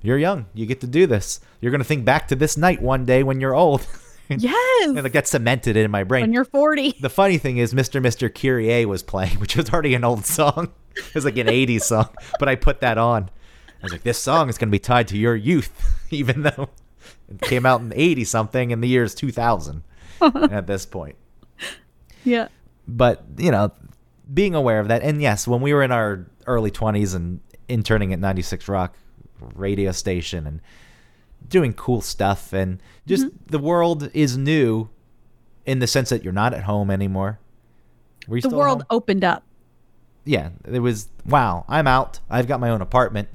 you're 0.00 0.18
young. 0.18 0.46
You 0.54 0.64
get 0.66 0.80
to 0.80 0.86
do 0.86 1.06
this. 1.06 1.40
You're 1.60 1.72
going 1.72 1.80
to 1.80 1.84
think 1.84 2.04
back 2.04 2.28
to 2.28 2.36
this 2.36 2.56
night 2.56 2.80
one 2.80 3.04
day 3.04 3.22
when 3.22 3.40
you're 3.40 3.54
old. 3.54 3.86
yes 4.38 4.86
and 4.86 5.02
like 5.02 5.12
that 5.12 5.28
cemented 5.28 5.76
in 5.76 5.90
my 5.90 6.02
brain 6.04 6.22
when 6.22 6.32
you're 6.32 6.44
40 6.44 6.96
the 7.00 7.10
funny 7.10 7.38
thing 7.38 7.58
is 7.58 7.74
Mr. 7.74 8.00
Mister 8.00 8.28
Kyrie 8.28 8.84
was 8.86 9.02
playing, 9.02 9.36
which 9.40 9.56
was 9.56 9.70
already 9.70 9.94
an 9.94 10.04
old 10.04 10.24
song. 10.24 10.72
It 10.96 11.12
was 11.12 11.24
like 11.24 11.36
an 11.38 11.48
80s 11.48 11.82
song, 11.82 12.08
but 12.38 12.48
I 12.48 12.54
put 12.54 12.80
that 12.80 12.98
on. 12.98 13.24
I 13.24 13.82
was 13.82 13.90
like, 13.90 14.04
this 14.04 14.16
song 14.16 14.48
is 14.48 14.58
going 14.58 14.68
to 14.68 14.72
be 14.72 14.78
tied 14.78 15.08
to 15.08 15.18
your 15.18 15.34
youth, 15.34 15.72
even 16.10 16.42
though 16.42 16.70
it 17.28 17.40
came 17.40 17.66
out 17.66 17.80
in 17.80 17.92
80 17.92 18.22
something 18.22 18.72
and 18.72 18.80
the 18.80 18.86
year 18.86 19.02
is 19.02 19.12
2000 19.16 19.82
at 20.22 20.68
this 20.68 20.86
point. 20.86 21.16
yeah 22.22 22.46
But, 22.86 23.24
you 23.36 23.50
know, 23.50 23.72
being 24.32 24.54
aware 24.54 24.78
of 24.78 24.86
that. 24.86 25.02
And 25.02 25.20
yes, 25.20 25.48
when 25.48 25.60
we 25.60 25.74
were 25.74 25.82
in 25.82 25.90
our 25.90 26.26
early 26.46 26.70
20s 26.70 27.14
and 27.16 27.40
interning 27.68 28.12
at 28.12 28.20
96 28.20 28.68
Rock 28.68 28.94
radio 29.54 29.90
station 29.90 30.46
and 30.46 30.60
doing 31.48 31.72
cool 31.72 32.00
stuff, 32.00 32.52
and 32.52 32.80
just 33.06 33.26
mm-hmm. 33.26 33.36
the 33.46 33.58
world 33.58 34.10
is 34.14 34.36
new 34.36 34.88
in 35.66 35.78
the 35.78 35.86
sense 35.86 36.10
that 36.10 36.22
you're 36.22 36.32
not 36.32 36.54
at 36.54 36.64
home 36.64 36.90
anymore. 36.90 37.38
The 38.28 38.48
world 38.48 38.84
opened 38.90 39.24
up 39.24 39.44
yeah, 40.24 40.50
it 40.64 40.80
was 40.80 41.08
wow. 41.26 41.64
I'm 41.68 41.86
out. 41.86 42.20
I've 42.30 42.46
got 42.46 42.60
my 42.60 42.70
own 42.70 42.80
apartment. 42.80 43.28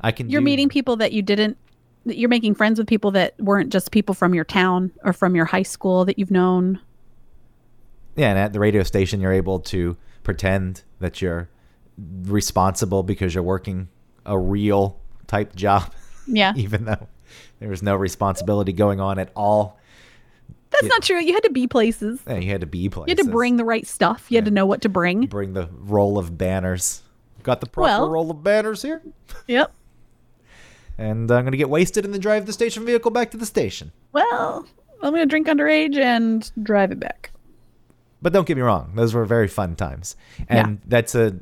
I 0.00 0.12
can. 0.12 0.30
you're 0.30 0.40
do- 0.40 0.44
meeting 0.44 0.68
people 0.68 0.96
that 0.96 1.12
you 1.12 1.22
didn't 1.22 1.56
you're 2.06 2.30
making 2.30 2.54
friends 2.54 2.78
with 2.78 2.88
people 2.88 3.10
that 3.10 3.38
weren't 3.38 3.70
just 3.70 3.90
people 3.90 4.14
from 4.14 4.34
your 4.34 4.44
town 4.44 4.90
or 5.04 5.12
from 5.12 5.36
your 5.36 5.44
high 5.44 5.62
school 5.62 6.06
that 6.06 6.18
you've 6.18 6.30
known 6.30 6.80
Yeah, 8.16 8.30
and 8.30 8.38
at 8.38 8.52
the 8.52 8.60
radio 8.60 8.82
station, 8.82 9.20
you're 9.20 9.32
able 9.32 9.60
to 9.60 9.96
pretend 10.22 10.82
that 11.00 11.20
you're 11.20 11.50
responsible 12.22 13.02
because 13.02 13.34
you're 13.34 13.44
working 13.44 13.88
a 14.24 14.38
real 14.38 14.98
type 15.26 15.54
job, 15.54 15.92
yeah 16.26 16.52
even 16.56 16.86
though 16.86 17.08
there 17.58 17.68
was 17.68 17.82
no 17.82 17.96
responsibility 17.96 18.72
going 18.72 19.00
on 19.00 19.18
at 19.18 19.30
all. 19.36 19.78
that's 20.70 20.84
yeah. 20.84 20.88
not 20.88 21.02
true 21.02 21.18
you 21.20 21.32
had 21.32 21.42
to 21.44 21.50
be 21.50 21.66
places 21.66 22.20
Yeah, 22.26 22.36
you 22.38 22.50
had 22.50 22.60
to 22.60 22.66
be 22.66 22.88
places. 22.88 23.08
you 23.08 23.16
had 23.16 23.26
to 23.26 23.30
bring 23.32 23.56
the 23.56 23.64
right 23.64 23.86
stuff 23.86 24.26
you 24.30 24.36
had 24.36 24.44
to 24.46 24.50
know 24.50 24.66
what 24.66 24.82
to 24.82 24.88
bring 24.88 25.26
bring 25.26 25.52
the 25.54 25.68
roll 25.72 26.18
of 26.18 26.36
banners. 26.38 27.02
Got 27.42 27.60
the 27.60 27.66
proper 27.66 27.86
Well- 28.02 28.10
roll 28.10 28.30
of 28.30 28.42
banners 28.42 28.82
here, 28.82 29.02
yep 29.46 29.72
and 30.98 31.30
I'm 31.30 31.44
gonna 31.44 31.56
get 31.56 31.70
wasted 31.70 32.04
and 32.04 32.12
then 32.12 32.20
drive 32.20 32.46
the 32.46 32.52
station 32.52 32.84
vehicle 32.84 33.10
back 33.10 33.30
to 33.32 33.36
the 33.36 33.46
station. 33.46 33.92
well 34.12 34.66
i'm 35.02 35.12
gonna 35.12 35.24
drink 35.26 35.46
underage 35.46 35.96
and 35.96 36.50
drive 36.62 36.92
it 36.92 37.00
back 37.00 37.30
But 38.22 38.32
don't 38.34 38.46
get 38.46 38.56
me 38.58 38.62
wrong; 38.62 38.92
those 38.96 39.14
were 39.14 39.24
very 39.24 39.48
fun 39.48 39.76
times, 39.76 40.14
and 40.48 40.80
that's 40.86 41.14
a 41.14 41.36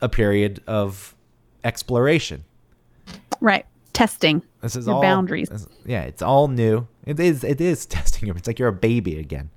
a 0.00 0.08
period 0.08 0.62
of 0.66 1.14
exploration. 1.62 2.42
Right. 3.40 3.66
Testing. 3.92 4.42
This 4.62 4.76
is 4.76 4.86
Your 4.86 4.96
all 4.96 5.02
boundaries. 5.02 5.48
this- 5.48 5.66
yeah, 5.84 6.02
it's 6.02 6.22
all 6.22 6.48
new. 6.48 6.86
It 7.04 7.18
is. 7.20 7.44
It 7.44 7.60
is 7.60 7.84
testing 7.96 8.28
you. 8.28 8.34
It's 8.34 8.46
like 8.46 8.58
you're 8.58 8.68
a 8.68 8.72
baby 8.72 9.18
again 9.18 9.50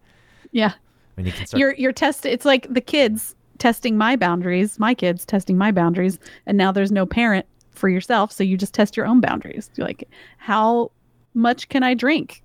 Yeah. 0.52 0.74
when 1.16 1.26
you 1.26 1.32
can 1.32 1.46
start. 1.48 1.60
You're 1.60 1.74
you're 1.76 1.92
test 1.94 2.26
it's 2.26 2.46
like 2.46 2.68
the 2.74 2.82
kids 2.82 3.36
testing 3.60 3.98
my 3.98 4.16
boundaries, 4.16 4.78
my 4.80 4.94
kids 4.94 5.24
testing 5.26 5.58
my 5.58 5.72
boundaries, 5.72 6.20
and 6.46 6.58
now 6.58 6.72
there's 6.72 6.92
no 6.92 7.06
parent 7.06 7.46
for 7.72 7.88
yourself, 7.90 8.32
so 8.32 8.44
you 8.44 8.58
just 8.58 8.74
test 8.74 8.98
your 8.98 9.06
own 9.06 9.22
boundaries. 9.22 9.70
You're 9.76 9.88
like, 9.88 10.10
how 10.38 10.92
much 11.34 11.70
can 11.70 11.84
I 11.84 11.94
drink? 11.94 12.42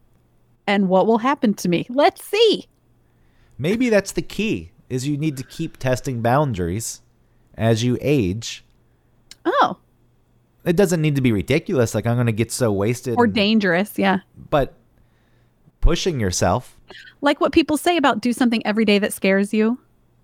And 0.66 0.88
what 0.88 1.06
will 1.06 1.18
happen 1.18 1.54
to 1.54 1.68
me? 1.68 1.86
Let's 1.88 2.22
see. 2.24 2.66
Maybe 3.58 3.88
that's 3.88 4.12
the 4.12 4.22
key. 4.22 4.70
Is 4.88 5.06
you 5.08 5.16
need 5.16 5.36
to 5.36 5.44
keep 5.44 5.76
testing 5.78 6.20
boundaries 6.20 7.00
as 7.54 7.84
you 7.84 7.96
age. 8.00 8.64
Oh, 9.44 9.78
It 10.64 10.76
doesn't 10.76 11.00
need 11.00 11.16
to 11.16 11.22
be 11.22 11.32
ridiculous. 11.32 11.94
Like 11.94 12.06
I'm 12.06 12.16
going 12.16 12.26
to 12.26 12.32
get 12.32 12.52
so 12.52 12.70
wasted. 12.72 13.16
or 13.16 13.24
and- 13.24 13.34
dangerous, 13.34 13.98
yeah. 13.98 14.20
but 14.50 14.74
pushing 15.80 16.20
yourself. 16.20 16.76
Like 17.20 17.40
what 17.40 17.52
people 17.52 17.76
say 17.76 17.96
about 17.96 18.20
do 18.20 18.32
something 18.32 18.64
every 18.66 18.84
day 18.84 18.98
that 18.98 19.12
scares 19.12 19.54
you. 19.54 19.78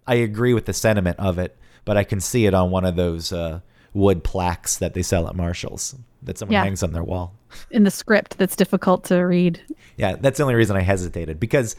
I 0.06 0.16
agree 0.16 0.54
with 0.54 0.66
the 0.66 0.72
sentiment 0.72 1.18
of 1.18 1.38
it, 1.38 1.56
but 1.84 1.96
I 1.96 2.04
can 2.04 2.20
see 2.20 2.46
it 2.46 2.54
on 2.54 2.70
one 2.70 2.84
of 2.84 2.96
those 2.96 3.32
uh, 3.32 3.60
wood 3.94 4.22
plaques 4.24 4.76
that 4.78 4.94
they 4.94 5.02
sell 5.02 5.26
at 5.28 5.34
Marshalls 5.34 5.94
that 6.22 6.38
someone 6.38 6.52
Yeah. 6.54 6.64
hangs 6.64 6.82
on 6.82 6.92
their 6.92 7.04
wall. 7.04 7.34
in 7.70 7.84
the 7.84 7.90
script 7.90 8.36
that's 8.38 8.56
difficult 8.56 9.04
to 9.04 9.16
read. 9.20 9.60
Yeah, 9.96 10.16
that's 10.16 10.36
the 10.38 10.42
only 10.42 10.54
reason 10.56 10.76
I 10.76 10.80
hesitated 10.80 11.38
because 11.40 11.76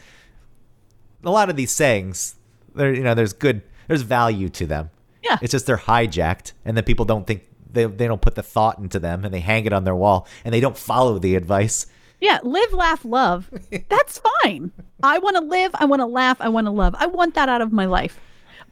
a 1.24 1.30
lot 1.30 1.50
of 1.50 1.56
these 1.56 1.70
sayings, 1.70 2.34
there, 2.74 2.92
you 2.92 3.02
know, 3.02 3.14
there's 3.14 3.32
good, 3.32 3.62
there's 3.86 4.02
value 4.02 4.48
to 4.50 4.66
them. 4.66 4.90
Yeah. 5.22 5.38
It's 5.42 5.52
just 5.52 5.66
they're 5.66 5.76
hijacked, 5.76 6.52
and 6.64 6.76
then 6.76 6.84
people 6.84 7.04
don't 7.04 7.26
think 7.26 7.42
they 7.72 7.84
they 7.84 8.06
don't 8.06 8.20
put 8.22 8.34
the 8.34 8.42
thought 8.42 8.78
into 8.78 8.98
them, 8.98 9.24
and 9.24 9.32
they 9.32 9.40
hang 9.40 9.64
it 9.66 9.72
on 9.72 9.84
their 9.84 9.94
wall, 9.96 10.26
and 10.44 10.52
they 10.54 10.60
don't 10.60 10.76
follow 10.78 11.18
the 11.18 11.34
advice. 11.36 11.86
Yeah, 12.20 12.40
live, 12.42 12.72
laugh, 12.72 13.04
love. 13.04 13.48
That's 13.88 14.20
fine. 14.42 14.72
I 15.02 15.18
want 15.18 15.36
to 15.36 15.42
live. 15.42 15.70
I 15.74 15.84
want 15.84 16.00
to 16.00 16.06
laugh. 16.06 16.36
I 16.40 16.48
want 16.48 16.66
to 16.66 16.72
love. 16.72 16.94
I 16.98 17.06
want 17.06 17.34
that 17.34 17.48
out 17.48 17.60
of 17.62 17.70
my 17.72 17.84
life. 17.84 18.18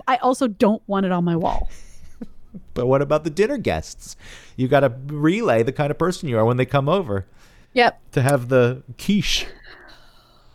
I 0.08 0.16
also 0.16 0.48
don't 0.48 0.82
want 0.88 1.06
it 1.06 1.12
on 1.12 1.24
my 1.24 1.36
wall. 1.36 1.68
But 2.74 2.86
what 2.86 3.02
about 3.02 3.22
the 3.24 3.30
dinner 3.30 3.56
guests? 3.56 4.16
You 4.56 4.66
got 4.68 4.80
to 4.80 4.92
relay 5.06 5.62
the 5.62 5.72
kind 5.72 5.90
of 5.90 5.98
person 5.98 6.28
you 6.28 6.36
are 6.38 6.44
when 6.44 6.56
they 6.56 6.66
come 6.66 6.88
over 6.88 7.26
Yep. 7.74 8.00
to 8.12 8.22
have 8.22 8.48
the 8.48 8.82
quiche. 8.98 9.46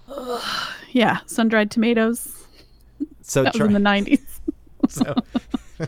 Yeah. 0.92 1.20
Sun 1.26 1.48
dried 1.48 1.72
tomatoes. 1.72 2.46
So 3.22 3.44
That 3.44 3.54
was 3.54 3.62
in 3.62 3.72
the 3.74 3.80
90s. 3.80 4.20
so 4.90 5.16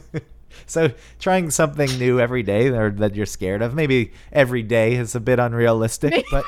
so 0.74 0.92
trying 1.20 1.50
something 1.52 1.90
new 2.00 2.20
every 2.20 2.44
day 2.44 2.68
or 2.68 2.90
that 2.92 3.16
you're 3.16 3.26
scared 3.26 3.62
of 3.62 3.74
maybe 3.74 4.12
every 4.32 4.64
day 4.64 4.96
is 4.96 5.16
a 5.16 5.20
bit 5.20 5.40
unrealistic 5.40 6.26
but 6.32 6.44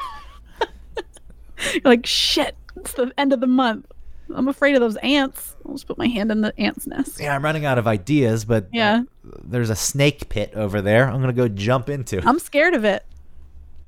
You're 1.73 1.81
like, 1.85 2.05
shit, 2.05 2.55
it's 2.75 2.93
the 2.93 3.11
end 3.17 3.31
of 3.33 3.39
the 3.39 3.47
month. 3.47 3.85
I'm 4.33 4.47
afraid 4.47 4.75
of 4.75 4.81
those 4.81 4.97
ants. 4.97 5.55
I'll 5.65 5.73
just 5.73 5.87
put 5.87 5.97
my 5.97 6.07
hand 6.07 6.31
in 6.31 6.41
the 6.41 6.53
ant's 6.59 6.85
nest. 6.87 7.19
yeah 7.19 7.35
i'm 7.35 7.43
running 7.43 7.65
out 7.65 7.77
of 7.77 7.87
ideas 7.87 8.43
but 8.45 8.63
uh, 8.65 8.67
Yeah. 8.73 9.03
there's 9.43 9.69
a 9.69 9.75
snake 9.75 10.29
pit 10.29 10.51
over 10.55 10.81
there 10.81 11.07
i'm 11.09 11.21
gonna 11.21 11.33
go 11.33 11.47
jump 11.47 11.89
into 11.89 12.21
I'm 12.27 12.39
scared 12.39 12.73
of 12.73 12.83
it. 12.85 13.05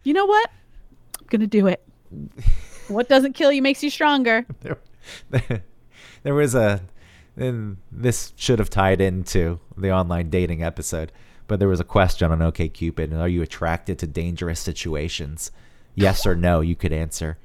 You 0.03 0.13
know 0.13 0.25
what? 0.25 0.49
I'm 1.19 1.25
going 1.27 1.41
to 1.41 1.47
do 1.47 1.67
it. 1.67 1.83
What 2.87 3.09
doesn't 3.09 3.33
kill 3.33 3.51
you 3.51 3.61
makes 3.61 3.83
you 3.83 3.89
stronger. 3.89 4.45
there, 4.61 4.77
there 6.23 6.33
was 6.33 6.55
a 6.55 6.79
and 7.37 7.77
this 7.91 8.33
should 8.35 8.59
have 8.59 8.69
tied 8.69 8.99
into 8.99 9.59
the 9.77 9.91
online 9.91 10.29
dating 10.29 10.63
episode 10.63 11.11
but 11.47 11.59
there 11.59 11.67
was 11.67 11.79
a 11.79 11.85
question 11.85 12.31
on 12.31 12.39
okcupid 12.39 13.17
are 13.17 13.27
you 13.27 13.41
attracted 13.41 13.97
to 13.99 14.07
dangerous 14.07 14.59
situations 14.59 15.51
yes 15.95 16.25
or 16.25 16.35
no 16.35 16.61
you 16.61 16.75
could 16.75 16.91
answer 16.91 17.37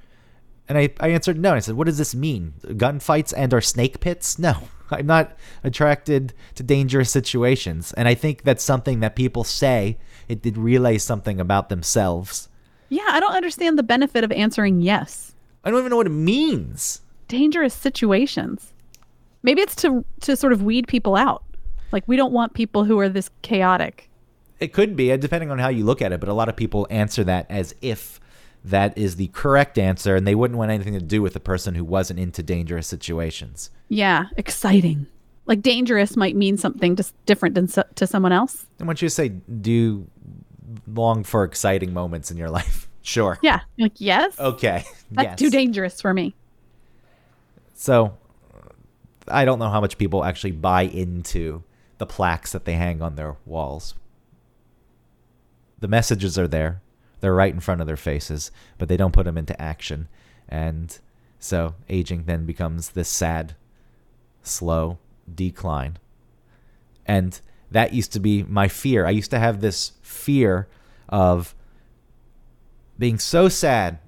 and 0.68 0.78
I, 0.78 0.88
I 1.00 1.08
answered 1.08 1.38
no. 1.38 1.54
I 1.54 1.58
said, 1.58 1.74
"What 1.74 1.86
does 1.86 1.98
this 1.98 2.14
mean? 2.14 2.54
Gunfights 2.64 3.34
and 3.36 3.52
or 3.52 3.60
snake 3.60 4.00
pits? 4.00 4.38
No, 4.38 4.56
I'm 4.90 5.06
not 5.06 5.36
attracted 5.64 6.32
to 6.54 6.62
dangerous 6.62 7.10
situations." 7.10 7.92
And 7.92 8.08
I 8.08 8.14
think 8.14 8.42
that's 8.42 8.62
something 8.64 9.00
that 9.00 9.16
people 9.16 9.44
say. 9.44 9.98
It 10.28 10.40
did 10.40 10.56
relay 10.56 10.98
something 10.98 11.40
about 11.40 11.68
themselves. 11.68 12.48
Yeah, 12.88 13.06
I 13.08 13.20
don't 13.20 13.34
understand 13.34 13.78
the 13.78 13.82
benefit 13.82 14.24
of 14.24 14.32
answering 14.32 14.80
yes. 14.80 15.34
I 15.64 15.70
don't 15.70 15.80
even 15.80 15.90
know 15.90 15.96
what 15.96 16.06
it 16.06 16.10
means. 16.10 17.02
Dangerous 17.28 17.74
situations. 17.74 18.72
Maybe 19.42 19.60
it's 19.60 19.74
to 19.76 20.04
to 20.20 20.36
sort 20.36 20.52
of 20.52 20.62
weed 20.62 20.86
people 20.88 21.16
out. 21.16 21.42
Like 21.90 22.04
we 22.06 22.16
don't 22.16 22.32
want 22.32 22.54
people 22.54 22.84
who 22.84 22.98
are 22.98 23.08
this 23.08 23.30
chaotic. 23.42 24.08
It 24.60 24.72
could 24.72 24.94
be, 24.94 25.10
uh, 25.10 25.16
depending 25.16 25.50
on 25.50 25.58
how 25.58 25.68
you 25.68 25.84
look 25.84 26.00
at 26.00 26.12
it, 26.12 26.20
but 26.20 26.28
a 26.28 26.32
lot 26.34 26.48
of 26.48 26.54
people 26.56 26.86
answer 26.88 27.24
that 27.24 27.46
as 27.50 27.74
if 27.82 28.20
that 28.64 28.96
is 28.96 29.16
the 29.16 29.26
correct 29.28 29.76
answer, 29.76 30.14
and 30.14 30.24
they 30.24 30.36
wouldn't 30.36 30.56
want 30.56 30.70
anything 30.70 30.94
to 30.94 31.00
do 31.04 31.20
with 31.20 31.34
a 31.34 31.40
person 31.40 31.74
who 31.74 31.84
wasn't 31.84 32.20
into 32.20 32.44
dangerous 32.44 32.86
situations. 32.86 33.70
Yeah, 33.88 34.26
exciting. 34.36 35.08
Like 35.46 35.62
dangerous 35.62 36.16
might 36.16 36.36
mean 36.36 36.56
something 36.56 36.94
just 36.94 37.12
different 37.26 37.56
than 37.56 37.66
so- 37.66 37.82
to 37.96 38.06
someone 38.06 38.30
else. 38.30 38.64
I 38.80 38.84
want 38.84 39.02
you 39.02 39.08
to 39.08 39.14
say, 39.14 39.30
"Do 39.30 39.70
you 39.72 40.06
long 40.86 41.24
for 41.24 41.42
exciting 41.42 41.92
moments 41.92 42.30
in 42.30 42.36
your 42.36 42.50
life?" 42.50 42.88
Sure. 43.04 43.36
Yeah, 43.42 43.62
like 43.80 43.94
yes, 43.96 44.38
Okay. 44.38 44.84
that's 45.10 45.26
yes. 45.30 45.38
too 45.40 45.50
dangerous 45.50 46.00
for 46.00 46.14
me. 46.14 46.36
So 47.74 48.16
I 49.28 49.44
don't 49.44 49.58
know 49.58 49.70
how 49.70 49.80
much 49.80 49.98
people 49.98 50.24
actually 50.24 50.52
buy 50.52 50.82
into 50.82 51.62
the 51.98 52.06
plaques 52.06 52.52
that 52.52 52.64
they 52.64 52.74
hang 52.74 53.02
on 53.02 53.14
their 53.14 53.36
walls. 53.46 53.94
The 55.78 55.88
messages 55.88 56.38
are 56.38 56.48
there. 56.48 56.80
They're 57.20 57.34
right 57.34 57.52
in 57.54 57.60
front 57.60 57.80
of 57.80 57.86
their 57.86 57.96
faces, 57.96 58.50
but 58.78 58.88
they 58.88 58.96
don't 58.96 59.12
put 59.12 59.24
them 59.24 59.38
into 59.38 59.60
action. 59.60 60.08
And 60.48 60.98
so 61.38 61.74
aging 61.88 62.24
then 62.24 62.46
becomes 62.46 62.90
this 62.90 63.08
sad, 63.08 63.54
slow 64.42 64.98
decline. 65.32 65.98
And 67.06 67.40
that 67.70 67.92
used 67.92 68.12
to 68.12 68.20
be 68.20 68.42
my 68.42 68.68
fear. 68.68 69.06
I 69.06 69.10
used 69.10 69.30
to 69.30 69.38
have 69.38 69.60
this 69.60 69.92
fear 70.02 70.68
of 71.08 71.54
being 72.98 73.18
so 73.18 73.48
sad 73.48 73.98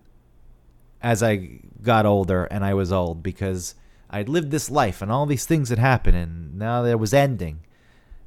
as 1.02 1.22
I 1.22 1.60
got 1.82 2.06
older 2.06 2.44
and 2.44 2.64
I 2.64 2.74
was 2.74 2.92
old 2.92 3.22
because 3.22 3.74
I'd 4.14 4.28
lived 4.28 4.52
this 4.52 4.70
life 4.70 5.02
and 5.02 5.10
all 5.10 5.26
these 5.26 5.44
things 5.44 5.70
had 5.70 5.80
happened 5.80 6.16
and 6.16 6.56
now 6.56 6.82
there 6.82 6.96
was 6.96 7.12
ending 7.12 7.64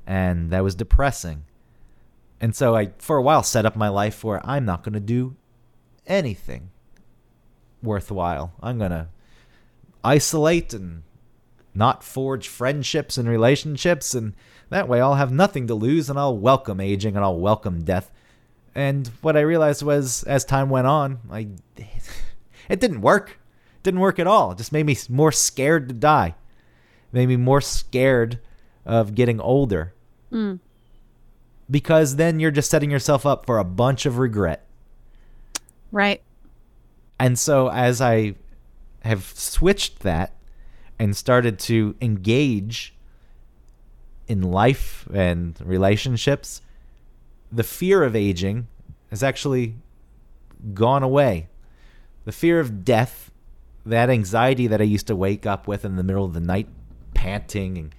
and 0.06 0.52
that 0.52 0.62
was 0.62 0.76
depressing. 0.76 1.46
And 2.42 2.54
so 2.54 2.76
I 2.76 2.92
for 2.98 3.16
a 3.16 3.22
while 3.22 3.42
set 3.42 3.66
up 3.66 3.78
my 3.78 3.88
life 3.88 4.22
where 4.22 4.46
I'm 4.46 4.66
not 4.66 4.84
going 4.84 4.96
to 4.96 5.00
do 5.00 5.38
anything 6.06 6.72
worthwhile. 7.82 8.52
I'm 8.62 8.78
going 8.78 8.92
to 8.92 9.08
isolate 10.04 10.74
and 10.74 11.04
not 11.74 12.04
forge 12.04 12.50
friendships 12.50 13.18
and 13.18 13.30
relationships 13.30 14.14
and 14.14 14.34
that 14.68 14.90
way 14.90 15.00
I'll 15.00 15.16
have 15.16 15.32
nothing 15.32 15.68
to 15.68 15.74
lose 15.74 16.10
and 16.10 16.20
I'll 16.20 16.38
welcome 16.38 16.82
aging 16.82 17.16
and 17.16 17.24
I'll 17.24 17.40
welcome 17.40 17.86
death. 17.86 18.12
And 18.76 19.08
what 19.22 19.38
I 19.38 19.42
realized 19.42 19.84
was 19.84 20.24
as 20.24 20.44
time 20.44 20.70
went 20.70 20.88
on, 20.88 21.22
I 21.32 21.48
it 22.68 22.82
didn't 22.82 23.00
work. 23.00 23.40
Didn't 23.88 24.02
work 24.02 24.20
at 24.20 24.28
all. 24.28 24.52
It 24.52 24.58
just 24.58 24.74
made 24.74 24.86
me 24.86 24.98
more 25.08 25.32
scared 25.32 25.88
to 25.88 25.96
die. 25.96 26.36
It 26.36 27.14
made 27.14 27.30
me 27.30 27.38
more 27.38 27.62
scared 27.62 28.38
of 28.86 29.16
getting 29.16 29.40
older. 29.40 29.94
Mm. 30.30 30.60
Because 31.72 32.18
then 32.18 32.42
you're 32.42 32.52
just 32.52 32.70
setting 32.70 32.92
yourself 32.92 33.26
up 33.26 33.46
for 33.46 33.60
a 33.60 33.64
bunch 33.64 34.06
of 34.06 34.18
regret. 34.18 34.66
Right. 35.90 36.22
And 37.18 37.40
so 37.40 37.70
as 37.70 38.02
I 38.02 38.36
have 39.06 39.24
switched 39.24 40.00
that 40.00 40.34
and 41.00 41.16
started 41.16 41.58
to 41.60 41.96
engage 42.02 42.94
in 44.28 44.42
life 44.42 45.08
and 45.14 45.58
relationships, 45.64 46.62
the 47.50 47.64
fear 47.64 48.04
of 48.04 48.18
aging 48.18 48.68
has 49.12 49.24
actually 49.24 49.76
gone 50.74 51.04
away. 51.04 51.48
The 52.26 52.34
fear 52.34 52.60
of 52.60 52.84
death, 52.84 53.27
that 53.90 54.10
anxiety 54.10 54.68
that 54.68 54.82
I 54.82 54.86
used 54.86 55.08
to 55.08 55.16
wake 55.16 55.46
up 55.46 55.68
with 55.68 55.86
in 55.86 55.96
the 55.96 56.04
middle 56.04 56.26
of 56.26 56.34
the 56.34 56.40
night, 56.40 56.68
panting 57.14 57.78
and 57.78 57.96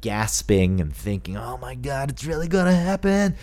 gasping 0.00 0.80
and 0.80 0.94
thinking, 0.94 1.36
oh 1.36 1.56
my 1.58 1.74
God, 1.74 2.10
it's 2.10 2.24
really 2.24 2.48
going 2.48 2.66
to 2.66 2.74
happen. 2.74 3.36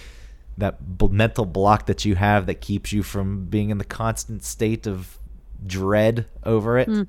That 0.58 0.98
b- 0.98 1.08
mental 1.10 1.46
block 1.46 1.86
that 1.86 2.06
you 2.06 2.16
have 2.16 2.46
that 2.48 2.62
keeps 2.62 2.92
you 2.92 3.04
from 3.04 3.46
being 3.46 3.70
in 3.70 3.78
the 3.78 3.86
constant 3.86 4.44
state 4.44 4.88
of 4.88 5.18
dread 5.66 6.26
over 6.44 6.78
it. 6.78 7.08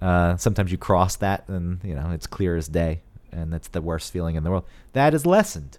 Uh, 0.00 0.36
sometimes 0.36 0.70
you 0.70 0.78
cross 0.78 1.16
that 1.16 1.48
and, 1.48 1.82
you 1.82 1.94
know, 1.94 2.10
it's 2.10 2.26
clear 2.26 2.56
as 2.56 2.68
day. 2.68 3.02
And 3.32 3.52
that's 3.52 3.68
the 3.68 3.82
worst 3.82 4.12
feeling 4.12 4.36
in 4.36 4.44
the 4.44 4.50
world. 4.50 4.64
That 4.92 5.12
is 5.12 5.26
lessened. 5.26 5.78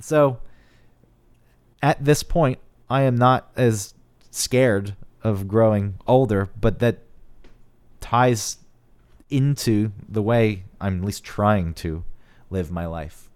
So 0.00 0.38
at 1.82 2.04
this 2.04 2.22
point, 2.22 2.58
I 2.88 3.02
am 3.02 3.16
not 3.16 3.50
as 3.56 3.94
scared 4.30 4.94
of 5.24 5.48
growing 5.48 5.94
older, 6.06 6.50
but 6.60 6.78
that 6.80 6.98
ties 8.16 8.58
into 9.30 9.90
the 10.06 10.20
way 10.20 10.64
I'm 10.78 10.98
at 10.98 11.04
least 11.06 11.24
trying 11.24 11.72
to 11.74 12.04
live 12.50 12.70
my 12.70 12.84
life. 12.84 13.30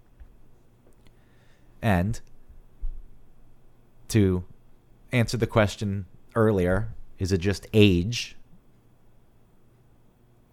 And 1.80 2.20
to 4.08 4.44
answer 5.12 5.38
the 5.38 5.46
question 5.46 6.04
earlier, 6.34 6.92
is 7.18 7.32
it 7.32 7.38
just 7.38 7.66
age? 7.72 8.36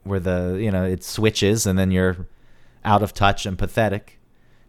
Where 0.06 0.22
the, 0.22 0.58
you 0.58 0.72
know, 0.72 0.86
it 0.86 1.04
switches 1.04 1.66
and 1.66 1.78
then 1.78 1.92
you're 1.92 2.26
out 2.86 3.04
of 3.04 3.14
touch 3.14 3.46
and 3.46 3.58
pathetic 3.58 4.20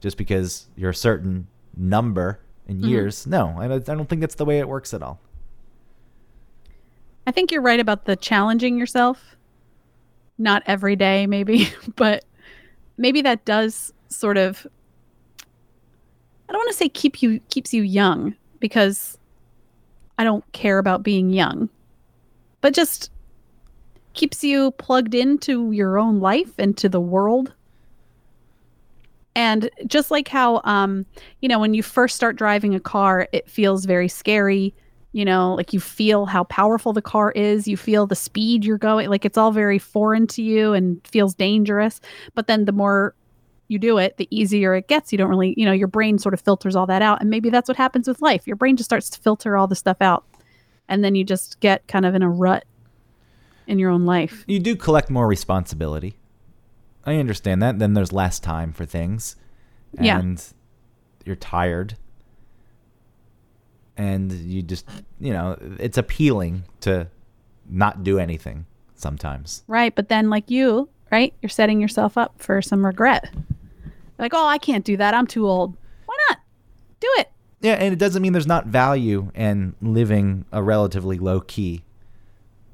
just 0.00 0.16
because 0.16 0.66
you're 0.74 0.90
a 0.90 0.94
certain 0.94 1.46
number 1.76 2.40
in 2.66 2.80
Mhm. 2.80 2.88
years. 2.88 3.24
No, 3.24 3.54
I 3.56 3.72
I 3.72 3.78
don't 3.78 4.08
think 4.08 4.20
that's 4.20 4.34
the 4.34 4.44
way 4.44 4.58
it 4.58 4.68
works 4.68 4.92
at 4.92 5.00
all. 5.02 5.20
I 7.24 7.30
think 7.30 7.52
you're 7.52 7.62
right 7.62 7.78
about 7.80 8.04
the 8.04 8.16
challenging 8.16 8.76
yourself. 8.78 9.36
Not 10.38 10.62
every 10.66 10.96
day, 10.96 11.26
maybe, 11.26 11.68
but 11.96 12.24
maybe 12.96 13.22
that 13.22 13.44
does 13.44 13.92
sort 14.08 14.36
of. 14.36 14.66
I 16.48 16.52
don't 16.52 16.60
want 16.60 16.70
to 16.70 16.76
say 16.76 16.88
keep 16.88 17.22
you 17.22 17.40
keeps 17.48 17.72
you 17.72 17.82
young 17.82 18.34
because 18.60 19.18
I 20.18 20.24
don't 20.24 20.44
care 20.52 20.78
about 20.78 21.02
being 21.02 21.30
young, 21.30 21.68
but 22.60 22.74
just 22.74 23.10
keeps 24.12 24.44
you 24.44 24.70
plugged 24.72 25.14
into 25.14 25.72
your 25.72 25.98
own 25.98 26.20
life 26.20 26.52
and 26.58 26.76
to 26.78 26.88
the 26.88 27.00
world. 27.00 27.52
And 29.36 29.68
just 29.86 30.12
like 30.12 30.28
how, 30.28 30.60
um, 30.62 31.04
you 31.40 31.48
know, 31.48 31.58
when 31.58 31.74
you 31.74 31.82
first 31.82 32.14
start 32.14 32.36
driving 32.36 32.74
a 32.74 32.80
car, 32.80 33.28
it 33.32 33.50
feels 33.50 33.84
very 33.84 34.06
scary 34.06 34.72
you 35.14 35.24
know 35.24 35.54
like 35.54 35.72
you 35.72 35.80
feel 35.80 36.26
how 36.26 36.44
powerful 36.44 36.92
the 36.92 37.00
car 37.00 37.30
is 37.32 37.66
you 37.66 37.76
feel 37.76 38.06
the 38.06 38.14
speed 38.16 38.64
you're 38.64 38.76
going 38.76 39.08
like 39.08 39.24
it's 39.24 39.38
all 39.38 39.52
very 39.52 39.78
foreign 39.78 40.26
to 40.26 40.42
you 40.42 40.72
and 40.72 41.00
feels 41.06 41.34
dangerous 41.34 42.00
but 42.34 42.46
then 42.46 42.64
the 42.64 42.72
more 42.72 43.14
you 43.68 43.78
do 43.78 43.96
it 43.96 44.16
the 44.18 44.28
easier 44.30 44.74
it 44.74 44.88
gets 44.88 45.12
you 45.12 45.16
don't 45.16 45.30
really 45.30 45.54
you 45.56 45.64
know 45.64 45.72
your 45.72 45.88
brain 45.88 46.18
sort 46.18 46.34
of 46.34 46.40
filters 46.40 46.76
all 46.76 46.86
that 46.86 47.00
out 47.00 47.20
and 47.20 47.30
maybe 47.30 47.48
that's 47.48 47.68
what 47.68 47.76
happens 47.76 48.06
with 48.06 48.20
life 48.20 48.46
your 48.46 48.56
brain 48.56 48.76
just 48.76 48.88
starts 48.88 49.08
to 49.08 49.20
filter 49.20 49.56
all 49.56 49.66
the 49.66 49.76
stuff 49.76 49.98
out 50.02 50.24
and 50.88 51.02
then 51.02 51.14
you 51.14 51.24
just 51.24 51.58
get 51.60 51.86
kind 51.86 52.04
of 52.04 52.14
in 52.14 52.22
a 52.22 52.28
rut 52.28 52.64
in 53.66 53.78
your 53.78 53.90
own 53.90 54.04
life 54.04 54.44
You 54.46 54.58
do 54.58 54.76
collect 54.76 55.08
more 55.08 55.26
responsibility. 55.26 56.16
I 57.06 57.16
understand 57.16 57.62
that. 57.62 57.78
Then 57.78 57.94
there's 57.94 58.12
less 58.12 58.40
time 58.40 58.72
for 58.72 58.84
things. 58.84 59.36
Yeah. 60.00 60.18
And 60.18 60.42
you're 61.24 61.36
tired. 61.36 61.96
And 63.96 64.32
you 64.32 64.62
just, 64.62 64.88
you 65.20 65.32
know, 65.32 65.56
it's 65.78 65.96
appealing 65.98 66.64
to 66.80 67.08
not 67.70 68.02
do 68.04 68.18
anything 68.18 68.66
sometimes. 68.96 69.64
right 69.66 69.94
but 69.94 70.08
then 70.08 70.30
like 70.30 70.50
you 70.50 70.88
right 71.10 71.34
you're 71.42 71.50
setting 71.50 71.80
yourself 71.80 72.16
up 72.16 72.32
for 72.38 72.62
some 72.62 72.84
regret 72.86 73.32
like 74.18 74.32
oh 74.34 74.46
i 74.46 74.56
can't 74.56 74.84
do 74.84 74.96
that 74.96 75.12
i'm 75.14 75.26
too 75.26 75.46
old 75.48 75.76
why 76.06 76.14
not 76.30 76.38
do 77.00 77.08
it 77.18 77.30
Yeah, 77.60 77.74
and 77.74 77.92
it 77.92 77.98
doesn't 77.98 78.22
mean 78.22 78.32
there's 78.32 78.46
not 78.46 78.66
value 78.66 79.30
in 79.34 79.74
living 79.82 80.44
a 80.52 80.62
relatively 80.62 81.18
low 81.18 81.40
key 81.40 81.82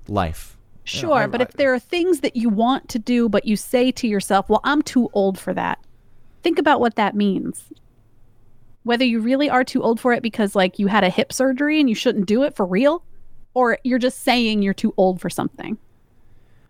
life. 0.09 0.57
You 0.87 1.03
know, 1.03 1.09
Sure, 1.09 1.29
but 1.29 1.41
I- 1.41 1.45
if 1.45 1.53
there 1.55 1.73
are 1.73 1.79
things 1.79 2.21
that 2.21 2.37
you 2.37 2.49
want 2.49 2.89
to 2.91 2.99
do, 2.99 3.29
but 3.29 3.45
you 3.47 3.57
say 3.57 3.91
to 3.93 4.07
yourself, 4.09 4.49
well, 4.49 4.61
I'm 4.65 4.83
too 4.83 5.09
old 5.13 5.39
for 5.39 5.55
that, 5.55 5.79
think 6.43 6.59
about 6.59 6.81
what 6.81 6.97
that 6.97 7.15
means. 7.15 7.65
Whether 8.83 9.05
you 9.05 9.21
really 9.21 9.51
are 9.51 9.63
too 9.65 9.83
old 9.83 10.01
for 10.01 10.13
it 10.13 10.23
because, 10.23 10.55
like, 10.57 10.79
you 10.79 10.87
had 10.87 11.05
a 11.05 11.11
hip 11.11 11.33
surgery 11.33 11.81
and 11.81 11.89
you 11.89 11.95
shouldn't 11.95 12.27
do 12.27 12.43
it 12.45 12.57
for 12.57 12.65
real, 12.65 13.03
or 13.55 13.79
you're 13.85 13.99
just 13.99 14.21
saying 14.23 14.63
you're 14.63 14.73
too 14.75 14.95
old 14.97 15.21
for 15.21 15.29
something. 15.29 15.77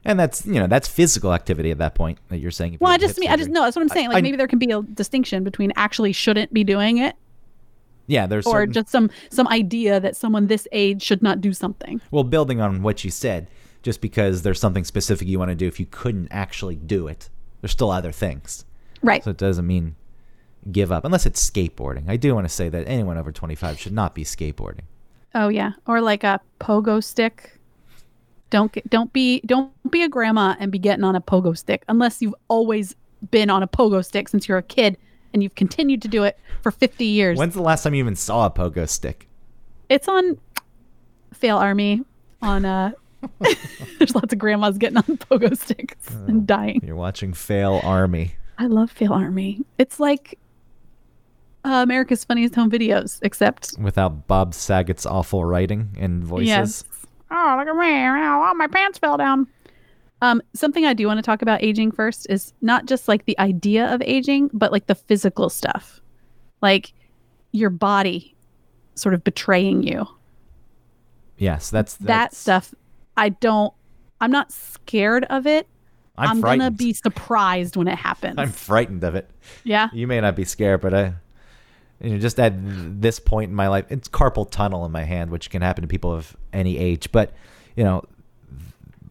and 0.05 0.19
that's 0.19 0.47
you 0.47 0.55
know 0.55 0.67
that's 0.67 0.89
physical 0.89 1.33
activity 1.35 1.71
at 1.71 1.79
that 1.79 1.95
point 1.95 2.19
that 2.29 2.39
you're 2.39 2.51
saying. 2.51 2.79
Well, 2.81 2.91
I 2.91 2.97
just 2.97 3.19
mean, 3.19 3.31
I 3.31 3.37
just 3.37 3.51
know 3.51 3.63
that's 3.63 3.77
what 3.77 3.83
I'm 3.83 3.89
saying. 3.91 4.09
Like, 4.09 4.19
I- 4.19 4.21
maybe 4.23 4.37
there 4.37 4.49
can 4.49 4.59
be 4.59 4.71
a 4.71 4.83
distinction 4.83 5.45
between 5.45 5.73
actually 5.77 6.13
shouldn't 6.13 6.53
be 6.55 6.65
doing 6.65 6.99
it 6.99 7.15
Yeah, 8.07 8.27
there's 8.27 8.47
or 8.47 8.61
certain, 8.63 8.73
just 8.73 8.89
some 8.89 9.11
some 9.31 9.47
idea 9.49 10.01
that 10.01 10.17
someone 10.17 10.47
this 10.49 10.67
age 10.73 11.03
should 11.03 11.23
not 11.23 11.41
do 11.41 11.53
something. 11.53 12.01
Well, 12.11 12.25
building 12.25 12.61
on 12.63 12.83
what 12.83 13.05
you 13.05 13.11
said, 13.11 13.47
just 13.83 14.01
because 14.01 14.41
there's 14.43 14.59
something 14.59 14.85
specific 14.85 15.29
you 15.29 15.39
want 15.39 15.51
to 15.51 15.55
do, 15.55 15.67
if 15.69 15.79
you 15.79 15.87
couldn't 15.87 16.29
actually 16.31 16.77
do 16.77 17.07
it, 17.07 17.29
there's 17.61 17.73
still 17.73 17.91
other 17.91 18.11
things. 18.11 18.65
Right. 19.03 19.23
So 19.23 19.31
it 19.31 19.37
doesn't 19.37 19.67
mean 19.67 19.97
give 20.71 20.93
up, 20.93 21.05
unless 21.05 21.27
it's 21.27 21.49
skateboarding. 21.49 22.09
I 22.09 22.17
do 22.17 22.35
want 22.35 22.47
to 22.47 22.53
say 22.53 22.69
that 22.69 22.87
anyone 22.87 23.17
over 23.19 23.33
25 23.33 23.79
should 23.79 23.93
not 23.93 24.15
be 24.15 24.25
skateboarding. 24.25 24.83
Oh 25.35 25.49
yeah, 25.49 25.73
or 25.87 26.01
like 26.01 26.25
a 26.25 26.41
pogo 26.61 27.03
stick. 27.03 27.59
Don't 28.51 28.73
get, 28.73 28.89
don't 28.91 29.13
be 29.13 29.41
don't 29.47 29.71
be 29.91 30.03
a 30.03 30.09
grandma 30.09 30.57
and 30.59 30.73
be 30.73 30.79
getting 30.79 31.05
on 31.05 31.15
a 31.15 31.21
pogo 31.21 31.57
stick 31.57 31.85
unless 31.89 32.21
you've 32.21 32.35
always 32.49 32.97
been 33.31 33.49
on 33.49 33.63
a 33.63 33.69
pogo 33.69 34.05
stick 34.05 34.29
since 34.29 34.49
you're 34.49 34.59
a 34.59 34.63
kid 34.63 34.97
and 35.33 35.43
you've 35.43 35.55
continued 35.55 36.03
to 36.03 36.09
do 36.09 36.25
it 36.25 36.37
for 36.63 36.73
50 36.73 37.05
years. 37.05 37.39
When's 37.39 37.55
the 37.55 37.63
last 37.63 37.85
time 37.85 37.95
you 37.95 38.03
even 38.03 38.17
saw 38.17 38.47
a 38.47 38.51
pogo 38.51 38.89
stick? 38.89 39.29
it's 39.91 40.09
on 40.09 40.39
FailArmy 41.35 42.05
on 42.41 42.65
uh 42.65 42.93
there's 43.99 44.15
lots 44.15 44.33
of 44.33 44.39
grandmas 44.39 44.79
getting 44.79 44.97
on 44.97 45.05
pogo 45.05 45.55
sticks 45.57 46.09
and 46.27 46.47
dying. 46.47 46.81
You're 46.83 46.97
watching 46.97 47.33
FailArmy. 47.33 48.31
I 48.57 48.67
love 48.67 48.95
FailArmy. 48.95 49.63
It's 49.77 50.01
like 50.01 50.39
uh, 51.65 51.81
America's 51.83 52.25
Funniest 52.25 52.55
Home 52.55 52.71
Videos 52.71 53.19
except 53.23 53.75
Without 53.79 54.27
Bob 54.27 54.55
Saget's 54.55 55.07
awful 55.07 55.45
writing 55.45 55.97
and 55.99 56.25
voices. 56.25 56.49
Yes. 56.49 56.85
Oh, 57.31 57.57
look 57.59 57.69
at 57.69 57.77
me. 57.77 58.07
Oh, 58.07 58.55
my 58.55 58.67
pants 58.67 58.99
fell 58.99 59.17
down. 59.17 59.47
Um, 60.23 60.43
something 60.55 60.85
I 60.85 60.95
do 60.95 61.07
want 61.07 61.19
to 61.19 61.23
talk 61.23 61.43
about 61.43 61.63
aging 61.63 61.93
first 61.93 62.27
is 62.29 62.53
not 62.61 62.87
just 62.87 63.09
like 63.09 63.25
the 63.25 63.39
idea 63.39 63.93
of 63.93 64.03
aging, 64.03 64.51
but 64.53 64.73
like 64.73 64.87
the 64.87 64.95
physical 64.95 65.49
stuff. 65.49 66.01
Like 66.61 66.93
your 67.53 67.71
body 67.71 68.37
sort 68.95 69.15
of 69.15 69.25
betraying 69.25 69.83
you. 69.83 70.07
Yes, 71.39 71.71
that's, 71.71 71.95
that 71.97 72.35
stuff 72.35 72.75
I 73.17 73.31
don't 73.31 73.73
I'm 74.21 74.31
not 74.31 74.53
scared 74.53 75.25
of 75.31 75.47
it. 75.47 75.67
I'm, 76.19 76.31
I'm, 76.31 76.41
gonna 76.41 76.71
be 76.71 76.93
surprised 76.93 77.77
when 77.77 77.89
it 77.89 77.97
happens. 77.97 78.35
I'm 78.37 78.53
frightened 78.53 79.05
of 79.05 79.15
it. 79.15 79.31
yeah. 79.65 79.89
You 79.93 80.07
may 80.07 80.21
not 80.21 80.37
be 80.37 80.45
scared, 80.45 80.83
but 80.83 80.93
I, 80.93 81.15
you 82.01 82.11
know, 82.11 82.19
just 82.19 82.41
at 82.41 82.55
this 83.01 83.21
point 83.21 83.51
in 83.51 83.55
my 83.55 83.69
life, 83.69 83.85
it's 83.91 84.09
carpal 84.09 84.51
tunnel 84.51 84.87
in 84.87 84.93
my 84.93 85.05
hand, 85.05 85.31
which 85.31 85.51
can 85.51 85.63
happen 85.63 85.83
to 85.83 85.89
people 85.89 86.13
of 86.13 86.37
any 86.53 86.79
age. 86.79 87.13
But 87.13 87.33
you 87.77 87.85
know, 87.85 88.05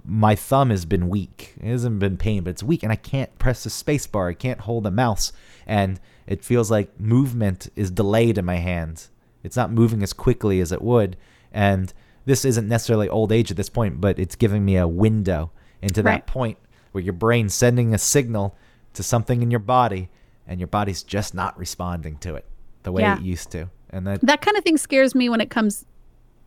my 0.03 0.35
thumb 0.35 0.71
has 0.71 0.85
been 0.85 1.07
weak. 1.07 1.53
It 1.61 1.67
hasn't 1.67 1.99
been 1.99 2.17
pain, 2.17 2.43
but 2.43 2.51
it's 2.51 2.63
weak, 2.63 2.81
and 2.81 2.91
I 2.91 2.95
can't 2.95 3.37
press 3.37 3.63
the 3.63 3.69
space 3.69 4.07
bar. 4.07 4.29
I 4.29 4.33
can't 4.33 4.61
hold 4.61 4.83
the 4.85 4.91
mouse, 4.91 5.31
and 5.67 5.99
it 6.25 6.43
feels 6.43 6.71
like 6.71 6.99
movement 6.99 7.69
is 7.75 7.91
delayed 7.91 8.37
in 8.37 8.45
my 8.45 8.57
hand. 8.57 9.07
It's 9.43 9.55
not 9.55 9.71
moving 9.71 10.01
as 10.01 10.13
quickly 10.13 10.59
as 10.59 10.71
it 10.71 10.81
would, 10.81 11.15
and 11.51 11.93
this 12.25 12.43
isn't 12.43 12.67
necessarily 12.67 13.07
old 13.07 13.31
age 13.31 13.51
at 13.51 13.57
this 13.57 13.69
point, 13.69 14.01
but 14.01 14.17
it's 14.17 14.35
giving 14.35 14.65
me 14.65 14.77
a 14.77 14.87
window 14.87 15.51
into 15.81 16.01
that 16.03 16.25
point 16.27 16.57
where 16.91 17.03
your 17.03 17.13
brain's 17.13 17.53
sending 17.53 17.93
a 17.93 17.97
signal 17.97 18.55
to 18.93 19.03
something 19.03 19.43
in 19.43 19.51
your 19.51 19.59
body, 19.59 20.09
and 20.47 20.59
your 20.59 20.67
body's 20.67 21.03
just 21.03 21.35
not 21.35 21.57
responding 21.57 22.17
to 22.17 22.33
it 22.33 22.48
the 22.83 22.91
way 22.91 23.01
Yeah. 23.01 23.17
it 23.17 23.23
used 23.23 23.51
to. 23.51 23.69
And 23.91 24.05
that 24.07 24.21
That 24.21 24.41
kind 24.41 24.57
of 24.57 24.63
thing 24.63 24.77
scares 24.77 25.15
me 25.15 25.29
when 25.29 25.41
it 25.41 25.49
comes 25.49 25.85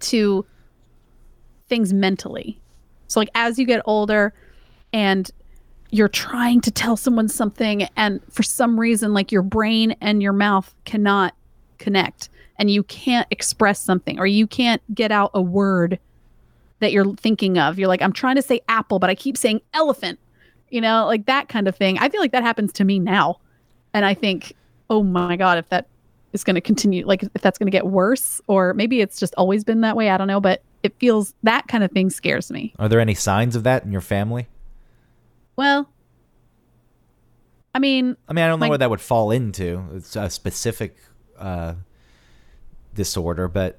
to 0.01 0.45
things 1.69 1.93
mentally. 1.93 2.61
So 3.09 3.21
like 3.21 3.31
as 3.35 3.59
you 3.59 3.67
get 3.67 3.83
older 3.85 4.33
and 4.93 5.31
you're 5.91 6.09
trying 6.09 6.61
to 6.63 6.71
tell 6.71 6.97
someone 6.97 7.29
something 7.29 7.87
and 7.97 8.21
for 8.31 8.43
some 8.43 8.79
reason 8.81 9.13
like 9.13 9.31
your 9.31 9.43
brain 9.43 9.95
and 10.01 10.23
your 10.23 10.33
mouth 10.33 10.75
cannot 10.85 11.35
connect 11.79 12.29
and 12.59 12.71
you 12.71 12.83
can't 12.85 13.27
express 13.31 13.81
something 13.81 14.19
or 14.19 14.27
you 14.27 14.47
can't 14.47 14.81
get 14.95 15.13
out 15.13 15.31
a 15.35 15.43
word 15.43 15.99
that 16.81 16.93
you're 16.93 17.15
thinking 17.17 17.59
of. 17.59 17.79
You're 17.79 17.89
like 17.89 18.03
I'm 18.03 18.13
trying 18.13 18.37
to 18.37 18.43
say 18.43 18.61
apple 18.69 18.99
but 18.99 19.11
I 19.11 19.15
keep 19.15 19.37
saying 19.37 19.61
elephant. 19.75 20.19
You 20.71 20.81
know, 20.81 21.05
like 21.05 21.27
that 21.27 21.49
kind 21.51 21.69
of 21.69 21.77
thing. 21.77 21.99
I 21.99 22.09
feel 22.09 22.21
like 22.23 22.33
that 22.33 22.43
happens 22.43 22.73
to 22.75 22.85
me 22.85 22.99
now. 22.99 23.41
And 23.93 24.07
I 24.07 24.15
think, 24.15 24.55
"Oh 24.89 25.03
my 25.03 25.37
god, 25.37 25.59
if 25.59 25.69
that 25.69 25.87
is 26.33 26.45
going 26.45 26.55
to 26.55 26.61
continue 26.61 27.07
like 27.07 27.23
if 27.23 27.43
that's 27.43 27.59
going 27.59 27.67
to 27.67 27.71
get 27.71 27.87
worse 27.87 28.41
or 28.47 28.73
maybe 28.75 29.01
it's 29.01 29.19
just 29.19 29.35
always 29.37 29.65
been 29.65 29.81
that 29.83 29.97
way 29.97 30.11
i 30.11 30.17
don't 30.17 30.27
know 30.29 30.41
but 30.41 30.63
it 30.83 30.95
feels 30.99 31.35
that 31.43 31.69
kind 31.69 31.85
of 31.85 31.91
thing 31.93 32.11
scares 32.11 32.51
me 32.51 32.75
are 32.79 32.89
there 32.89 33.01
any 33.01 33.15
signs 33.15 33.55
of 33.57 33.63
that 33.65 33.85
in 33.85 33.93
your 33.93 34.01
family? 34.01 34.49
well 35.57 35.89
i 37.75 37.79
mean 37.79 38.17
I 38.29 38.33
mean, 38.33 38.45
I 38.45 38.49
don't 38.49 38.59
know 38.61 38.67
My- 38.67 38.71
what 38.71 38.81
that 38.81 38.91
would 38.91 39.01
fall 39.01 39.31
into. 39.31 39.85
It's 39.95 40.17
a 40.17 40.29
specific 40.31 40.97
uh, 41.39 41.75
disorder, 42.95 43.49
but 43.49 43.79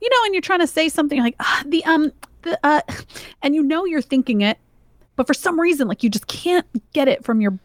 you 0.00 0.10
know 0.10 0.24
and 0.24 0.34
you're 0.34 0.42
trying 0.42 0.60
to 0.60 0.66
say 0.66 0.88
something 0.88 1.20
like 1.20 1.34
ah, 1.40 1.62
the 1.66 1.84
um 1.84 2.12
the 2.42 2.58
uh 2.62 2.80
and 3.42 3.54
you 3.54 3.62
know 3.62 3.84
you're 3.84 4.02
thinking 4.02 4.40
it 4.42 4.58
but 5.16 5.26
for 5.26 5.34
some 5.34 5.58
reason 5.60 5.88
like 5.88 6.02
you 6.02 6.10
just 6.10 6.26
can't 6.26 6.66
get 6.92 7.08
it 7.08 7.24
from 7.24 7.40
your 7.40 7.58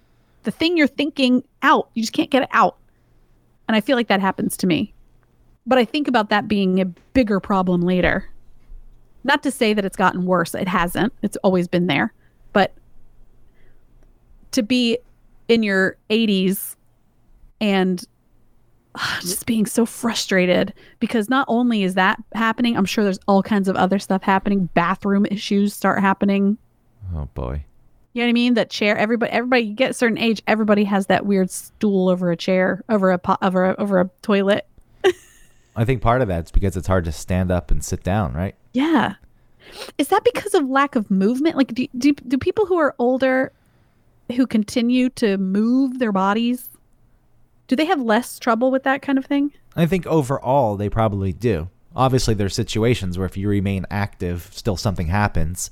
the 0.43 0.51
thing 0.51 0.77
you're 0.77 0.87
thinking 0.87 1.43
out 1.61 1.89
you 1.93 2.01
just 2.01 2.13
can't 2.13 2.29
get 2.29 2.43
it 2.43 2.49
out 2.51 2.77
and 3.67 3.75
i 3.75 3.81
feel 3.81 3.95
like 3.95 4.07
that 4.07 4.19
happens 4.21 4.57
to 4.57 4.67
me 4.67 4.93
but 5.65 5.77
i 5.77 5.85
think 5.85 6.07
about 6.07 6.29
that 6.29 6.47
being 6.47 6.79
a 6.79 6.85
bigger 6.85 7.39
problem 7.39 7.81
later 7.81 8.27
Not 9.23 9.43
to 9.43 9.51
say 9.51 9.73
that 9.75 9.85
it's 9.85 9.97
gotten 9.97 10.25
worse. 10.25 10.55
It 10.55 10.67
hasn't. 10.67 11.13
It's 11.21 11.37
always 11.43 11.67
been 11.67 11.85
there. 11.85 12.11
But 12.53 12.73
to 14.51 14.63
be 14.63 14.97
in 15.47 15.61
your 15.61 15.95
80s 16.09 16.75
and 17.59 18.03
ah, 18.95 19.19
just 19.21 19.45
being 19.45 19.67
so 19.67 19.85
frustrated 19.85 20.73
because 20.99 21.29
not 21.29 21.45
only 21.47 21.83
is 21.83 21.93
that 21.93 22.17
happening, 22.33 22.75
I'm 22.75 22.85
sure 22.85 23.03
there's 23.03 23.19
all 23.27 23.43
kinds 23.43 23.67
of 23.69 23.75
other 23.75 23.99
stuff 23.99 24.23
happening. 24.23 24.69
Bathroom 24.73 25.27
issues 25.29 25.75
start 25.75 26.01
happening. 26.01 26.57
Oh 27.15 27.29
boy. 27.35 27.63
You 28.13 28.21
know 28.21 28.27
what 28.27 28.29
I 28.29 28.33
mean? 28.33 28.53
That 28.55 28.69
chair. 28.69 28.97
Everybody, 28.97 29.31
everybody 29.31 29.61
you 29.63 29.73
get 29.73 29.91
a 29.91 29.93
certain 29.93 30.17
age. 30.17 30.41
Everybody 30.47 30.83
has 30.83 31.07
that 31.07 31.25
weird 31.25 31.49
stool 31.49 32.09
over 32.09 32.31
a 32.31 32.37
chair, 32.37 32.83
over 32.89 33.11
a 33.11 33.17
pot, 33.17 33.39
over 33.41 33.65
a, 33.65 33.75
over 33.77 33.99
a 34.01 34.09
toilet. 34.21 34.67
I 35.75 35.85
think 35.85 36.01
part 36.01 36.21
of 36.21 36.27
that's 36.27 36.51
because 36.51 36.75
it's 36.75 36.87
hard 36.87 37.05
to 37.05 37.11
stand 37.11 37.51
up 37.51 37.71
and 37.71 37.83
sit 37.83 38.03
down, 38.03 38.33
right? 38.33 38.55
Yeah. 38.73 39.15
Is 39.97 40.09
that 40.09 40.23
because 40.25 40.53
of 40.53 40.67
lack 40.67 40.95
of 40.95 41.09
movement? 41.09 41.55
Like, 41.55 41.73
do, 41.73 41.87
do, 41.97 42.13
do 42.13 42.37
people 42.37 42.65
who 42.65 42.77
are 42.77 42.95
older 42.99 43.53
who 44.31 44.47
continue 44.47 45.09
to 45.09 45.37
move 45.37 45.99
their 45.99 46.11
bodies, 46.11 46.69
do 47.67 47.75
they 47.75 47.85
have 47.85 48.01
less 48.01 48.39
trouble 48.39 48.71
with 48.71 48.83
that 48.83 49.01
kind 49.01 49.17
of 49.17 49.25
thing? 49.25 49.51
I 49.75 49.85
think 49.85 50.05
overall 50.07 50.75
they 50.75 50.89
probably 50.89 51.33
do. 51.33 51.69
Obviously, 51.95 52.33
there's 52.33 52.55
situations 52.55 53.17
where 53.17 53.25
if 53.25 53.35
you 53.35 53.49
remain 53.49 53.85
active, 53.91 54.49
still 54.51 54.77
something 54.77 55.07
happens. 55.07 55.71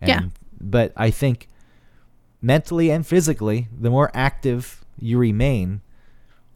And, 0.00 0.08
Yeah. 0.08 0.20
But 0.60 0.92
I 0.96 1.10
think 1.10 1.48
mentally 2.42 2.90
and 2.90 3.06
physically, 3.06 3.68
the 3.78 3.90
more 3.90 4.10
active 4.14 4.84
you 4.98 5.18
remain, 5.18 5.80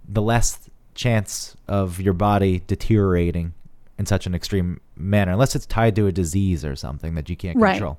the 0.09 0.23
less 0.23 0.69
chance 0.95 1.57
of 1.69 2.01
your 2.01 2.15
body 2.15 2.63
deteriorating 2.67 3.53
in 3.99 4.07
such 4.07 4.27
an 4.27 4.35
extreme 4.35 4.81
manner, 4.97 5.33
unless 5.33 5.55
it's 5.57 5.67
tied 5.67 5.97
to 5.97 6.07
a 6.07 6.13
disease 6.13 6.65
or 6.65 6.77
something 6.77 7.15
that 7.15 7.29
you 7.29 7.37
can't 7.37 7.57
Right. 7.59 7.73
control. 7.73 7.99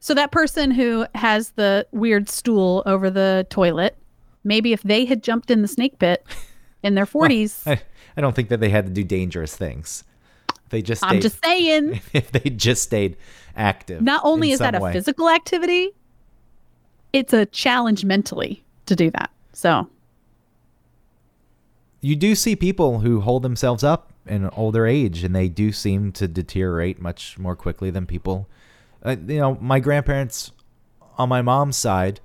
So 0.00 0.14
that 0.14 0.30
person 0.32 0.70
who 0.70 1.06
has 1.14 1.50
the 1.50 1.86
weird 1.92 2.28
stool 2.28 2.82
over 2.86 3.10
the 3.10 3.46
toilet, 3.50 3.96
maybe 4.44 4.72
if 4.72 4.82
they 4.82 5.04
had 5.04 5.22
jumped 5.22 5.50
in 5.50 5.62
the 5.62 5.68
snake 5.68 5.98
pit 5.98 6.24
in 6.82 6.94
their 6.94 7.06
40s, 7.06 7.62
I, 7.66 7.80
I 8.16 8.20
don't 8.20 8.34
think 8.34 8.48
that 8.48 8.60
they 8.60 8.70
had 8.70 8.86
to 8.86 8.92
do 8.92 9.04
dangerous 9.04 9.54
things. 9.56 10.04
They 10.70 10.80
just 10.80 11.04
I'm 11.04 11.20
just 11.20 11.44
saying, 11.44 12.00
if 12.14 12.32
they 12.32 12.48
just 12.48 12.82
stayed 12.84 13.16
active. 13.54 14.00
not 14.00 14.22
only 14.24 14.52
is 14.52 14.60
that 14.60 14.74
a 14.74 14.80
way. 14.80 14.92
physical 14.94 15.28
activity, 15.28 15.90
it's 17.12 17.32
a 17.32 17.46
challenge 17.46 18.04
mentally 18.04 18.64
to 18.86 18.96
do 18.96 19.10
that. 19.10 19.30
So, 19.52 19.88
you 22.00 22.16
do 22.16 22.34
see 22.34 22.56
people 22.56 23.00
who 23.00 23.20
hold 23.20 23.42
themselves 23.42 23.84
up 23.84 24.12
in 24.26 24.48
older 24.50 24.86
age 24.86 25.24
and 25.24 25.34
they 25.34 25.48
do 25.48 25.72
seem 25.72 26.12
to 26.12 26.26
deteriorate 26.28 27.00
much 27.00 27.38
more 27.38 27.56
quickly 27.56 27.90
than 27.90 28.06
people. 28.06 28.48
Uh, 29.04 29.16
you 29.26 29.38
know 29.38 29.56
my 29.60 29.80
grandparents 29.80 30.52
on 31.18 31.28
my 31.28 31.42
mom's 31.42 31.76
side 31.76 32.20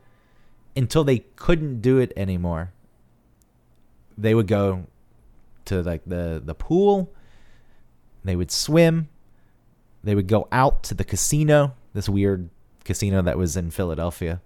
until 0.76 1.04
they 1.04 1.20
couldn't 1.36 1.82
do 1.82 1.98
it 1.98 2.14
anymore 2.16 2.72
they 4.18 4.34
would 4.34 4.48
go 4.48 4.86
to 5.66 5.82
like 5.84 6.02
the 6.06 6.42
the 6.44 6.56
pool. 6.56 7.14
They 8.24 8.36
would 8.36 8.52
swim. 8.52 9.10
They 10.04 10.16
would 10.16 10.28
go 10.28 10.48
out 10.52 10.84
to 10.84 10.94
the 10.94 11.04
casino 11.04 11.74
this 11.94 12.10
weird 12.10 12.50
casino 12.84 13.22
that 13.22 13.38
was 13.38 13.58
in 13.58 13.70
Philadelphia 13.72 14.42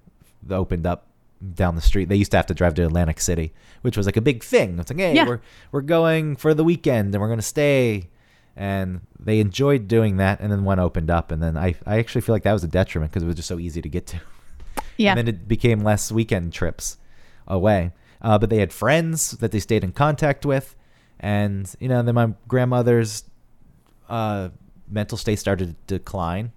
opened 0.50 0.86
up 0.88 1.08
down 1.56 1.76
the 1.76 1.82
street 1.82 2.08
they 2.10 2.16
used 2.16 2.32
to 2.32 2.38
have 2.38 2.46
to 2.46 2.54
drive 2.54 2.74
to 2.76 2.84
Atlantic 2.86 3.20
City 3.20 3.52
which 3.82 3.98
was 3.98 4.06
like 4.06 4.18
a 4.18 4.22
big 4.22 4.44
thing 4.44 4.78
it's 4.80 4.92
like 4.92 5.00
hey 5.00 5.16
Yeah. 5.16 5.26
we're 5.26 5.42
we're 5.72 5.82
going 5.82 6.36
for 6.36 6.54
the 6.54 6.64
weekend 6.64 7.14
and 7.16 7.22
we're 7.22 7.28
going 7.28 7.40
to 7.40 7.44
stay 7.44 8.10
and 8.56 9.02
they 9.20 9.40
enjoyed 9.40 9.88
doing 9.88 10.18
that 10.18 10.40
and 10.40 10.52
then 10.52 10.64
one 10.64 10.78
opened 10.80 11.10
up 11.10 11.32
and 11.32 11.42
then 11.42 11.58
I, 11.58 11.76
I 11.86 11.98
actually 12.00 12.22
feel 12.22 12.36
like 12.36 12.44
that 12.44 12.54
was 12.54 12.64
a 12.64 12.68
detriment 12.68 13.12
because 13.12 13.24
it 13.24 13.28
was 13.28 13.36
just 13.36 13.48
so 13.48 13.58
easy 13.60 13.82
to 13.82 13.90
get 13.90 14.06
to 14.08 14.20
yeah. 14.98 15.12
and 15.12 15.18
then 15.18 15.28
it 15.28 15.48
became 15.48 15.80
less 15.82 16.12
weekend 16.12 16.54
trips 16.54 16.98
away. 17.48 17.92
Uh, 18.22 18.38
but 18.38 18.50
they 18.52 18.58
had 18.58 18.72
friends 18.72 19.32
that 19.32 19.52
they 19.52 19.60
stayed 19.60 19.84
in 19.84 19.92
contact 19.92 20.46
with, 20.46 20.76
and 21.20 21.74
you 21.80 21.88
know, 21.88 22.04
then 22.04 22.14
my 22.14 22.32
grandmother's 22.48 23.24
uh, 24.10 24.50
mental 24.88 25.18
state 25.18 25.40
started 25.40 25.76
to 25.88 25.96
decline, 25.98 26.52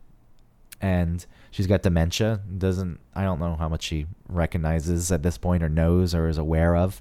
and 0.85 1.25
she's 1.51 1.67
got 1.67 1.83
dementia. 1.83 2.43
Doesn't 2.59 3.01
I 3.15 3.23
don't 3.23 3.41
know 3.41 3.57
how 3.57 3.71
much 3.71 3.85
she 3.85 4.05
recognizes 4.29 5.11
at 5.11 5.23
this 5.23 5.39
point, 5.39 5.63
or 5.63 5.71
knows, 5.71 6.15
or 6.15 6.29
is 6.29 6.37
aware 6.37 6.77
of. 6.77 7.01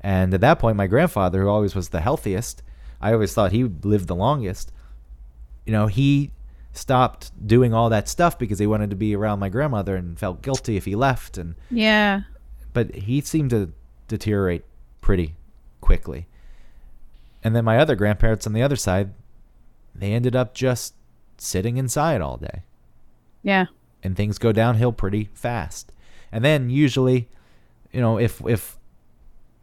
And 0.00 0.32
at 0.32 0.40
that 0.40 0.58
point, 0.58 0.78
my 0.78 0.86
grandfather, 0.86 1.42
who 1.42 1.48
always 1.48 1.74
was 1.74 1.90
the 1.90 2.00
healthiest, 2.00 2.62
I 3.02 3.12
always 3.12 3.34
thought 3.34 3.52
he 3.52 3.64
lived 3.64 4.06
the 4.06 4.14
longest. 4.14 4.72
You 5.66 5.72
know, 5.72 5.88
he 5.88 6.30
stopped 6.72 7.30
doing 7.46 7.74
all 7.74 7.90
that 7.90 8.08
stuff 8.08 8.38
because 8.38 8.58
he 8.60 8.66
wanted 8.66 8.88
to 8.90 8.96
be 8.96 9.14
around 9.14 9.40
my 9.40 9.50
grandmother 9.50 9.94
and 9.94 10.18
felt 10.18 10.40
guilty 10.40 10.78
if 10.78 10.86
he 10.86 10.94
left 10.94 11.36
and 11.36 11.54
yeah. 11.70 12.22
but 12.72 12.94
he 12.94 13.20
seemed 13.20 13.50
to 13.50 13.72
deteriorate 14.06 14.64
pretty 15.02 15.34
quickly. 15.82 16.26
And 17.44 17.54
then 17.54 17.64
my 17.64 17.78
other 17.78 17.94
grandparents 17.94 18.46
on 18.46 18.54
the 18.54 18.62
other 18.62 18.76
side, 18.76 19.12
they 19.94 20.12
ended 20.12 20.34
up 20.34 20.54
just 20.54 20.94
sitting 21.36 21.76
inside 21.76 22.20
all 22.22 22.38
day 22.38 22.62
Yeah. 23.42 23.66
and 24.02 24.16
things 24.16 24.38
go 24.38 24.52
downhill 24.52 24.92
pretty 24.92 25.28
fast. 25.34 25.92
And 26.30 26.44
then 26.44 26.70
usually, 26.70 27.28
you 27.92 28.00
know, 28.00 28.18
if 28.18 28.40
if 28.46 28.78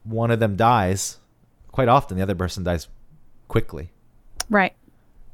one 0.04 0.32
of 0.32 0.40
them 0.40 0.56
dies, 0.56 1.20
quite 1.72 1.88
often 1.88 2.18
the 2.18 2.24
other 2.24 2.36
person 2.36 2.64
dies 2.64 2.88
quickly. 3.48 3.92
Right. 4.50 4.74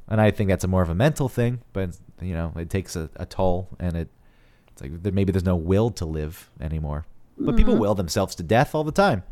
And 0.08 0.20
I 0.20 0.30
think 0.30 0.48
that's 0.48 0.64
a 0.64 0.68
more 0.68 0.82
of 0.82 0.90
a 0.90 0.94
mental 0.94 1.28
thing, 1.28 1.60
but 1.72 1.96
you 2.20 2.34
know, 2.34 2.52
it 2.56 2.70
takes 2.70 2.96
a, 2.96 3.08
a 3.16 3.26
toll 3.26 3.68
and 3.78 3.96
it 3.96 4.08
it's 4.68 4.82
like 4.82 5.12
maybe 5.12 5.32
there's 5.32 5.44
no 5.44 5.56
will 5.56 5.90
to 5.92 6.04
live 6.04 6.50
anymore. 6.60 7.06
But 7.38 7.56
people 7.56 7.74
mm-hmm. 7.74 7.82
will 7.82 7.94
themselves 7.94 8.34
to 8.36 8.42
death 8.42 8.74
all 8.74 8.84
the 8.84 8.92
time. 8.92 9.22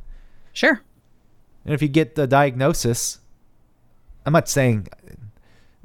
Sure. 0.52 0.80
And 1.64 1.74
if 1.74 1.82
you 1.82 1.88
get 1.88 2.14
the 2.14 2.26
diagnosis, 2.26 3.18
I'm 4.24 4.32
not 4.32 4.48
saying, 4.48 4.88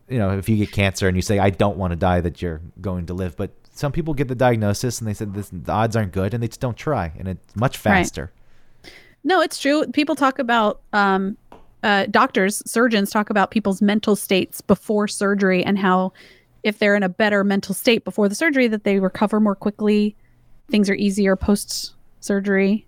you 0.10 0.18
know, 0.20 0.38
if 0.38 0.48
you 0.50 0.58
get 0.58 0.72
cancer 0.72 1.08
and 1.08 1.16
you 1.18 1.22
say, 1.22 1.40
I 1.40 1.50
don't 1.50 1.78
want 1.78 1.92
to 1.92 1.96
die, 1.96 2.22
that 2.22 2.42
you're 2.42 2.62
going 2.82 3.08
to 3.08 3.14
live. 3.14 3.36
But 3.36 3.52
some 3.74 3.92
people 3.92 4.14
get 4.14 4.28
the 4.28 4.36
diagnosis 4.36 5.00
and 5.00 5.08
they 5.08 5.14
said 5.14 5.34
this, 5.34 5.50
the 5.50 5.72
odds 5.72 5.96
aren't 5.96 6.12
good 6.12 6.34
and 6.34 6.42
they 6.44 6.48
just 6.48 6.60
don't 6.60 6.78
try. 6.78 7.12
And 7.18 7.28
it's 7.28 7.56
much 7.56 7.78
Right. 7.78 8.00
faster. 8.02 8.32
No, 9.24 9.42
it's 9.42 9.60
true. 9.60 9.86
People 9.88 10.16
talk 10.16 10.38
about 10.38 10.82
um, 10.94 11.36
uh, 11.84 12.06
doctors, 12.12 12.62
surgeons 12.70 13.10
talk 13.10 13.30
about 13.32 13.50
people's 13.52 13.82
mental 13.82 14.16
states 14.16 14.62
before 14.62 15.08
surgery 15.08 15.64
and 15.64 15.80
how 15.80 16.14
if 16.64 16.80
they're 16.80 16.96
in 16.96 17.04
a 17.04 17.10
better 17.10 17.44
mental 17.44 17.74
state 17.76 18.04
before 18.04 18.28
the 18.30 18.36
surgery, 18.36 18.68
that 18.68 18.84
they 18.84 19.00
recover 19.00 19.40
more 19.40 19.56
quickly. 19.56 20.16
Things 20.70 20.90
are 20.90 20.96
easier 20.96 21.36
post 21.36 21.94
surgery. 22.22 22.88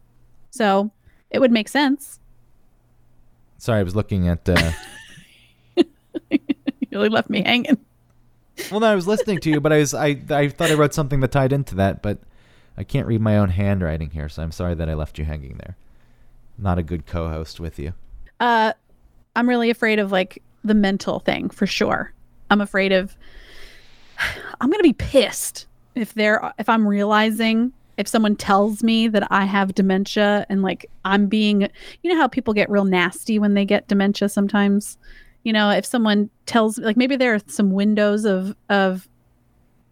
So 0.51 0.91
it 1.29 1.39
would 1.39 1.51
make 1.51 1.67
sense. 1.67 2.19
Sorry, 3.59 3.79
I 3.79 3.83
was 3.83 3.95
looking 3.95 4.27
at. 4.27 4.47
Uh, 4.49 4.71
really 6.97 7.09
left 7.09 7.29
me 7.29 7.43
hanging. 7.43 7.77
well, 8.71 8.79
no, 8.79 8.87
I 8.87 8.95
was 8.95 9.07
listening 9.07 9.39
to 9.41 9.49
you, 9.49 9.61
but 9.61 9.71
I 9.71 9.77
was 9.77 9.93
I 9.93 10.19
I 10.29 10.49
thought 10.49 10.71
I 10.71 10.73
wrote 10.73 10.93
something 10.93 11.19
that 11.21 11.31
tied 11.31 11.53
into 11.53 11.75
that, 11.75 12.01
but 12.01 12.19
I 12.77 12.83
can't 12.83 13.07
read 13.07 13.21
my 13.21 13.37
own 13.37 13.49
handwriting 13.49 14.09
here, 14.11 14.29
so 14.29 14.43
I'm 14.43 14.51
sorry 14.51 14.75
that 14.75 14.89
I 14.89 14.93
left 14.93 15.17
you 15.17 15.25
hanging 15.25 15.57
there. 15.57 15.75
Not 16.57 16.77
a 16.77 16.83
good 16.83 17.05
co-host 17.05 17.59
with 17.59 17.79
you. 17.79 17.93
Uh, 18.39 18.73
I'm 19.35 19.47
really 19.47 19.69
afraid 19.69 19.99
of 19.99 20.11
like 20.11 20.41
the 20.63 20.73
mental 20.73 21.19
thing 21.19 21.49
for 21.49 21.67
sure. 21.67 22.13
I'm 22.49 22.61
afraid 22.61 22.91
of. 22.91 23.15
I'm 24.61 24.71
gonna 24.71 24.83
be 24.83 24.93
pissed 24.93 25.67
if 25.95 26.13
they're 26.13 26.51
if 26.57 26.67
I'm 26.69 26.87
realizing 26.87 27.73
if 27.97 28.07
someone 28.07 28.35
tells 28.35 28.83
me 28.83 29.07
that 29.07 29.27
I 29.31 29.45
have 29.45 29.73
dementia 29.73 30.45
and 30.49 30.61
like 30.61 30.85
I'm 31.03 31.27
being, 31.27 31.67
you 32.03 32.13
know 32.13 32.17
how 32.17 32.27
people 32.27 32.53
get 32.53 32.69
real 32.69 32.85
nasty 32.85 33.39
when 33.39 33.55
they 33.55 33.65
get 33.65 33.87
dementia 33.87 34.29
sometimes. 34.29 34.97
You 35.47 35.53
know, 35.53 35.69
if 35.69 35.85
someone 35.85 36.29
tells 36.45 36.77
like 36.77 36.97
maybe 36.97 37.15
there 37.15 37.33
are 37.33 37.39
some 37.47 37.71
windows 37.71 38.25
of 38.25 38.53
of 38.67 39.07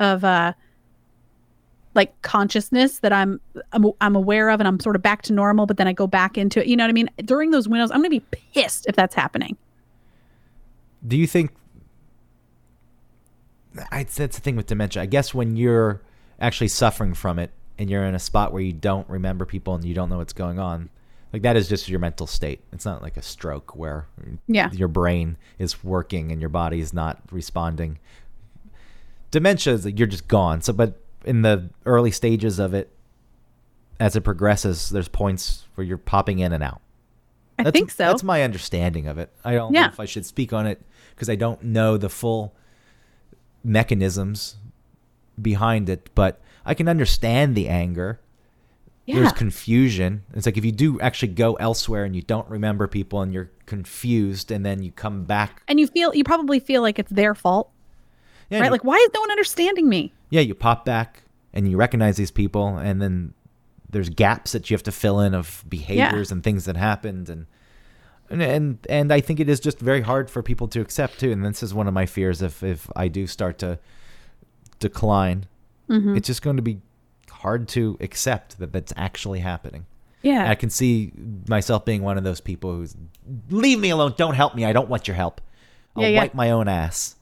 of 0.02 0.26
uh 0.26 0.52
like 1.94 2.22
consciousness 2.24 3.00
that 3.00 3.14
I'm, 3.14 3.40
I'm 3.72 3.90
I'm 4.02 4.18
aware 4.18 4.50
of 4.50 4.60
and 4.60 4.68
I'm 4.68 4.82
sort 4.82 4.98
of 4.98 5.02
back 5.02 5.22
to 5.22 5.34
normal, 5.34 5.66
but 5.66 5.78
then 5.78 5.88
I 5.88 5.94
go 5.94 6.08
back 6.08 6.38
into 6.38 6.60
it. 6.60 6.68
You 6.68 6.76
know 6.76 6.84
what 6.84 6.90
I 6.90 6.92
mean? 6.92 7.10
During 7.24 7.52
those 7.52 7.70
windows, 7.70 7.90
I'm 7.92 8.00
gonna 8.00 8.10
be 8.10 8.20
pissed 8.54 8.86
if 8.90 8.98
that's 8.98 9.16
happening. 9.16 9.56
Do 11.08 11.16
you 11.16 11.26
think 11.26 11.52
I, 13.94 14.04
that's 14.04 14.36
the 14.36 14.42
thing 14.42 14.58
with 14.58 14.66
dementia? 14.66 15.04
I 15.04 15.06
guess 15.06 15.34
when 15.34 15.56
you're 15.56 16.02
actually 16.38 16.68
suffering 16.68 17.14
from 17.14 17.40
it 17.40 17.52
and 17.80 17.90
you're 17.90 18.04
in 18.04 18.14
a 18.14 18.20
spot 18.20 18.52
where 18.52 18.62
you 18.62 18.74
don't 18.74 19.08
remember 19.08 19.46
people 19.46 19.74
and 19.74 19.86
you 19.86 19.94
don't 19.94 20.10
know 20.10 20.18
what's 20.18 20.34
going 20.34 20.60
on, 20.60 20.90
like 21.36 21.42
that 21.42 21.58
is 21.58 21.68
just 21.68 21.90
your 21.90 22.00
mental 22.00 22.28
state. 22.28 22.62
It's 22.72 22.86
not 22.86 23.02
like 23.02 23.18
a 23.18 23.22
stroke 23.22 23.76
where 23.76 24.08
Yeah. 24.48 24.72
your 24.72 24.88
brain 24.88 25.36
is 25.60 25.84
working 25.84 26.32
and 26.32 26.40
your 26.40 26.50
body 26.50 26.80
is 26.80 26.94
not 26.94 27.22
responding. 27.30 28.00
Dementia 29.32 29.74
is 29.74 29.84
like 29.84 30.00
you're 30.00 30.08
just 30.08 30.30
gone. 30.30 30.62
So, 30.62 30.72
but 30.72 30.98
in 31.26 31.42
the 31.42 31.70
early 31.86 32.12
stages 32.12 32.58
of 32.58 32.74
it, 32.74 32.90
as 34.00 34.16
it 34.16 34.22
progresses, 34.22 34.90
there's 34.92 35.10
points 35.10 35.66
where 35.76 35.86
you're 35.86 35.98
popping 35.98 36.40
in 36.40 36.54
and 36.54 36.64
out. 36.64 36.80
I 37.60 37.64
That's, 37.64 37.74
think 37.74 37.92
so. 37.92 38.06
That's 38.06 38.24
my 38.24 38.42
understanding 38.42 39.06
of 39.06 39.18
it. 39.18 39.30
I 39.44 39.56
don't 39.56 39.74
Yeah. 39.74 39.82
know 39.82 39.88
if 39.88 40.00
I 40.00 40.06
should 40.06 40.26
speak 40.26 40.54
on 40.54 40.66
it 40.66 40.82
because 41.16 41.30
I 41.30 41.36
don't 41.36 41.62
know 41.64 41.98
the 41.98 42.08
full 42.08 42.54
mechanisms 43.62 44.56
behind 45.42 45.90
it, 45.90 46.10
but 46.16 46.40
I 46.66 46.74
can 46.74 46.88
understand 46.88 47.56
the 47.56 47.68
anger. 47.68 48.22
Yeah. 49.06 49.20
There's 49.20 49.34
confusion. 49.34 50.24
It's 50.34 50.46
like 50.48 50.58
if 50.58 50.66
you 50.66 50.72
do 50.72 51.00
actually 51.00 51.34
go 51.34 51.54
elsewhere 51.56 52.06
and 52.06 52.16
you 52.16 52.24
don't 52.24 52.50
remember 52.50 52.88
people 52.88 53.22
and 53.22 53.32
you're 53.34 53.52
confused 53.68 54.50
and 54.52 54.66
then 54.66 54.82
you 54.82 54.92
come 54.92 55.26
back. 55.26 55.62
and 55.68 55.80
you 55.80 55.86
feel 55.88 56.14
you 56.16 56.24
probably 56.24 56.60
feel 56.60 56.82
like 56.82 56.98
it's 56.98 57.12
their 57.12 57.36
fault, 57.36 57.70
Yeah, 58.50 58.62
right? 58.62 58.72
Like, 58.72 58.84
why 58.84 58.96
is 58.98 59.10
no 59.14 59.20
one 59.22 59.30
understanding 59.32 59.88
me? 59.88 60.12
yeah, 60.32 60.42
you 60.42 60.56
pop 60.56 60.86
back 60.86 61.22
and 61.54 61.70
you 61.70 61.78
recognize 61.78 62.18
these 62.18 62.32
people, 62.32 62.78
and 62.78 63.00
then 63.02 63.34
there's 63.90 64.10
gaps 64.10 64.52
that 64.54 64.70
you 64.70 64.74
have 64.76 64.84
to 64.84 64.92
fill 64.92 65.20
in 65.22 65.34
of 65.36 65.64
behaviors 65.70 66.32
and 66.32 66.44
things 66.44 66.66
that 66.66 66.76
happened, 66.76 67.30
and 67.30 67.46
and 68.30 68.42
and 68.42 68.78
and 68.90 69.14
I 69.14 69.22
think 69.22 69.40
it 69.40 69.48
is 69.48 69.60
just 69.60 69.80
very 69.80 70.02
hard 70.02 70.30
for 70.32 70.42
people 70.42 70.68
to 70.70 70.82
accept 70.82 71.20
too. 71.20 71.32
And 71.32 71.46
this 71.46 71.62
is 71.62 71.74
one 71.76 71.88
of 71.88 71.94
my 71.94 72.08
fears 72.08 72.42
if 72.42 72.64
if 72.64 72.90
I 72.96 73.08
do 73.08 73.28
start 73.28 73.60
to 73.60 73.78
decline, 74.80 75.46
Mm-hmm. 75.88 76.18
it's 76.18 76.26
just 76.26 76.42
going 76.42 76.56
to 76.56 76.64
be 76.64 76.82
hard 77.46 77.68
to 77.70 77.96
accept 78.02 78.58
that 78.58 78.74
that's 78.74 78.92
actually 78.98 79.40
happening. 79.40 79.86
Yeah. 80.24 80.50
I 80.50 80.56
can 80.56 80.72
see 80.72 81.12
myself 81.48 81.86
being 81.86 82.02
one 82.02 82.18
of 82.18 82.24
those 82.24 82.42
people 82.42 82.76
who's 82.76 82.96
leave 83.52 83.80
me 83.80 83.92
alone, 83.92 84.16
don't 84.18 84.34
help 84.34 84.56
me, 84.56 84.66
I 84.66 84.74
don't 84.74 84.90
want 84.90 85.08
your 85.08 85.14
help. 85.14 85.42
I'll 85.96 86.02
Yeah, 86.02 86.10
yeah. 86.10 86.20
wipe 86.22 86.34
my 86.34 86.50
own 86.50 86.68
ass. 86.68 87.16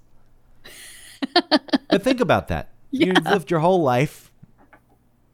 but 1.89 2.01
think 2.03 2.21
about 2.21 2.47
that. 2.47 2.69
Yeah. 2.89 3.07
You've 3.07 3.25
lived 3.25 3.51
your 3.51 3.59
whole 3.59 3.81
life 3.83 4.31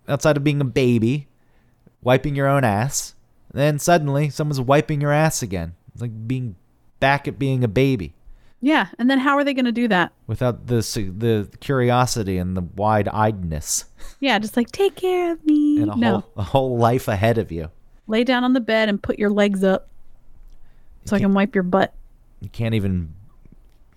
outside 0.07 0.37
of 0.37 0.43
being 0.43 0.59
a 0.59 0.65
baby, 0.65 1.27
wiping 2.01 2.35
your 2.35 2.47
own 2.47 2.63
ass. 2.63 3.13
Then 3.53 3.77
suddenly 3.77 4.29
someone's 4.29 4.59
wiping 4.59 5.01
your 5.01 5.11
ass 5.11 5.43
again. 5.43 5.75
It's 5.93 6.01
like 6.01 6.27
being 6.27 6.55
back 6.99 7.27
at 7.27 7.37
being 7.37 7.63
a 7.63 7.67
baby 7.67 8.15
yeah. 8.61 8.87
And 8.99 9.09
then 9.09 9.19
how 9.19 9.35
are 9.37 9.43
they 9.43 9.53
going 9.53 9.65
to 9.65 9.71
do 9.71 9.87
that? 9.87 10.11
without 10.27 10.67
the 10.67 10.75
the 11.17 11.49
curiosity 11.59 12.37
and 12.37 12.55
the 12.57 12.61
wide-eyedness 12.61 13.85
Yeah, 14.19 14.37
just 14.39 14.55
like 14.57 14.71
take 14.71 14.95
care 14.95 15.31
of 15.31 15.43
me. 15.45 15.81
and 15.81 15.91
a 15.91 15.95
no, 15.95 16.11
whole 16.19 16.31
a 16.37 16.43
whole 16.43 16.77
life 16.77 17.07
ahead 17.07 17.37
of 17.37 17.51
you. 17.51 17.69
lay 18.07 18.23
down 18.23 18.43
on 18.43 18.53
the 18.53 18.59
bed 18.59 18.89
and 18.89 19.01
put 19.01 19.17
your 19.19 19.29
legs 19.29 19.63
up 19.63 19.87
so 21.05 21.15
I 21.15 21.19
can 21.19 21.33
wipe 21.33 21.55
your 21.55 21.63
butt. 21.63 21.93
You 22.41 22.49
can't 22.49 22.75
even 22.75 23.13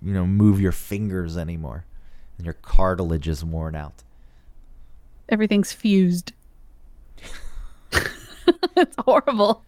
you 0.00 0.12
know 0.12 0.26
move 0.26 0.60
your 0.60 0.72
fingers 0.72 1.36
anymore. 1.36 1.84
And 2.38 2.46
your 2.46 2.54
cartilage 2.54 3.28
is 3.28 3.44
worn 3.44 3.74
out. 3.74 4.02
Everything's 5.28 5.72
fused. 5.72 6.32
it's 8.76 8.96
horrible. 8.98 9.62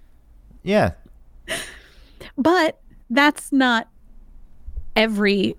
Yeah. 0.62 0.92
But 2.38 2.80
that's 3.10 3.52
not 3.52 3.88
every 4.96 5.56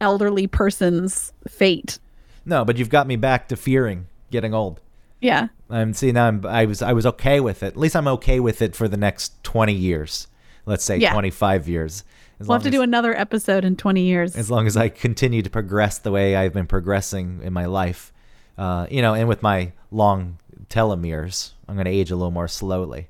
elderly 0.00 0.46
person's 0.46 1.32
fate. 1.48 1.98
No, 2.44 2.64
but 2.64 2.76
you've 2.78 2.88
got 2.90 3.06
me 3.06 3.16
back 3.16 3.48
to 3.48 3.56
fearing 3.56 4.06
getting 4.30 4.54
old. 4.54 4.80
Yeah. 5.20 5.48
I'm 5.68 5.92
see 5.94 6.12
now 6.12 6.28
I'm, 6.28 6.46
I 6.46 6.64
was 6.66 6.80
I 6.82 6.92
was 6.92 7.04
okay 7.06 7.40
with 7.40 7.62
it. 7.62 7.68
At 7.68 7.76
least 7.76 7.96
I'm 7.96 8.08
okay 8.08 8.40
with 8.40 8.62
it 8.62 8.76
for 8.76 8.86
the 8.88 8.96
next 8.96 9.42
20 9.44 9.72
years. 9.72 10.28
Let's 10.64 10.84
say 10.84 10.96
Yeah. 10.98 11.12
25 11.12 11.68
years. 11.68 12.04
As 12.40 12.46
We'll 12.46 12.54
have 12.56 12.62
to 12.62 12.68
long 12.68 12.72
do 12.72 12.82
another 12.82 13.18
episode 13.18 13.64
in 13.64 13.74
20 13.74 14.02
years. 14.02 14.36
as 14.36 14.48
long 14.50 14.66
as 14.68 14.76
I 14.76 14.88
continue 14.88 15.42
to 15.42 15.50
progress 15.50 15.98
the 15.98 16.12
way 16.12 16.36
I've 16.36 16.52
been 16.52 16.68
progressing 16.68 17.40
in 17.42 17.52
my 17.52 17.64
life, 17.66 18.12
uh, 18.56 18.86
you 18.90 19.02
know, 19.02 19.12
and 19.14 19.28
with 19.28 19.42
my 19.42 19.72
long 19.90 20.38
telomeres, 20.70 21.50
I'm 21.66 21.74
going 21.74 21.86
to 21.86 21.90
age 21.90 22.10
a 22.12 22.16
little 22.16 22.30
more 22.30 22.46
slowly. 22.48 23.08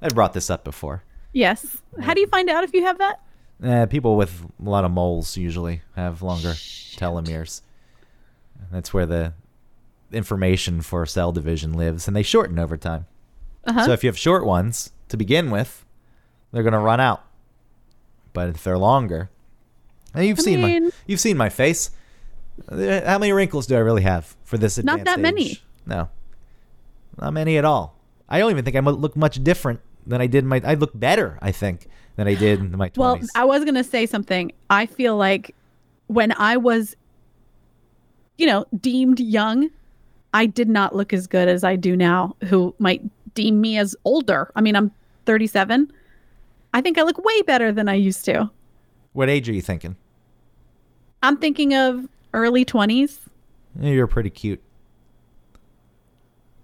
I've 0.00 0.14
brought 0.14 0.32
this 0.32 0.48
up 0.48 0.64
before. 0.64 1.02
yes. 1.32 1.76
How 2.00 2.14
do 2.14 2.20
you 2.20 2.26
find 2.26 2.48
out 2.48 2.64
if 2.64 2.72
you 2.72 2.82
have 2.84 2.96
that? 2.98 3.20
Eh, 3.62 3.86
people 3.86 4.16
with 4.16 4.44
a 4.64 4.68
lot 4.68 4.84
of 4.84 4.90
moles 4.90 5.36
usually 5.36 5.82
have 5.94 6.22
longer 6.22 6.50
telomeres. 6.50 7.60
That's 8.72 8.92
where 8.92 9.06
the 9.06 9.34
information 10.12 10.82
for 10.82 11.06
cell 11.06 11.32
division 11.32 11.72
lives, 11.72 12.06
and 12.06 12.16
they 12.16 12.22
shorten 12.22 12.58
over 12.58 12.76
time. 12.76 13.06
Uh-huh. 13.64 13.86
So 13.86 13.92
if 13.92 14.02
you 14.02 14.08
have 14.08 14.18
short 14.18 14.44
ones 14.44 14.92
to 15.08 15.16
begin 15.16 15.50
with, 15.50 15.84
they're 16.50 16.62
going 16.62 16.72
to 16.72 16.78
run 16.78 17.00
out. 17.00 17.24
But 18.32 18.48
if 18.48 18.64
they're 18.64 18.78
longer, 18.78 19.30
and 20.14 20.26
you've 20.26 20.38
I 20.40 20.42
seen 20.42 20.60
my 20.60 20.90
you've 21.06 21.20
seen 21.20 21.36
my 21.36 21.48
face. 21.48 21.90
Uh, 22.68 23.00
How 23.06 23.18
many 23.18 23.32
wrinkles 23.32 23.66
do 23.66 23.76
I 23.76 23.78
really 23.78 24.02
have 24.02 24.36
for 24.44 24.58
this 24.58 24.82
Not 24.82 25.04
that 25.04 25.20
many. 25.20 25.60
No, 25.86 26.08
not 27.20 27.32
many 27.32 27.56
at 27.58 27.64
all. 27.64 27.96
I 28.28 28.38
don't 28.38 28.50
even 28.50 28.64
think 28.64 28.76
I 28.76 28.80
look 28.80 29.16
much 29.16 29.42
different 29.42 29.80
than 30.06 30.20
I 30.20 30.26
did 30.26 30.44
in 30.44 30.48
my. 30.48 30.60
I 30.64 30.74
look 30.74 30.98
better, 30.98 31.38
I 31.40 31.52
think, 31.52 31.86
than 32.16 32.28
I 32.28 32.34
did 32.34 32.60
in 32.60 32.76
my 32.76 32.88
20s. 32.90 32.96
Well. 32.96 33.20
I 33.34 33.44
was 33.44 33.64
going 33.64 33.74
to 33.74 33.84
say 33.84 34.06
something. 34.06 34.52
I 34.70 34.86
feel 34.86 35.16
like 35.16 35.54
when 36.08 36.32
I 36.32 36.56
was, 36.56 36.94
you 38.38 38.46
know, 38.46 38.64
deemed 38.80 39.20
young, 39.20 39.70
I 40.34 40.46
did 40.46 40.68
not 40.68 40.94
look 40.94 41.12
as 41.12 41.26
good 41.26 41.48
as 41.48 41.64
I 41.64 41.76
do 41.76 41.96
now, 41.96 42.36
who 42.44 42.74
might 42.78 43.02
deem 43.34 43.60
me 43.60 43.78
as 43.78 43.96
older. 44.04 44.50
I 44.56 44.60
mean, 44.60 44.76
I'm 44.76 44.90
37. 45.26 45.90
I 46.74 46.80
think 46.80 46.98
I 46.98 47.02
look 47.02 47.18
way 47.24 47.42
better 47.42 47.72
than 47.72 47.88
I 47.88 47.94
used 47.94 48.24
to. 48.26 48.50
what 49.12 49.28
age 49.28 49.48
are 49.48 49.52
you 49.52 49.62
thinking? 49.62 49.96
I'm 51.22 51.36
thinking 51.36 51.74
of 51.74 52.08
early 52.34 52.64
20s. 52.64 53.18
Eh, 53.82 53.90
You're 53.90 54.06
pretty 54.06 54.30
cute. 54.30 54.62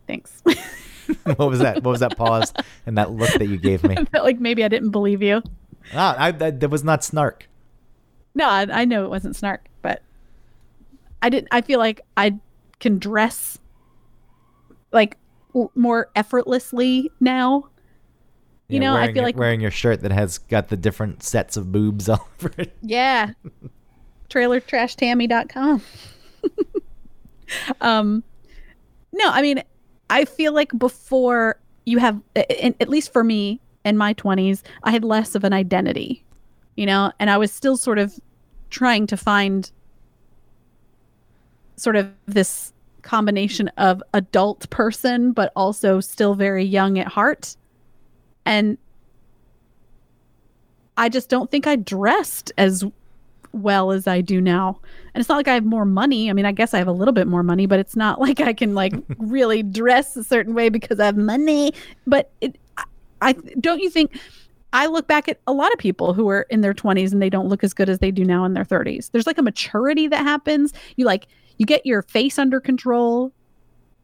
Thanks. 0.07 0.42
what 1.24 1.38
was 1.50 1.59
that? 1.61 1.76
What 1.82 1.90
was 1.92 2.00
that 2.00 2.16
pause 2.16 2.52
and 2.86 2.96
that 2.98 3.11
look 3.12 3.30
that 3.34 3.46
you 3.46 3.56
gave 3.56 3.82
me? 3.84 3.96
I 3.98 4.04
felt 4.04 4.24
like 4.24 4.40
maybe 4.40 4.64
I 4.64 4.68
didn't 4.68 4.90
believe 4.90 5.22
you. 5.22 5.42
Ah, 5.94 6.14
I, 6.18 6.30
that, 6.32 6.61
that 6.61 6.68
was 6.68 6.84
not 6.84 7.02
snark. 7.04 7.48
No, 8.34 8.48
I, 8.48 8.66
I 8.70 8.84
know 8.84 9.04
it 9.04 9.11
wasn't 9.11 9.36
snark, 9.36 9.66
but 9.82 10.02
I 11.22 11.28
didn't. 11.30 11.48
I 11.50 11.61
feel 11.62 11.78
like 11.78 12.02
I 12.16 12.36
can 12.78 12.98
dress 12.98 13.59
like 14.92 15.16
w- 15.52 15.70
more 15.74 16.11
effortlessly 16.14 17.11
now. 17.20 17.68
You 18.68 18.80
know, 18.80 18.94
I 18.94 19.06
feel 19.06 19.16
your- 19.16 19.24
like- 19.24 19.36
wearing 19.38 19.61
your 19.62 19.70
shirt 19.70 20.02
that 20.02 20.12
has 20.12 20.38
got 20.38 20.68
the 20.68 20.76
different 20.76 21.22
sets 21.22 21.56
of 21.56 21.72
boobs 21.72 22.09
all 22.09 22.28
over 22.38 22.52
it. 22.59 22.76
Yeah. 22.82 23.30
TrailerTrashTammy.com. 24.28 25.82
um, 27.80 28.22
no, 29.12 29.30
I 29.30 29.42
mean, 29.42 29.62
I 30.11 30.24
feel 30.24 30.52
like 30.52 30.76
before 30.78 31.59
you 31.84 31.98
have, 31.98 32.20
a- 32.36 32.82
at 32.82 32.88
least 32.88 33.12
for 33.12 33.24
me 33.24 33.61
in 33.84 33.96
my 33.96 34.14
20s, 34.14 34.62
I 34.82 34.90
had 34.90 35.04
less 35.04 35.34
of 35.34 35.44
an 35.44 35.52
identity, 35.52 36.24
you 36.76 36.86
know, 36.86 37.12
and 37.18 37.30
I 37.30 37.38
was 37.38 37.52
still 37.52 37.76
sort 37.76 37.98
of 37.98 38.18
trying 38.70 39.06
to 39.09 39.16
find 39.16 39.70
sort 41.76 41.96
of 41.96 42.11
this 42.26 42.72
combination 43.02 43.68
of 43.78 44.02
adult 44.12 44.68
person, 44.70 45.32
but 45.32 45.52
also 45.56 46.00
still 46.00 46.34
very 46.34 46.64
young 46.64 46.98
at 46.98 47.06
heart. 47.06 47.56
And 48.44 48.76
I 50.96 51.09
just 51.09 51.28
don't 51.28 51.50
think 51.50 51.66
I 51.66 51.76
dressed 51.76 52.52
as 52.59 52.84
well 53.62 53.90
as 53.90 54.06
I 54.06 54.20
do 54.20 54.40
now. 54.40 54.80
And 55.14 55.20
it's 55.20 55.28
not 55.28 55.36
like 55.36 55.48
I 55.48 55.54
have 55.54 55.64
more 55.64 55.84
money. 55.84 56.30
I 56.30 56.32
mean, 56.32 56.44
I 56.44 56.52
guess 56.52 56.74
I 56.74 56.78
have 56.78 56.88
a 56.88 56.92
little 56.92 57.12
bit 57.12 57.26
more 57.26 57.42
money, 57.42 57.66
but 57.66 57.78
it's 57.78 57.96
not 57.96 58.20
like 58.26 58.40
I 58.40 58.52
can 58.52 58.74
like 58.74 58.94
really 59.18 59.62
dress 59.62 60.16
a 60.16 60.24
certain 60.24 60.54
way 60.54 60.68
because 60.68 61.00
I 61.00 61.06
have 61.06 61.16
money. 61.16 61.72
But 62.06 62.30
it, 62.40 62.59
I, 62.76 62.84
I 63.20 63.32
don't 63.61 63.80
you 63.80 63.90
think 63.90 64.18
I 64.72 64.86
look 64.86 65.06
back 65.06 65.28
at 65.28 65.40
a 65.46 65.52
lot 65.52 65.72
of 65.72 65.78
people 65.78 66.12
who 66.12 66.28
are 66.28 66.42
in 66.50 66.61
their 66.61 66.74
20s 66.74 67.12
and 67.12 67.22
they 67.22 67.30
don't 67.30 67.48
look 67.48 67.64
as 67.64 67.72
good 67.72 67.88
as 67.88 68.00
they 68.00 68.11
do 68.11 68.24
now 68.24 68.44
in 68.44 68.52
their 68.52 68.64
30s. 68.64 69.11
There's 69.11 69.26
like 69.26 69.38
a 69.38 69.42
maturity 69.42 70.09
that 70.09 70.22
happens. 70.22 70.72
You 70.96 71.06
like 71.06 71.26
you 71.56 71.66
get 71.66 71.84
your 71.86 72.02
face 72.02 72.38
under 72.38 72.61
control. 72.61 73.32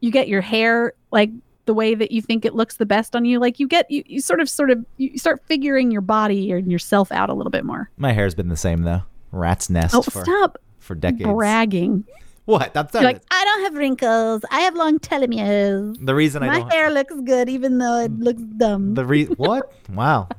You 0.01 0.11
get 0.11 0.27
your 0.27 0.41
hair 0.41 0.93
like 1.11 1.31
the 1.65 1.73
way 1.73 1.95
that 1.95 2.11
you 2.11 2.21
think 2.21 2.45
it 2.45 2.55
looks 2.55 2.77
the 2.77 2.85
best 2.85 3.15
on 3.15 3.25
you. 3.25 3.39
Like 3.39 3.59
you 3.59 3.67
get 3.67 3.89
you, 3.89 4.03
you 4.05 4.21
sort 4.21 4.39
of 4.39 4.49
sort 4.49 4.71
of 4.71 4.85
you 4.97 5.17
start 5.17 5.41
figuring 5.45 5.91
your 5.91 6.01
body 6.01 6.51
and 6.51 6.71
yourself 6.71 7.11
out 7.11 7.29
a 7.29 7.33
little 7.33 7.51
bit 7.51 7.65
more. 7.65 7.89
My 7.97 8.13
hair's 8.13 8.35
been 8.35 8.49
the 8.49 8.57
same 8.57 8.83
though. 8.83 9.03
Rat's 9.31 9.69
nest 9.69 9.95
Oh, 9.95 10.01
for 10.01 10.23
stop 10.23 10.57
for 10.79 10.95
decades. 10.95 11.29
bragging. 11.29 12.05
What? 12.45 12.73
That's 12.75 12.93
You're 12.93 13.01
like. 13.03 13.21
I 13.31 13.43
don't 13.43 13.61
have 13.63 13.73
wrinkles. 13.73 14.43
I 14.51 14.61
have 14.61 14.75
long 14.75 14.99
telomeres. 14.99 15.97
the 16.05 16.13
reason 16.13 16.43
I 16.43 16.59
My 16.61 16.73
hair 16.73 16.91
looks 16.91 17.15
good, 17.21 17.49
even 17.49 17.79
though 17.79 18.01
it 18.01 18.11
looks 18.19 18.41
dumb. 18.43 18.93
The 18.93 19.03
re 19.03 19.25
what? 19.25 19.73
Wow. 19.89 20.29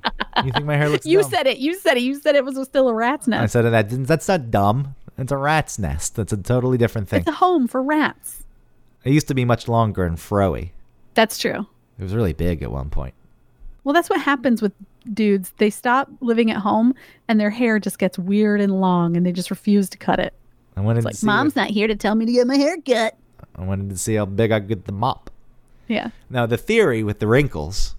You 0.45 0.53
think 0.53 0.67
my 0.67 0.77
hair 0.77 0.89
looks? 0.89 1.05
you 1.07 1.23
dumb? 1.23 1.31
said 1.31 1.47
it. 1.49 1.59
You 1.59 1.75
said 1.75 1.97
it. 1.97 2.05
You 2.05 2.15
said 2.21 2.37
it 2.37 2.45
was 2.45 2.63
still 2.69 2.89
a 2.89 2.95
rat's 2.95 3.27
nest. 3.27 3.43
I 3.43 3.47
said 3.47 3.63
that. 3.63 4.07
That's 4.07 4.29
not 4.29 4.51
dumb. 4.53 4.95
It's 5.19 5.33
a 5.33 5.37
rat's 5.37 5.79
nest. 5.81 6.15
That's 6.15 6.33
a 6.33 6.37
totally 6.37 6.79
different 6.79 7.09
thing. 7.09 7.21
It's 7.21 7.29
a 7.29 7.33
home 7.33 7.67
for 7.67 7.83
rats. 7.83 8.45
It 9.03 9.13
used 9.13 9.29
to 9.29 9.35
be 9.35 9.45
much 9.45 9.67
longer 9.67 10.05
and 10.05 10.17
froey. 10.17 10.71
That's 11.15 11.39
true. 11.39 11.67
It 11.99 12.03
was 12.03 12.15
really 12.15 12.35
big 12.35 12.63
at 12.63 12.71
one 12.71 12.91
point. 12.91 13.15
Well, 13.87 13.93
that's 13.93 14.11
what 14.11 14.21
happens 14.21 14.61
with 14.61 14.73
dudes. 15.15 15.53
They 15.59 15.71
stop 15.71 16.11
living 16.21 16.51
at 16.51 16.57
home 16.57 16.93
and 17.29 17.39
their 17.39 17.51
hair 17.51 17.79
just 17.79 18.01
gets 18.01 18.19
weird 18.19 18.61
and 18.61 18.81
long 18.81 19.17
and 19.17 19.25
they 19.25 19.31
just 19.31 19.49
refuse 19.49 19.89
to 19.91 19.97
cut 19.97 20.19
it. 20.19 20.35
I 20.77 20.81
wanted 20.81 20.99
It's 20.99 21.05
to 21.05 21.09
like, 21.11 21.15
see. 21.15 21.27
mom's 21.27 21.55
not 21.55 21.71
here 21.71 21.87
to 21.87 21.95
tell 21.95 22.17
me 22.17 22.27
to 22.27 22.33
get 22.33 22.49
my 22.49 22.57
hair 22.57 22.77
cut. 22.85 23.17
I 23.55 23.63
wanted 23.63 23.91
to 23.91 23.97
see 23.97 24.17
how 24.17 24.25
big 24.27 24.51
I 24.51 24.59
could 24.59 24.69
get 24.69 24.85
the 24.87 24.93
mop. 24.93 25.31
Yeah. 25.87 26.11
Now 26.29 26.47
the 26.47 26.57
theory 26.57 27.05
with 27.05 27.21
the 27.21 27.29
wrinkles, 27.29 27.95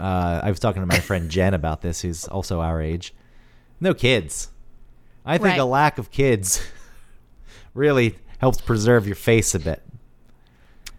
uh, 0.00 0.40
I 0.42 0.50
was 0.50 0.58
talking 0.58 0.82
to 0.82 0.86
my 0.86 0.98
friend 0.98 1.30
Jen 1.30 1.54
about 1.54 1.80
this, 1.80 2.00
who's 2.00 2.26
also 2.26 2.60
our 2.60 2.82
age. 2.82 3.14
No 3.78 3.94
kids. 3.94 4.50
I 5.24 5.38
think 5.38 5.44
Right. 5.50 5.60
a 5.60 5.64
lack 5.64 5.96
of 5.98 6.10
kids 6.10 6.60
really 7.74 8.16
helps 8.38 8.60
preserve 8.60 9.06
your 9.06 9.14
face 9.14 9.54
a 9.54 9.60
bit. 9.60 9.80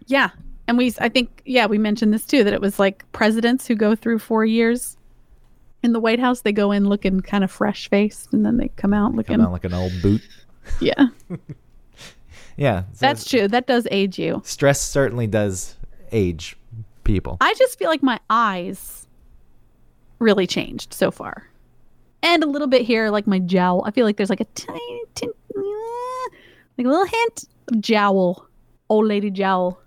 Yeah. 0.06 0.30
And 0.68 0.78
we, 0.78 0.94
I 1.00 1.08
think, 1.08 1.42
yeah, 1.44 1.66
we 1.66 1.78
mentioned 1.78 2.14
this 2.14 2.24
too 2.24 2.44
that 2.44 2.52
it 2.52 2.60
was 2.60 2.78
like 2.78 3.10
presidents 3.12 3.66
who 3.66 3.74
go 3.74 3.94
through 3.94 4.20
four 4.20 4.44
years 4.44 4.96
in 5.82 5.92
the 5.92 6.00
White 6.00 6.20
House, 6.20 6.42
they 6.42 6.52
go 6.52 6.70
in 6.70 6.88
looking 6.88 7.20
kind 7.20 7.42
of 7.42 7.50
fresh 7.50 7.88
faced 7.88 8.32
and 8.32 8.46
then 8.46 8.56
they 8.56 8.68
come 8.68 8.94
out 8.94 9.14
looking, 9.14 9.36
Come 9.36 9.46
out 9.46 9.52
like 9.52 9.64
an 9.64 9.74
old 9.74 9.92
boot. 10.00 10.22
yeah. 10.80 11.08
Yeah, 12.56 12.82
so 12.92 13.06
That's 13.06 13.24
true. 13.24 13.48
That 13.48 13.66
does 13.66 13.88
age 13.90 14.18
you. 14.18 14.42
Stress 14.44 14.80
certainly 14.80 15.26
does 15.26 15.76
age 16.12 16.56
people. 17.04 17.38
I 17.40 17.54
just 17.54 17.78
feel 17.78 17.88
like 17.88 18.02
my 18.02 18.20
eyes 18.28 19.08
really 20.18 20.46
changed 20.46 20.92
so 20.92 21.10
far. 21.10 21.48
And 22.22 22.44
a 22.44 22.46
little 22.46 22.68
bit 22.68 22.82
here, 22.82 23.10
like 23.10 23.26
my 23.26 23.38
jowl. 23.40 23.82
I 23.84 23.90
feel 23.90 24.06
like 24.06 24.16
there's 24.16 24.30
like 24.30 24.40
a 24.40 24.44
tiny, 24.44 25.02
tin- 25.14 25.32
like 25.56 26.86
a 26.86 26.88
little 26.88 27.06
hint 27.06 27.44
of 27.68 27.80
jowl. 27.80 28.46
Old 28.88 29.06
lady 29.06 29.30
jowl. 29.30 29.80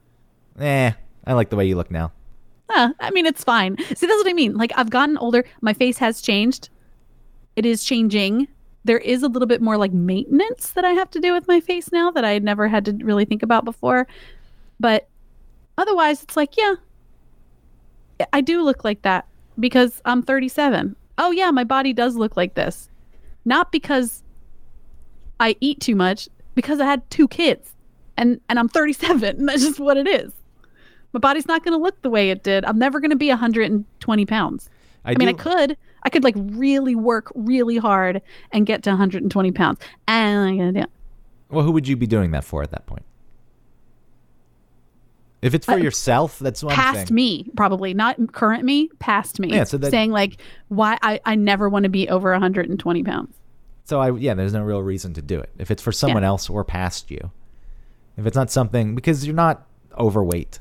Eh, 0.60 0.92
I 1.26 1.34
like 1.34 1.50
the 1.50 1.56
way 1.56 1.66
you 1.66 1.76
look 1.76 1.92
now. 1.92 2.12
Ah, 2.70 2.94
I 3.00 3.12
mean, 3.12 3.26
it's 3.26 3.44
fine. 3.44 3.78
See, 3.78 4.08
that's 4.08 4.18
what 4.18 4.28
I 4.30 4.34
mean. 4.34 4.56
Like, 4.56 4.72
I've 4.76 4.90
gotten 4.90 5.18
older. 5.18 5.44
My 5.62 5.74
face 5.74 5.98
has 6.00 6.22
changed. 6.22 6.70
It 7.56 7.66
is 7.66 7.84
changing. 7.84 8.48
There 8.84 8.98
is 8.98 9.24
a 9.24 9.28
little 9.28 9.48
bit 9.48 9.62
more 9.62 9.78
like 9.78 9.94
maintenance 9.94 10.72
that 10.72 10.86
I 10.86 10.92
have 10.92 11.10
to 11.12 11.20
do 11.20 11.34
with 11.34 11.48
my 11.48 11.60
face 11.60 11.92
now 11.92 12.12
that 12.12 12.26
I 12.26 12.32
had 12.32 12.44
never 12.44 12.68
had 12.68 12.86
to 12.86 12.94
really 12.94 13.26
think 13.26 13.44
about 13.44 13.66
before. 13.66 14.08
But 14.80 15.08
otherwise, 15.78 16.24
it's 16.24 16.38
like, 16.38 16.58
yeah, 16.58 16.76
I 18.34 18.42
do 18.42 18.62
look 18.64 18.84
like 18.84 19.02
that 19.04 19.28
because 19.60 20.02
I'm 20.06 20.22
37. 20.22 20.96
Oh, 21.18 21.32
yeah, 21.32 21.52
my 21.52 21.64
body 21.64 21.94
does 21.94 22.16
look 22.16 22.36
like 22.36 22.56
this. 22.56 22.90
Not 23.46 23.72
because 23.72 24.24
I 25.40 25.56
eat 25.62 25.80
too 25.80 25.96
much, 25.96 26.30
because 26.56 26.80
I 26.80 26.86
had 26.86 27.10
two 27.10 27.28
kids 27.28 27.74
and, 28.18 28.42
and 28.50 28.60
I'm 28.60 28.70
37. 28.70 29.38
And 29.38 29.50
that's 29.50 29.64
just 29.64 29.80
what 29.80 29.98
it 29.98 30.08
is. 30.08 30.32
My 31.16 31.20
body's 31.20 31.48
not 31.48 31.64
going 31.64 31.72
to 31.72 31.82
look 31.82 32.02
the 32.02 32.10
way 32.10 32.30
it 32.30 32.44
did. 32.44 32.66
I'm 32.66 32.78
never 32.78 33.00
going 33.00 33.12
to 33.12 33.16
be 33.16 33.30
120 33.30 34.26
pounds. 34.26 34.70
I, 35.06 35.12
I, 35.12 35.16
mean, 35.16 35.30
I 35.30 35.34
could. 35.34 35.78
I 36.04 36.10
could 36.10 36.26
like 36.26 36.36
really 36.38 36.94
work 36.94 37.32
really 37.36 37.78
hard 37.78 38.22
and 38.52 38.66
get 38.66 38.84
to 38.84 38.90
120 38.90 39.52
pounds. 39.54 39.80
And 40.10 40.40
I'm 40.42 40.58
going 40.58 40.74
to 40.74 40.80
do 40.82 40.84
it. 40.84 40.90
Well, 41.50 41.64
who 41.64 41.72
would 41.72 41.88
you 41.88 41.96
be 41.96 42.06
doing 42.06 42.32
that 42.32 42.44
for 42.44 42.64
at 42.64 42.72
that 42.72 42.86
point? 42.86 43.06
If 45.42 45.54
it's 45.54 45.66
for 45.66 45.74
Uh, 45.74 45.78
yourself, 45.78 46.38
that's 46.38 46.62
one 46.62 46.76
past 46.76 47.08
thing. 47.08 47.16
me, 47.16 47.50
probably 47.56 47.94
not 47.94 48.18
current 48.34 48.66
me, 48.66 48.90
past 49.00 49.40
me. 49.40 49.54
Yeah, 49.54 49.64
so 49.64 49.78
that- 49.78 49.92
saying 49.92 50.12
like, 50.12 50.42
why 50.68 50.98
I, 51.02 51.22
I 51.24 51.36
never 51.36 51.70
want 51.70 51.84
to 51.84 51.90
be 51.90 52.10
over 52.10 52.32
120 52.32 53.04
pounds. 53.04 53.34
So 53.86 54.02
I 54.02 54.12
yeah, 54.12 54.34
there's 54.34 54.52
no 54.52 54.64
real 54.64 54.84
reason 54.84 55.14
to 55.14 55.22
do 55.22 55.40
it. 55.40 55.52
If 55.60 55.72
it's 55.72 55.82
for 55.82 55.94
someone 55.94 56.26
else 56.26 56.50
or 56.50 56.66
past 56.66 57.10
you. 57.10 57.32
If 58.18 58.26
it's 58.26 58.36
not 58.36 58.52
something 58.52 58.96
because 58.96 59.26
you're 59.26 59.34
not 59.34 59.66
overweight. 59.98 60.60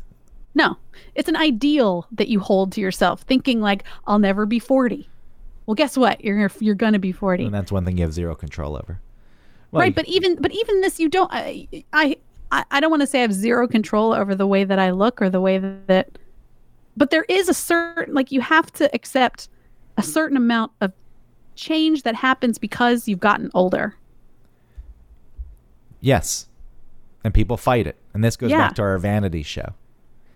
No, 0.54 0.76
it's 1.14 1.28
an 1.28 1.36
ideal 1.36 2.06
that 2.12 2.28
you 2.28 2.38
hold 2.40 2.72
to 2.72 2.80
yourself, 2.80 3.22
thinking 3.22 3.60
like, 3.60 3.84
I'll 4.06 4.18
never 4.20 4.46
be 4.46 4.58
40. 4.58 5.08
Well, 5.66 5.74
guess 5.74 5.96
what? 5.96 6.22
You're 6.24 6.50
you're 6.60 6.74
gonna 6.74 6.98
be 6.98 7.10
40. 7.12 7.46
And 7.46 7.54
that's 7.54 7.72
one 7.72 7.84
thing 7.84 7.96
you 7.96 8.04
have 8.04 8.12
zero 8.12 8.34
control 8.34 8.76
over. 8.76 9.00
Well, 9.72 9.80
right 9.80 9.94
but 9.94 10.06
even 10.06 10.36
but 10.40 10.52
even 10.52 10.82
this 10.82 11.00
you 11.00 11.08
don't 11.08 11.30
i 11.32 11.66
i 11.92 12.16
I- 12.52 12.64
i 12.70 12.78
don't 12.78 12.90
want 12.90 13.00
to 13.00 13.08
say 13.08 13.18
i 13.18 13.22
have 13.22 13.32
zero 13.32 13.66
control 13.66 14.12
over 14.12 14.36
the 14.36 14.46
way 14.46 14.62
that 14.62 14.78
i 14.78 14.90
look 14.92 15.20
or 15.20 15.28
the 15.28 15.40
way 15.40 15.58
that 15.58 16.16
but 16.96 17.10
there 17.10 17.24
is 17.28 17.48
a 17.48 17.54
certain 17.54 18.14
like 18.14 18.30
you 18.30 18.40
have 18.40 18.70
to 18.74 18.88
accept 18.94 19.48
a 19.96 20.02
certain 20.04 20.36
amount 20.36 20.70
of 20.80 20.92
change 21.56 22.04
that 22.04 22.14
happens 22.14 22.56
because 22.56 23.08
you've 23.08 23.18
gotten 23.18 23.50
older 23.52 23.96
Yes. 26.00 26.46
And 27.24 27.32
people 27.32 27.56
fight 27.56 27.86
it. 27.86 27.96
And 28.12 28.22
this 28.22 28.36
goes 28.36 28.50
Yeah. 28.50 28.58
back 28.58 28.74
to 28.74 28.82
our 28.82 28.98
vanity 28.98 29.42
show. 29.42 29.72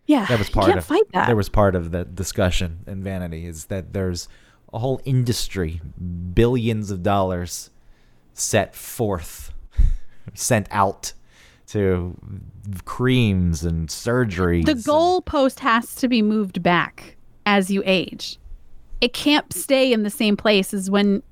Yeah 0.09 0.27
That 0.27 0.39
was 0.41 0.49
you 0.49 0.55
part 0.55 0.77
of 0.77 0.85
fight 0.85 1.05
that 1.13 1.27
There 1.27 1.37
was 1.37 1.49
part 1.49 1.77
of 1.77 1.93
the 1.93 2.05
discussion 2.05 2.81
in 2.89 3.05
vanity 3.05 3.47
is 3.47 3.67
that 3.67 3.93
there's 3.93 4.29
a 4.73 4.79
whole 4.81 5.01
industry, 5.05 5.81
billions 6.35 6.91
of 6.91 7.03
dollars 7.03 7.71
set 8.35 8.75
forth, 8.75 9.53
sent 10.35 10.67
out 10.71 11.13
to 11.69 12.17
creams 12.85 13.63
and 13.65 13.89
surgeries. 13.89 14.65
the 14.67 14.75
goalpost 14.75 15.61
has 15.61 15.95
to 15.95 16.09
be 16.09 16.23
moved 16.23 16.63
back 16.63 17.17
as 17.47 17.71
you 17.71 17.83
age 17.85 18.39
it 19.01 19.13
can't 19.13 19.53
stay 19.53 19.93
in 19.93 20.03
the 20.03 20.11
same 20.11 20.37
place 20.37 20.75
as 20.75 20.91
when 20.91 21.23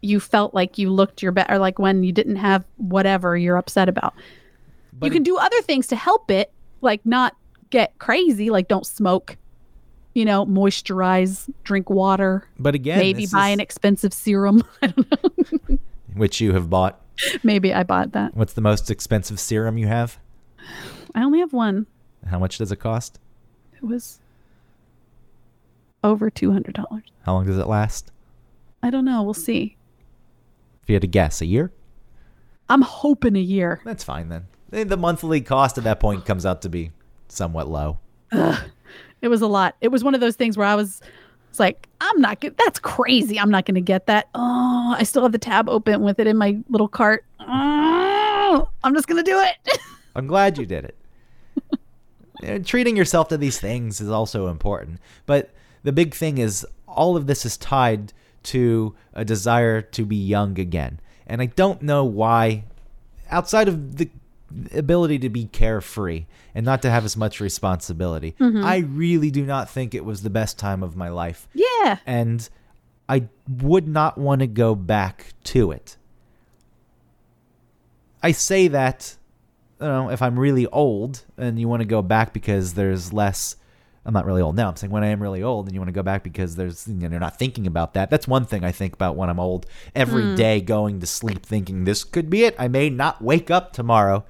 you 0.00 0.18
felt 0.20 0.52
like 0.54 0.76
you 0.76 0.90
looked 0.90 1.22
your 1.22 1.32
best 1.32 1.50
or 1.50 1.58
like 1.58 1.78
when 1.78 2.02
you 2.02 2.12
didn't 2.12 2.36
have 2.36 2.64
whatever 2.76 3.36
you're 3.36 3.56
upset 3.56 3.88
about 3.88 4.14
but 4.92 5.06
you 5.06 5.12
can 5.12 5.22
do 5.22 5.38
other 5.38 5.60
things 5.62 5.86
to 5.88 5.96
help 5.96 6.30
it, 6.30 6.52
like 6.80 7.04
not 7.06 7.34
get 7.72 7.98
crazy, 7.98 8.50
like 8.50 8.68
don't 8.68 8.86
smoke, 8.86 9.36
you 10.14 10.24
know, 10.24 10.46
moisturize, 10.46 11.50
drink 11.64 11.90
water, 11.90 12.46
But 12.60 12.76
again, 12.76 12.98
maybe 13.00 13.26
buy 13.26 13.48
is- 13.48 13.54
an 13.54 13.60
expensive 13.60 14.12
serum. 14.14 14.62
I 14.82 14.86
don't 14.88 15.10
know. 15.68 15.78
which 16.14 16.40
you 16.40 16.52
have 16.52 16.70
bought. 16.70 17.00
maybe 17.42 17.74
I 17.74 17.82
bought 17.82 18.12
that. 18.12 18.36
What's 18.36 18.52
the 18.52 18.60
most 18.60 18.90
expensive 18.90 19.40
serum 19.40 19.76
you 19.78 19.88
have? 19.88 20.18
I 21.14 21.24
only 21.24 21.40
have 21.40 21.52
one. 21.52 21.86
How 22.30 22.38
much 22.38 22.58
does 22.58 22.70
it 22.70 22.76
cost? 22.76 23.18
It 23.74 23.82
was 23.82 24.20
over 26.04 26.30
two 26.30 26.52
hundred 26.52 26.74
dollars. 26.74 27.02
How 27.24 27.34
long 27.34 27.46
does 27.46 27.58
it 27.58 27.66
last? 27.66 28.12
I 28.82 28.90
don't 28.90 29.04
know. 29.04 29.22
We'll 29.22 29.34
see. 29.34 29.76
If 30.82 30.88
you 30.88 30.94
had 30.94 31.02
to 31.02 31.08
guess, 31.08 31.40
a 31.40 31.46
year? 31.46 31.70
I'm 32.68 32.82
hoping 32.82 33.36
a 33.36 33.40
year. 33.40 33.80
That's 33.84 34.02
fine 34.04 34.28
then. 34.28 34.46
The 34.70 34.96
monthly 34.96 35.40
cost 35.40 35.78
at 35.78 35.84
that 35.84 36.00
point 36.00 36.24
comes 36.24 36.46
out 36.46 36.62
to 36.62 36.68
be 36.68 36.90
somewhat 37.34 37.68
low. 37.68 37.98
It 39.22 39.28
was 39.28 39.40
a 39.40 39.46
lot. 39.46 39.76
It 39.80 39.88
was 39.88 40.02
one 40.02 40.14
of 40.14 40.20
those 40.20 40.36
things 40.36 40.58
where 40.58 40.66
I 40.66 40.74
was, 40.74 41.00
it's 41.48 41.60
like, 41.60 41.88
I'm 42.00 42.20
not. 42.20 42.40
Get, 42.40 42.58
that's 42.58 42.80
crazy. 42.80 43.38
I'm 43.38 43.50
not 43.50 43.66
going 43.66 43.76
to 43.76 43.80
get 43.80 44.06
that. 44.06 44.28
Oh, 44.34 44.94
I 44.98 45.04
still 45.04 45.22
have 45.22 45.32
the 45.32 45.38
tab 45.38 45.68
open 45.68 46.02
with 46.02 46.18
it 46.18 46.26
in 46.26 46.36
my 46.36 46.58
little 46.68 46.88
cart. 46.88 47.24
Oh, 47.40 48.68
I'm 48.82 48.94
just 48.94 49.06
going 49.06 49.24
to 49.24 49.30
do 49.30 49.38
it. 49.38 49.78
I'm 50.16 50.26
glad 50.26 50.58
you 50.58 50.66
did 50.66 50.92
it. 52.40 52.66
Treating 52.66 52.96
yourself 52.96 53.28
to 53.28 53.38
these 53.38 53.60
things 53.60 54.00
is 54.00 54.10
also 54.10 54.48
important. 54.48 54.98
But 55.24 55.50
the 55.84 55.92
big 55.92 56.14
thing 56.14 56.38
is 56.38 56.66
all 56.88 57.16
of 57.16 57.28
this 57.28 57.46
is 57.46 57.56
tied 57.56 58.12
to 58.44 58.94
a 59.14 59.24
desire 59.24 59.80
to 59.80 60.04
be 60.04 60.16
young 60.16 60.58
again. 60.58 60.98
And 61.28 61.40
I 61.40 61.46
don't 61.46 61.80
know 61.80 62.04
why, 62.04 62.64
outside 63.30 63.68
of 63.68 63.98
the 63.98 64.10
ability 64.74 65.18
to 65.20 65.28
be 65.28 65.46
carefree 65.46 66.26
and 66.54 66.64
not 66.64 66.82
to 66.82 66.90
have 66.90 67.04
as 67.04 67.16
much 67.16 67.40
responsibility, 67.40 68.34
mm-hmm. 68.38 68.64
I 68.64 68.78
really 68.78 69.30
do 69.30 69.44
not 69.44 69.70
think 69.70 69.94
it 69.94 70.04
was 70.04 70.22
the 70.22 70.30
best 70.30 70.58
time 70.58 70.82
of 70.82 70.96
my 70.96 71.08
life. 71.08 71.48
yeah. 71.54 71.98
And 72.06 72.48
I 73.08 73.28
would 73.46 73.86
not 73.86 74.16
want 74.16 74.40
to 74.40 74.46
go 74.46 74.74
back 74.74 75.34
to 75.44 75.70
it. 75.70 75.96
I 78.22 78.32
say 78.32 78.68
that, 78.68 79.16
you 79.80 79.86
know, 79.86 80.10
if 80.10 80.22
I'm 80.22 80.38
really 80.38 80.66
old 80.68 81.24
and 81.36 81.58
you 81.58 81.68
want 81.68 81.80
to 81.80 81.86
go 81.86 82.02
back 82.02 82.32
because 82.32 82.74
there's 82.74 83.12
less. 83.12 83.56
I'm 84.04 84.14
not 84.14 84.26
really 84.26 84.42
old 84.42 84.56
now. 84.56 84.68
I'm 84.68 84.74
saying 84.74 84.90
when 84.90 85.04
I 85.04 85.08
am 85.08 85.22
really 85.22 85.44
old 85.44 85.66
and 85.66 85.74
you 85.74 85.80
want 85.80 85.88
to 85.88 85.92
go 85.92 86.02
back 86.02 86.24
because 86.24 86.56
there's, 86.56 86.88
you 86.88 86.94
know, 86.94 87.08
you're 87.08 87.20
not 87.20 87.38
thinking 87.38 87.68
about 87.68 87.94
that. 87.94 88.10
That's 88.10 88.26
one 88.26 88.46
thing 88.46 88.64
I 88.64 88.72
think 88.72 88.94
about 88.94 89.14
when 89.14 89.30
I'm 89.30 89.38
old. 89.38 89.64
Every 89.94 90.24
hmm. 90.24 90.34
day 90.34 90.60
going 90.60 90.98
to 91.00 91.06
sleep 91.06 91.46
thinking 91.46 91.84
this 91.84 92.02
could 92.02 92.28
be 92.28 92.42
it. 92.44 92.56
I 92.58 92.66
may 92.66 92.90
not 92.90 93.22
wake 93.22 93.48
up 93.48 93.72
tomorrow. 93.72 94.24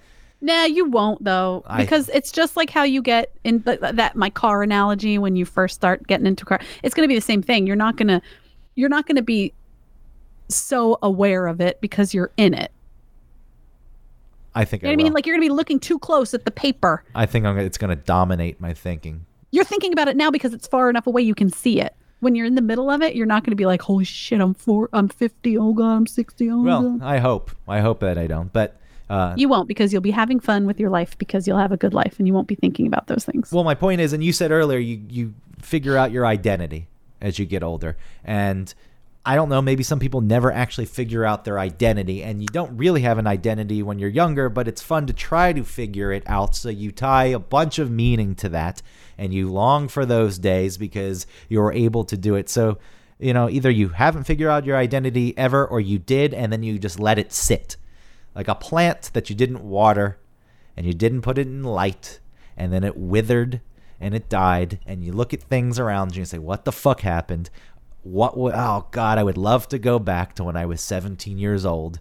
Nah, 0.45 0.65
you 0.65 0.91
won't 0.91 1.23
though, 1.25 1.63
I- 1.67 1.81
because 1.83 2.09
it's 2.11 2.31
just 2.33 2.57
like 2.57 2.69
how 2.69 2.83
you 2.83 3.01
get 3.01 3.31
in 3.45 3.63
th- 3.63 3.81
th- 3.81 3.95
that 3.95 4.17
my 4.17 4.29
car 4.29 4.63
analogy 4.63 5.17
when 5.17 5.37
you 5.37 5.45
first 5.45 5.75
start 5.77 6.07
getting 6.09 6.27
into 6.27 6.43
a 6.43 6.47
car. 6.47 6.61
It's 6.83 6.95
going 6.95 7.05
to 7.05 7.09
be 7.09 7.15
the 7.15 7.21
same 7.21 7.43
thing. 7.43 7.67
You're 7.67 7.77
not 7.77 7.97
gonna, 7.97 8.21
you're 8.75 8.89
not 8.89 9.07
gonna 9.07 9.23
be 9.23 9.53
so 10.49 10.99
aware 11.03 11.47
of 11.47 11.61
it 11.61 11.81
because 11.81 12.13
you're 12.13 12.33
in 12.37 12.55
it. 12.55 12.73
I 14.55 14.65
think 14.65 14.83
You 14.83 14.89
know 14.89 14.91
I, 14.91 14.95
I 14.95 14.97
mean? 14.97 15.13
Like 15.13 15.27
you're 15.27 15.35
gonna 15.37 15.47
be 15.47 15.51
looking 15.51 15.79
too 15.81 15.99
close 15.99 16.35
at 16.35 16.45
the 16.45 16.51
paper. 16.51 17.05
I 17.15 17.25
think 17.27 17.47
I'm, 17.47 17.59
it's 17.59 17.79
going 17.79 17.91
to 17.97 17.97
dominate 18.05 18.61
my 18.61 18.75
thinking. 18.75 19.25
You're 19.51 19.65
thinking 19.65 19.93
about 19.93 20.09
it 20.09 20.17
now 20.17 20.31
because 20.31 20.53
it's 20.53 20.67
far 20.67 20.91
enough 20.91 21.07
away 21.07 21.23
you 21.23 21.35
can 21.35 21.51
see 21.51 21.81
it. 21.81 21.95
When 22.21 22.35
you're 22.35 22.47
in 22.47 22.55
the 22.55 22.63
middle 22.63 22.89
of 22.91 23.03
it, 23.03 23.15
you're 23.17 23.27
not 23.27 23.45
going 23.45 23.51
to 23.51 23.57
be 23.57 23.67
like, 23.67 23.83
"Holy 23.83 24.05
shit, 24.05 24.41
I'm 24.41 24.55
four, 24.55 24.89
I'm 24.93 25.09
50. 25.09 25.59
Oh 25.59 25.73
god, 25.73 25.93
I'm 25.93 26.07
60. 26.07 26.51
Oh 26.51 26.63
Well, 26.63 26.83
god." 26.99 27.03
I 27.03 27.19
hope. 27.19 27.51
I 27.67 27.81
hope 27.81 28.01
that 28.01 28.17
I 28.19 28.27
don't. 28.27 28.53
But 28.53 28.77
uh, 29.13 29.35
You 29.37 29.47
won't 29.47 29.69
because 29.69 29.93
you'll 29.93 30.01
be 30.01 30.11
having 30.11 30.41
fun 30.41 30.67
with 30.67 30.81
your 30.81 30.89
life 30.89 31.19
because 31.19 31.47
you'll 31.47 31.59
have 31.59 31.71
a 31.71 31.77
good 31.77 31.93
life 31.93 32.19
and 32.19 32.27
you 32.27 32.33
won't 32.33 32.49
be 32.49 32.55
thinking 32.55 32.87
about 32.87 33.09
those 33.09 33.27
things. 33.27 33.53
Well, 33.53 33.63
my 33.63 33.75
point 33.75 34.01
is, 34.01 34.15
and 34.15 34.25
you 34.25 34.33
said 34.33 34.51
earlier, 34.51 34.79
you 34.79 35.03
you 35.09 35.35
figure 35.61 35.99
out 35.99 36.13
your 36.13 36.25
identity 36.25 36.89
as 37.21 37.39
you 37.39 37.45
get 37.45 37.63
older, 37.63 37.99
and 38.25 38.73
I 39.27 39.35
don't 39.35 39.51
know, 39.51 39.61
maybe 39.61 39.83
some 39.83 40.01
people 40.01 40.23
never 40.23 40.51
actually 40.51 40.87
figure 40.87 41.27
out 41.27 41.45
their 41.45 41.59
identity, 41.59 42.23
and 42.23 42.41
you 42.41 42.49
don't 42.49 42.75
really 42.77 43.03
have 43.03 43.19
an 43.19 43.27
identity 43.27 43.83
when 43.83 43.99
you're 43.99 44.09
younger, 44.09 44.49
but 44.49 44.67
it's 44.67 44.83
fun 44.83 45.07
to 45.09 45.13
try 45.13 45.53
to 45.53 45.63
figure 45.63 46.11
it 46.11 46.23
out. 46.27 46.57
So 46.57 46.71
you 46.71 46.91
tie 46.91 47.27
a 47.27 47.39
bunch 47.39 47.79
of 47.79 47.91
meaning 47.91 48.35
to 48.37 48.49
that, 48.49 48.81
and 49.19 49.35
you 49.35 49.53
long 49.53 49.89
for 49.89 50.07
those 50.07 50.39
days 50.39 50.79
because 50.79 51.27
you're 51.51 51.73
able 51.73 52.05
to 52.05 52.17
do 52.17 52.35
it. 52.35 52.49
So. 52.49 52.79
You 53.19 53.33
know, 53.33 53.49
either 53.49 53.71
you 53.71 53.91
haven't 53.91 54.25
figured 54.25 54.51
out 54.51 54.65
your 54.65 54.77
identity 54.77 55.33
ever, 55.39 55.65
or 55.65 55.81
you 55.81 56.01
did, 56.01 56.35
and 56.35 56.53
then 56.53 56.65
you 56.65 56.77
just 56.77 56.99
let 56.99 57.21
it 57.21 57.33
sit. 57.33 57.77
Like 58.35 58.49
a 58.49 58.55
plant 58.55 59.11
that 59.13 59.31
you 59.31 59.37
didn't 59.37 59.63
water 59.63 60.19
and 60.77 60.87
you 60.87 60.93
didn't 60.93 61.23
put 61.23 61.39
it 61.39 61.47
in 61.47 61.63
light 61.63 62.21
and 62.57 62.73
then 62.73 62.85
it 62.85 62.97
withered 62.97 63.61
and 64.01 64.15
it 64.15 64.29
died 64.29 64.79
and 64.87 65.05
you 65.05 65.13
look 65.13 65.33
at 65.33 65.43
things 65.43 65.79
around 65.79 66.17
you 66.17 66.21
and 66.23 66.29
say 66.29 66.39
what 66.39 66.65
the 66.65 66.73
fuck 66.73 67.01
happened 67.01 67.51
what 68.03 68.35
oh 68.37 68.87
god 68.91 69.19
i 69.19 69.23
would 69.23 69.39
love 69.39 69.69
to 69.69 69.79
go 69.79 69.99
back 69.99 70.35
to 70.35 70.45
when 70.45 70.57
i 70.57 70.67
was 70.67 70.81
17 70.81 71.39
years 71.39 71.65
old 71.65 72.01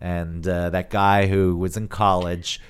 and 0.00 0.46
uh, 0.48 0.70
that 0.70 0.90
guy 0.90 1.26
who 1.26 1.56
was 1.56 1.76
in 1.76 1.88
college 1.88 2.60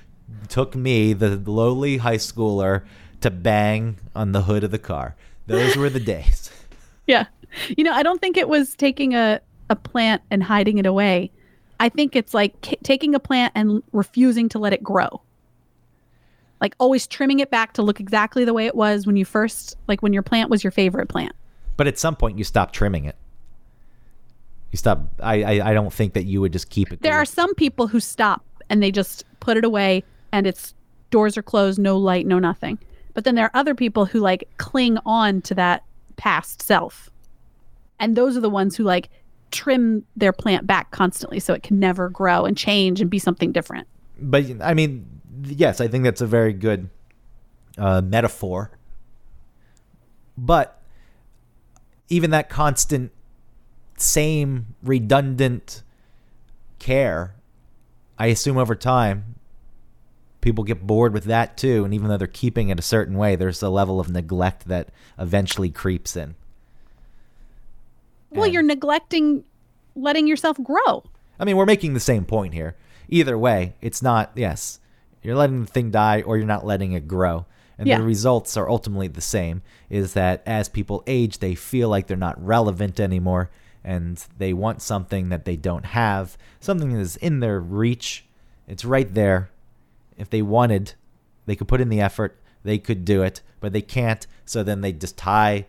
took 0.48 0.74
me 0.74 1.12
the 1.12 1.36
lowly 1.36 1.98
high 1.98 2.16
schooler 2.16 2.84
to 3.20 3.30
bang 3.30 3.96
on 4.14 4.32
the 4.32 4.42
hood 4.42 4.64
of 4.64 4.70
the 4.70 4.78
car 4.78 5.14
those 5.46 5.76
were 5.76 5.90
the 5.90 6.00
days 6.00 6.50
Yeah. 7.06 7.26
You 7.76 7.84
know, 7.84 7.92
I 7.92 8.02
don't 8.02 8.20
think 8.20 8.36
it 8.36 8.48
was 8.48 8.74
taking 8.74 9.14
a, 9.14 9.40
a 9.70 9.76
plant 9.76 10.22
and 10.30 10.42
hiding 10.42 10.78
it 10.78 10.86
away. 10.86 11.30
I 11.80 11.88
think 11.88 12.14
it's 12.16 12.32
like 12.34 12.60
k- 12.62 12.78
taking 12.82 13.14
a 13.14 13.20
plant 13.20 13.52
and 13.54 13.82
refusing 13.92 14.48
to 14.50 14.58
let 14.58 14.72
it 14.72 14.82
grow. 14.82 15.20
Like 16.60 16.74
always 16.78 17.06
trimming 17.06 17.40
it 17.40 17.50
back 17.50 17.72
to 17.74 17.82
look 17.82 18.00
exactly 18.00 18.44
the 18.44 18.54
way 18.54 18.66
it 18.66 18.74
was 18.74 19.06
when 19.06 19.16
you 19.16 19.24
first, 19.24 19.76
like 19.88 20.02
when 20.02 20.12
your 20.12 20.22
plant 20.22 20.50
was 20.50 20.62
your 20.64 20.70
favorite 20.70 21.08
plant. 21.08 21.32
but 21.76 21.86
at 21.86 21.98
some 21.98 22.14
point 22.16 22.38
you 22.38 22.44
stop 22.44 22.72
trimming 22.72 23.04
it 23.04 23.16
you 24.72 24.76
stop 24.76 24.98
i 25.20 25.42
i, 25.42 25.70
I 25.70 25.74
don't 25.74 25.92
think 25.92 26.14
that 26.14 26.24
you 26.24 26.40
would 26.40 26.52
just 26.52 26.68
keep 26.70 26.92
it 26.92 27.00
There 27.02 27.12
glued. 27.12 27.18
are 27.22 27.24
some 27.24 27.54
people 27.56 27.86
who 27.88 28.00
stop 28.00 28.44
and 28.70 28.82
they 28.82 28.90
just 28.92 29.24
put 29.40 29.56
it 29.56 29.64
away 29.64 30.04
and 30.32 30.46
its 30.46 30.74
doors 31.10 31.36
are 31.36 31.42
closed, 31.42 31.78
no 31.78 31.96
light, 31.96 32.26
no 32.26 32.38
nothing. 32.40 32.78
But 33.12 33.22
then 33.24 33.34
there 33.36 33.44
are 33.46 33.50
other 33.60 33.74
people 33.74 34.04
who 34.06 34.18
like 34.20 34.48
cling 34.58 34.98
on 35.06 35.42
to 35.42 35.54
that 35.54 35.84
past 36.16 36.60
self. 36.62 37.08
And 38.00 38.16
those 38.16 38.36
are 38.36 38.40
the 38.40 38.50
ones 38.50 38.74
who 38.76 38.82
like 38.82 39.10
trim 39.54 40.04
their 40.16 40.32
plant 40.32 40.66
back 40.66 40.90
constantly 40.90 41.38
so 41.38 41.54
it 41.54 41.62
can 41.62 41.78
never 41.78 42.08
grow 42.08 42.44
and 42.44 42.56
change 42.56 43.00
and 43.00 43.08
be 43.08 43.18
something 43.18 43.52
different. 43.52 43.86
but 44.18 44.44
I 44.60 44.74
mean, 44.74 45.06
yes, 45.44 45.80
I 45.80 45.88
think 45.88 46.04
that's 46.04 46.20
a 46.20 46.26
very 46.26 46.52
good 46.52 46.90
uh, 47.78 48.02
metaphor. 48.02 48.70
But 50.36 50.82
even 52.08 52.30
that 52.30 52.48
constant, 52.48 53.12
same 53.96 54.74
redundant 54.82 55.82
care, 56.78 57.36
I 58.18 58.26
assume 58.26 58.58
over 58.58 58.74
time, 58.74 59.36
people 60.40 60.64
get 60.64 60.86
bored 60.86 61.12
with 61.12 61.24
that 61.24 61.56
too. 61.56 61.84
And 61.84 61.94
even 61.94 62.08
though 62.08 62.16
they're 62.16 62.26
keeping 62.26 62.68
it 62.68 62.78
a 62.78 62.82
certain 62.82 63.16
way, 63.16 63.36
there's 63.36 63.62
a 63.62 63.70
level 63.70 64.00
of 64.00 64.10
neglect 64.10 64.66
that 64.66 64.88
eventually 65.18 65.70
creeps 65.70 66.16
in. 66.16 66.34
Well, 68.34 68.44
And- 68.44 68.52
you're 68.52 68.62
neglecting 68.62 69.44
letting 69.96 70.26
yourself 70.26 70.56
grow. 70.62 71.04
I 71.38 71.44
mean, 71.44 71.56
we're 71.56 71.66
making 71.66 71.94
the 71.94 72.00
same 72.00 72.24
point 72.24 72.52
here. 72.54 72.74
Either 73.08 73.38
way, 73.38 73.74
it's 73.80 74.02
not, 74.02 74.32
yes, 74.34 74.80
you're 75.22 75.36
letting 75.36 75.60
the 75.60 75.70
thing 75.70 75.90
die 75.90 76.20
or 76.22 76.36
you're 76.36 76.46
not 76.46 76.66
letting 76.66 76.92
it 76.92 77.06
grow. 77.06 77.46
And 77.78 77.86
Yeah. 77.88 77.98
the 77.98 78.04
results 78.04 78.56
are 78.56 78.68
ultimately 78.68 79.08
the 79.08 79.20
same 79.20 79.62
is 79.90 80.14
that 80.14 80.42
as 80.46 80.68
people 80.68 81.02
age, 81.06 81.38
they 81.38 81.54
feel 81.54 81.88
like 81.88 82.06
they're 82.06 82.16
not 82.16 82.44
relevant 82.44 82.98
anymore 83.00 83.50
and 83.84 84.24
they 84.38 84.52
want 84.52 84.80
something 84.82 85.28
that 85.28 85.44
they 85.44 85.56
don't 85.56 85.86
have, 85.86 86.36
something 86.60 86.92
that 86.92 87.00
is 87.00 87.16
in 87.16 87.40
their 87.40 87.60
reach. 87.60 88.24
It's 88.66 88.84
right 88.84 89.12
there. 89.12 89.50
If 90.16 90.30
they 90.30 90.42
wanted, 90.42 90.94
they 91.46 91.54
could 91.56 91.68
put 91.68 91.80
in 91.80 91.88
the 91.88 92.00
effort, 92.00 92.40
they 92.62 92.78
could 92.78 93.04
do 93.04 93.22
it, 93.22 93.42
but 93.60 93.72
they 93.72 93.82
can't. 93.82 94.26
So 94.44 94.62
then 94.62 94.80
they 94.80 94.92
just 94.92 95.16
tie 95.16 95.66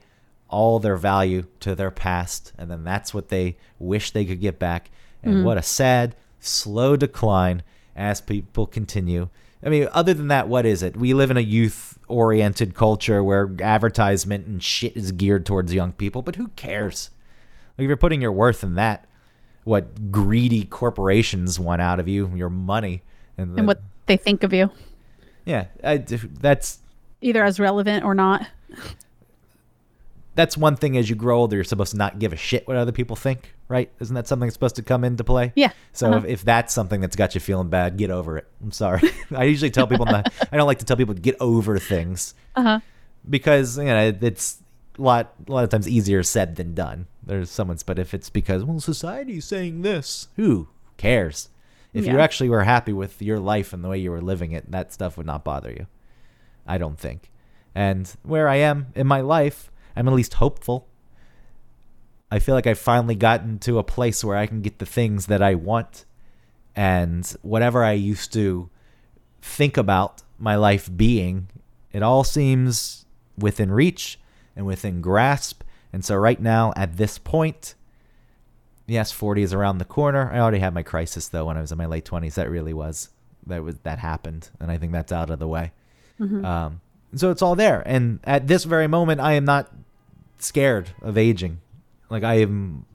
all 0.50 0.80
their 0.80 0.96
value 0.96 1.46
to 1.60 1.76
their 1.76 1.92
past, 1.92 2.54
and 2.58 2.70
then 2.70 2.84
that's 2.84 3.14
what 3.14 3.30
they 3.30 3.58
wish 3.80 4.12
they 4.12 4.26
could 4.26 4.42
get 4.42 4.60
back. 4.60 4.90
And 5.24 5.36
mm-hmm. 5.36 5.44
what 5.44 5.58
a 5.58 5.64
sad, 5.64 6.16
slow 6.40 6.96
decline 6.96 7.64
as 7.96 8.22
people 8.22 8.68
continue. 8.68 9.30
I 9.64 9.70
mean, 9.70 9.88
other 9.92 10.14
than 10.14 10.28
that, 10.28 10.48
what 10.48 10.66
is 10.66 10.84
it? 10.84 10.96
We 10.96 11.14
live 11.14 11.32
in 11.32 11.38
a 11.38 11.42
youth 11.42 11.98
oriented 12.08 12.76
culture 12.76 13.24
where 13.24 13.50
advertisement 13.62 14.46
and 14.46 14.62
shit 14.62 14.96
is 14.96 15.12
geared 15.12 15.46
towards 15.46 15.74
young 15.74 15.94
people, 15.94 16.22
but 16.22 16.36
who 16.36 16.50
cares? 16.50 17.10
Like, 17.78 17.86
if 17.86 17.88
you're 17.88 17.98
putting 17.98 18.22
your 18.22 18.32
worth 18.32 18.64
in 18.64 18.76
that, 18.76 19.08
what 19.64 20.12
greedy 20.12 20.66
corporations 20.66 21.60
want 21.60 21.82
out 21.82 22.00
of 22.00 22.08
you, 22.08 22.32
your 22.36 22.52
money, 22.52 23.02
and, 23.38 23.58
and 23.58 23.68
what 23.68 23.82
they 24.06 24.18
think 24.18 24.44
of 24.44 24.54
you, 24.54 24.70
yeah, 25.46 25.66
I, 25.84 25.98
that's 25.98 26.80
either 27.22 27.44
as 27.44 27.60
relevant 27.60 28.04
or 28.06 28.14
not. 28.14 28.48
That's 30.36 30.58
one 30.58 30.76
thing 30.76 30.96
as 30.98 31.10
you 31.10 31.16
grow 31.16 31.38
older 31.40 31.56
you're 31.56 31.64
supposed 31.64 31.92
to 31.92 31.98
not 31.98 32.20
give 32.20 32.32
a 32.34 32.36
shit 32.36 32.68
what 32.68 32.78
other 32.78 32.92
people 32.92 33.16
think 33.16 33.52
right? 33.68 33.90
Isn't 34.00 34.14
that 34.14 34.28
something 34.28 34.46
that's 34.46 34.54
supposed 34.54 34.76
to 34.76 34.84
come 34.84 35.04
into 35.04 35.24
play? 35.24 35.52
Yeah. 35.56 35.72
so 35.92 36.08
Uh-huh. 36.10 36.18
if, 36.20 36.26
if 36.26 36.44
that's 36.46 36.72
something 36.72 37.02
that's 37.02 37.16
got 37.16 37.34
you 37.34 37.42
feeling 37.42 37.68
bad 37.70 37.98
get 37.98 38.12
over 38.12 38.38
it. 38.38 38.46
I'm 38.62 38.72
sorry. 38.72 39.02
I 39.36 39.46
usually 39.46 39.72
tell 39.72 39.88
people 39.88 40.06
not 40.06 40.32
i 40.52 40.56
don't 40.58 40.68
like 40.68 40.78
to 40.80 40.86
tell 40.86 40.98
people 40.98 41.16
to 41.16 41.20
get 41.22 41.36
over 41.40 41.80
things. 41.80 42.36
Uh 42.56 42.62
huh. 42.62 42.80
because 43.28 43.78
you 43.80 43.86
know 43.86 44.08
it- 44.10 44.22
it's 44.24 44.62
a 45.00 45.02
lot 45.02 45.34
a 45.48 45.52
lot 45.52 45.64
of 45.64 45.70
times 45.72 45.90
easier 45.90 46.22
said 46.24 46.56
than 46.58 46.74
done. 46.76 47.08
There's 47.24 47.50
someone's 47.50 47.82
but 47.84 47.98
if 47.98 48.14
it's 48.14 48.30
because 48.30 48.64
well 48.64 48.80
society's 48.80 49.46
saying 49.46 49.82
this 49.82 50.28
who 50.36 50.68
cares? 50.98 51.50
If 51.94 52.06
you 52.06 52.20
actually 52.20 52.50
were 52.50 52.66
happy 52.66 52.92
with 52.94 53.22
your 53.22 53.40
life 53.40 53.72
and 53.74 53.82
the 53.84 53.88
way 53.90 53.98
you 53.98 54.12
were 54.12 54.22
living 54.22 54.52
it 54.52 54.70
that 54.72 54.94
stuff 54.94 55.18
would 55.18 55.26
not 55.26 55.44
bother 55.44 55.72
you 55.72 55.88
i 56.68 56.78
don't 56.78 57.00
think. 57.00 57.32
And 57.74 58.14
where 58.24 58.48
i 58.48 58.58
am 58.58 58.88
in 58.96 59.08
my 59.08 59.22
life 59.22 59.72
i'm 59.96 60.08
at 60.08 60.14
least 60.14 60.36
hopeful 60.36 60.88
i 62.32 62.40
feel 62.40 62.56
like 62.56 62.68
i've 62.68 62.80
finally 62.80 63.16
gotten 63.16 63.60
to 63.60 63.78
a 63.78 63.84
place 63.84 64.24
where 64.24 64.38
i 64.38 64.46
can 64.46 64.62
get 64.62 64.80
the 64.80 64.86
things 64.86 65.28
that 65.28 65.42
i 65.42 65.56
want 65.56 66.06
and 66.76 67.36
whatever 67.42 67.84
i 67.84 67.94
used 67.94 68.34
to 68.34 68.70
think 69.46 69.78
about 69.78 70.24
my 70.38 70.56
life 70.56 70.90
being, 70.96 71.48
it 71.92 72.02
all 72.04 72.24
seems 72.24 73.06
within 73.38 73.72
reach 73.72 74.20
and 74.56 74.66
within 74.66 75.02
grasp. 75.02 75.64
And 75.94 76.04
so, 76.04 76.16
right 76.16 76.42
now, 76.42 76.74
at 76.76 76.98
this 76.98 77.18
point, 77.18 77.76
yes, 78.88 79.12
40 79.12 79.44
is 79.44 79.54
around 79.54 79.78
the 79.78 79.86
corner. 79.86 80.30
I 80.32 80.40
already 80.40 80.60
had 80.60 80.74
my 80.74 80.84
crisis, 80.84 81.30
though, 81.30 81.46
when 81.46 81.58
I 81.58 81.62
was 81.62 81.72
in 81.72 81.78
my 81.78 81.86
late 81.86 82.06
20s. 82.06 82.34
That 82.34 82.50
really 82.50 82.74
was. 82.74 83.10
That 83.46 83.64
was 83.64 83.78
that 83.84 84.00
happened, 84.00 84.50
and 84.60 84.72
I 84.72 84.78
think 84.78 84.92
that's 84.92 85.12
out 85.12 85.30
of 85.30 85.40
the 85.40 85.48
way. 85.48 85.72
Um, 86.44 86.82
so 87.14 87.30
it's 87.30 87.44
all 87.44 87.56
there, 87.56 87.84
and 87.86 88.20
at 88.24 88.48
this 88.48 88.64
very 88.64 88.88
moment, 88.88 89.22
I 89.22 89.34
am 89.34 89.46
not 89.46 89.72
scared 90.40 90.92
of 91.02 91.18
aging. 91.18 91.60
Like 92.10 92.24
I 92.24 92.36
am 92.36 92.86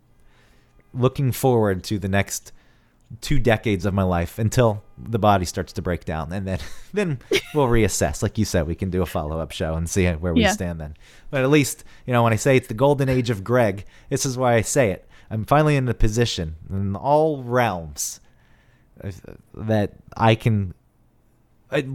looking 0.95 1.32
forward 1.32 1.84
to 1.84 1.99
the 1.99 2.09
next 2.09 2.53
two 3.20 3.41
decades 3.41 3.84
of 3.84 3.93
my 3.93 4.05
life 4.05 4.38
until 4.38 4.84
the 4.97 5.18
body 5.18 5.45
starts 5.45 5.72
to 5.72 5.82
break 5.82 6.05
down 6.05 6.32
and 6.32 6.47
then 6.47 6.59
then 6.93 7.18
we'll 7.55 7.66
reassess. 7.66 8.22
Like 8.22 8.38
you 8.38 8.45
said 8.45 8.66
we 8.66 8.74
can 8.76 8.91
do 8.91 9.03
a 9.03 9.07
follow-up 9.07 9.51
show 9.53 9.74
and 9.74 9.88
see 9.91 10.07
where 10.09 10.32
we 10.32 10.43
Yeah. 10.43 10.53
stand 10.53 10.80
then. 10.80 10.97
But 11.30 11.43
at 11.43 11.51
least 11.51 11.82
you 12.07 12.12
know 12.12 12.22
when 12.22 12.32
i 12.32 12.36
say 12.36 12.57
it's 12.57 12.68
the 12.68 12.74
golden 12.74 13.09
age 13.09 13.30
of 13.30 13.43
greg 13.43 13.84
this 14.11 14.24
is 14.24 14.36
why 14.38 14.55
i 14.55 14.61
say 14.61 14.91
it. 14.91 15.09
I'm 15.28 15.45
finally 15.45 15.76
in 15.76 15.88
a 15.88 15.95
position 15.95 16.57
in 16.68 16.95
all 16.97 17.43
realms 17.43 18.20
uh, 19.03 19.11
that 19.55 19.95
i 20.16 20.34
can 20.36 20.74
I, 21.72 21.86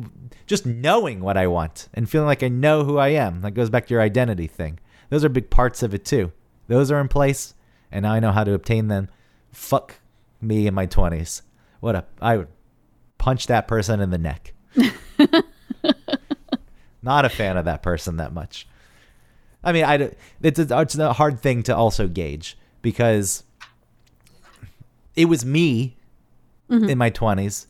just 0.47 0.65
knowing 0.65 1.19
what 1.21 1.37
i 1.37 1.47
want 1.47 1.87
and 1.93 2.09
feeling 2.09 2.27
like 2.27 2.43
i 2.43 2.47
know 2.49 2.83
who 2.83 2.97
i 2.97 3.09
am. 3.09 3.41
That 3.41 3.51
goes 3.51 3.69
back 3.69 3.87
to 3.87 3.93
your 3.93 4.01
identity 4.01 4.47
thing 4.47 4.79
those 5.15 5.23
are 5.23 5.29
big 5.29 5.49
parts 5.49 5.81
of 5.81 5.93
it 5.93 6.03
too. 6.03 6.33
Those 6.67 6.91
are 6.91 6.99
in 6.99 7.07
place 7.07 7.53
and 7.89 8.03
now 8.03 8.11
i 8.11 8.19
know 8.19 8.33
how 8.33 8.43
to 8.43 8.53
obtain 8.53 8.89
them. 8.89 9.07
Fuck 9.53 9.95
me 10.41 10.67
in 10.67 10.73
my 10.73 10.87
20s 10.87 11.41
what 11.79 11.95
a 11.95 12.03
i 12.21 12.35
would 12.35 12.49
punch 13.17 13.47
that 13.47 13.65
person 13.65 14.01
in 14.01 14.09
the 14.09 14.17
neck. 14.17 14.53
Not 17.01 17.23
a 17.23 17.29
fan 17.29 17.55
of 17.55 17.63
that 17.63 17.81
person 17.81 18.17
that 18.17 18.33
much. 18.33 18.67
I 19.63 19.71
mean 19.71 19.85
i 19.85 20.11
it's 20.41 20.59
a, 20.59 20.81
it's 20.81 20.97
a 20.97 21.13
hard 21.13 21.39
thing 21.39 21.63
to 21.63 21.73
also 21.73 22.09
gauge 22.09 22.57
because 22.81 23.45
it 25.15 25.29
was 25.29 25.45
me 25.45 25.95
mm-hmm. 26.69 26.89
in 26.89 26.97
my 26.97 27.09
20s 27.09 27.67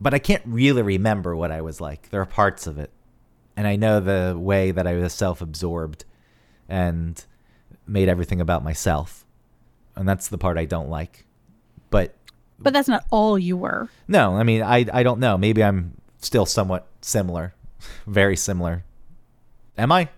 but 0.00 0.14
i 0.14 0.18
can't 0.18 0.42
really 0.46 0.80
remember 0.80 1.36
what 1.36 1.50
i 1.52 1.60
was 1.60 1.82
like. 1.82 2.08
There 2.08 2.22
are 2.22 2.26
parts 2.26 2.66
of 2.66 2.78
it 2.78 2.90
and 3.58 3.66
i 3.66 3.76
know 3.76 4.00
the 4.00 4.38
way 4.38 4.70
that 4.70 4.86
i 4.86 4.94
was 4.94 5.12
self-absorbed 5.12 6.06
and 6.68 7.24
made 7.86 8.08
everything 8.08 8.40
about 8.40 8.62
myself 8.64 9.24
and 9.96 10.08
that's 10.08 10.28
the 10.28 10.38
part 10.38 10.56
i 10.58 10.64
don't 10.64 10.88
like 10.88 11.24
but 11.90 12.14
But 12.58 12.72
that's 12.72 12.88
not 12.88 13.04
all 13.10 13.38
you 13.38 13.56
were. 13.56 13.88
no, 14.08 14.36
I 14.36 14.42
mean, 14.42 14.62
I 14.62 14.86
I 14.92 15.02
don't 15.02 15.18
know. 15.20 15.36
Maybe 15.38 15.62
I'm 15.62 15.92
still 16.20 16.46
somewhat 16.46 16.86
similar, 17.00 17.52
very 18.06 18.36
similar. 18.36 18.84
Am 19.76 19.90
I? 19.92 20.08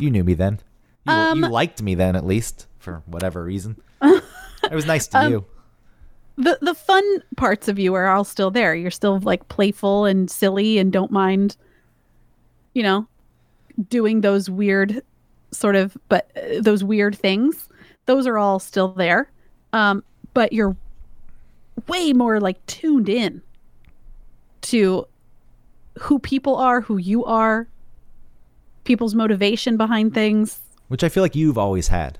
You 0.00 0.10
knew 0.10 0.24
me 0.24 0.34
then. 0.34 0.60
You, 1.06 1.12
Um, 1.12 1.38
you 1.44 1.48
liked 1.48 1.80
me 1.82 1.94
then, 1.94 2.16
at 2.16 2.26
least 2.26 2.66
for 2.78 3.02
whatever 3.06 3.44
reason. 3.44 3.76
it 4.02 4.72
was 4.72 4.86
nice 4.86 5.06
to 5.08 5.18
Um, 5.18 5.32
you. 5.32 5.44
the 6.36 6.58
the 6.60 6.74
fun 6.74 7.04
parts 7.36 7.68
of 7.68 7.78
you 7.78 7.94
are 7.94 8.08
all 8.08 8.24
still 8.24 8.50
there. 8.50 8.74
You're 8.74 8.90
still 8.90 9.20
like 9.20 9.46
playful 9.48 10.04
and 10.04 10.30
silly 10.30 10.78
and 10.78 10.92
don't 10.92 11.12
mind, 11.12 11.56
you 12.74 12.82
know, 12.82 13.06
doing 13.88 14.20
those 14.22 14.50
weird 14.50 15.02
sort 15.50 15.76
of 15.76 15.96
but 16.08 16.30
uh, 16.36 16.60
those 16.60 16.82
weird 16.84 17.16
things. 17.16 17.68
Those 18.06 18.26
are 18.26 18.38
all 18.38 18.58
still 18.58 18.88
there. 18.88 19.30
Um, 19.72 20.04
but 20.34 20.52
you're 20.52 20.76
way 21.88 22.12
more 22.12 22.40
like 22.40 22.64
tuned 22.66 23.08
in 23.08 23.42
to 24.62 25.06
who 26.00 26.18
people 26.18 26.56
are, 26.56 26.80
who 26.82 26.96
you 26.98 27.24
are, 27.24 27.66
people's 28.84 29.14
motivation 29.14 29.76
behind 29.76 30.14
things. 30.14 30.60
Which 30.88 31.02
I 31.02 31.08
feel 31.08 31.22
like 31.22 31.34
you've 31.34 31.58
always 31.58 31.88
had. 31.88 32.18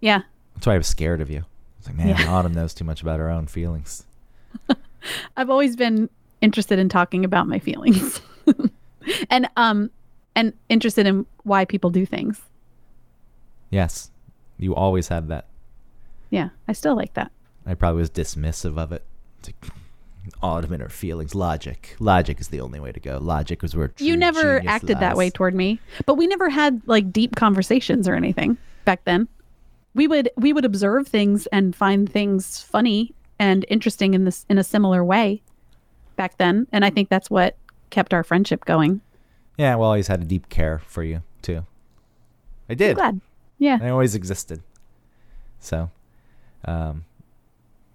Yeah. 0.00 0.22
That's 0.54 0.66
why 0.66 0.74
I 0.74 0.78
was 0.78 0.86
scared 0.86 1.20
of 1.20 1.30
you. 1.30 1.44
It's 1.78 1.88
like, 1.88 1.96
man, 1.96 2.08
Yeah. 2.08 2.30
Autumn 2.30 2.52
knows 2.52 2.74
too 2.74 2.84
much 2.84 3.02
about 3.02 3.18
her 3.18 3.30
own 3.30 3.46
feelings. 3.46 4.04
I've 5.36 5.50
always 5.50 5.76
been 5.76 6.08
interested 6.40 6.78
in 6.78 6.88
talking 6.88 7.24
about 7.24 7.48
my 7.48 7.58
feelings. 7.58 8.20
and 9.30 9.48
um 9.56 9.90
and 10.34 10.52
interested 10.68 11.06
in 11.06 11.26
why 11.42 11.64
people 11.64 11.90
do 11.90 12.06
things. 12.06 12.40
Yes, 13.70 14.10
you 14.58 14.74
always 14.74 15.08
had 15.08 15.28
that. 15.28 15.46
Yeah, 16.30 16.50
I 16.68 16.72
still 16.72 16.96
like 16.96 17.14
that. 17.14 17.30
I 17.66 17.74
probably 17.74 18.00
was 18.00 18.10
dismissive 18.10 18.78
of 18.78 18.92
it. 18.92 19.02
It's 19.38 19.48
like, 19.48 19.72
and 20.42 20.82
her 20.82 20.88
feelings. 20.88 21.34
Logic. 21.34 21.96
Logic 21.98 22.40
is 22.40 22.48
the 22.48 22.60
only 22.60 22.80
way 22.80 22.92
to 22.92 23.00
go. 23.00 23.18
Logic 23.18 23.60
was 23.60 23.76
where 23.76 23.92
you 23.98 24.16
never 24.16 24.62
acted 24.66 25.00
that 25.00 25.16
way 25.16 25.30
toward 25.30 25.54
me, 25.54 25.80
but 26.06 26.14
we 26.14 26.26
never 26.26 26.48
had 26.48 26.82
like 26.86 27.12
deep 27.12 27.36
conversations 27.36 28.08
or 28.08 28.14
anything 28.14 28.56
back 28.84 29.04
then. 29.04 29.28
We 29.94 30.08
would 30.08 30.30
we 30.36 30.52
would 30.52 30.64
observe 30.64 31.06
things 31.06 31.46
and 31.46 31.76
find 31.76 32.10
things 32.10 32.62
funny 32.62 33.14
and 33.38 33.64
interesting 33.68 34.14
in 34.14 34.24
this 34.24 34.46
in 34.48 34.58
a 34.58 34.64
similar 34.64 35.04
way 35.04 35.42
back 36.16 36.38
then, 36.38 36.66
and 36.72 36.84
I 36.84 36.90
think 36.90 37.08
that's 37.08 37.30
what 37.30 37.56
kept 37.90 38.14
our 38.14 38.24
friendship 38.24 38.64
going. 38.64 39.00
Yeah, 39.56 39.76
well, 39.76 39.88
I 39.90 39.92
always 39.92 40.08
had 40.08 40.20
a 40.20 40.24
deep 40.24 40.48
care 40.48 40.80
for 40.86 41.02
you, 41.02 41.22
too. 41.42 41.64
I 42.68 42.74
did. 42.74 42.96
Glad. 42.96 43.20
Yeah. 43.58 43.78
I 43.80 43.88
always 43.90 44.14
existed. 44.14 44.62
So, 45.60 45.90
um, 46.64 47.04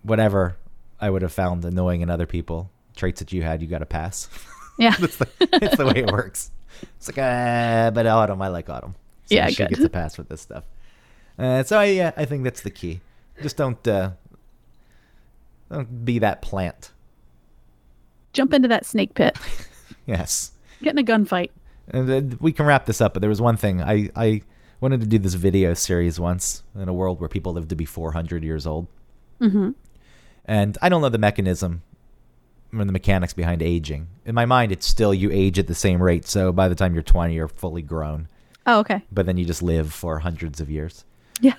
whatever 0.03 0.55
I 1.01 1.09
would 1.09 1.21
have 1.21 1.33
found 1.33 1.65
annoying 1.65 2.01
in 2.01 2.09
other 2.09 2.25
people, 2.25 2.71
traits 2.95 3.19
that 3.19 3.31
you 3.33 3.43
had, 3.43 3.61
you 3.61 3.67
got 3.67 3.79
to 3.79 3.85
pass. 3.85 4.27
Yeah. 4.79 4.95
That's 4.97 5.17
the, 5.17 5.27
it's 5.41 5.75
the 5.75 5.85
way 5.85 5.97
it 5.97 6.09
works. 6.09 6.51
It's 6.95 7.09
like, 7.09 7.17
uh, 7.17 7.91
but 7.91 8.07
Autumn, 8.07 8.41
I 8.41 8.47
like 8.47 8.69
Autumn. 8.69 8.95
So 9.25 9.35
Yeah, 9.35 9.47
she 9.49 9.57
good. 9.57 9.71
gets 9.71 9.83
a 9.83 9.89
pass 9.89 10.17
with 10.17 10.29
this 10.29 10.39
stuff. 10.39 10.63
Uh, 11.37 11.63
so 11.63 11.77
I, 11.77 11.83
yeah, 11.87 12.13
I 12.15 12.23
think 12.23 12.45
that's 12.45 12.61
the 12.61 12.69
key. 12.71 13.01
Just 13.41 13.57
don't, 13.57 13.85
uh, 13.85 14.11
don't 15.69 16.05
be 16.05 16.19
that 16.19 16.41
plant. 16.41 16.91
Jump 18.31 18.53
into 18.53 18.69
that 18.69 18.85
snake 18.85 19.15
pit. 19.15 19.37
Yes. 20.05 20.51
Get 20.81 20.91
in 20.91 20.97
a 20.97 21.03
gunfight. 21.03 21.49
And 21.89 22.39
we 22.39 22.51
can 22.51 22.65
wrap 22.65 22.85
this 22.85 23.01
up, 23.01 23.13
but 23.13 23.21
there 23.21 23.29
was 23.29 23.41
one 23.41 23.57
thing 23.57 23.81
I, 23.81 24.09
I 24.15 24.41
wanted 24.79 25.01
to 25.01 25.07
do 25.07 25.17
this 25.17 25.33
video 25.33 25.73
series 25.73 26.19
once 26.19 26.63
in 26.75 26.87
a 26.87 26.93
world 26.93 27.19
where 27.19 27.29
people 27.29 27.53
live 27.53 27.67
to 27.69 27.75
be 27.75 27.85
400 27.85 28.43
years 28.43 28.67
old. 28.67 28.87
Mm-hmm. 29.41 29.71
And 30.45 30.77
I 30.81 30.89
don't 30.89 31.01
know 31.01 31.09
the 31.09 31.17
mechanism 31.17 31.83
or 32.73 32.85
the 32.85 32.91
mechanics 32.91 33.33
behind 33.33 33.61
aging. 33.61 34.07
In 34.25 34.35
my 34.35 34.45
mind, 34.45 34.71
it's 34.71 34.85
still 34.85 35.13
you 35.13 35.31
age 35.31 35.57
at 35.57 35.67
the 35.67 35.75
same 35.75 36.01
rate. 36.01 36.27
So 36.27 36.51
by 36.51 36.69
the 36.69 36.75
time 36.75 36.93
you're 36.93 37.03
20, 37.03 37.33
you're 37.33 37.47
fully 37.47 37.81
grown. 37.81 38.27
Oh, 38.65 38.79
okay. 38.79 39.01
But 39.11 39.25
then 39.25 39.37
you 39.37 39.45
just 39.45 39.63
live 39.63 39.93
for 39.93 40.19
hundreds 40.19 40.59
of 40.61 40.69
years. 40.69 41.05
Yeah. 41.41 41.55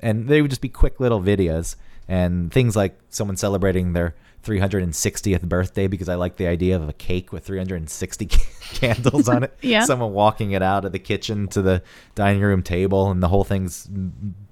And 0.00 0.28
they 0.28 0.42
would 0.42 0.50
just 0.50 0.60
be 0.60 0.68
quick 0.68 1.00
little 1.00 1.20
videos 1.20 1.76
and 2.08 2.52
things 2.52 2.74
like 2.74 2.98
someone 3.10 3.36
celebrating 3.36 3.92
their 3.92 4.14
360th 4.44 5.42
birthday 5.42 5.86
because 5.88 6.08
I 6.08 6.14
like 6.14 6.36
the 6.36 6.46
idea 6.46 6.76
of 6.76 6.88
a 6.88 6.92
cake 6.92 7.32
with 7.32 7.44
360 7.44 8.26
candles 8.60 9.28
on 9.28 9.44
it. 9.44 9.56
Yeah. 9.62 9.84
Someone 9.84 10.12
walking 10.12 10.52
it 10.52 10.62
out 10.62 10.84
of 10.84 10.92
the 10.92 10.98
kitchen 10.98 11.48
to 11.48 11.62
the 11.62 11.82
dining 12.14 12.42
room 12.42 12.62
table 12.62 13.10
and 13.10 13.22
the 13.22 13.28
whole 13.28 13.44
thing's 13.44 13.88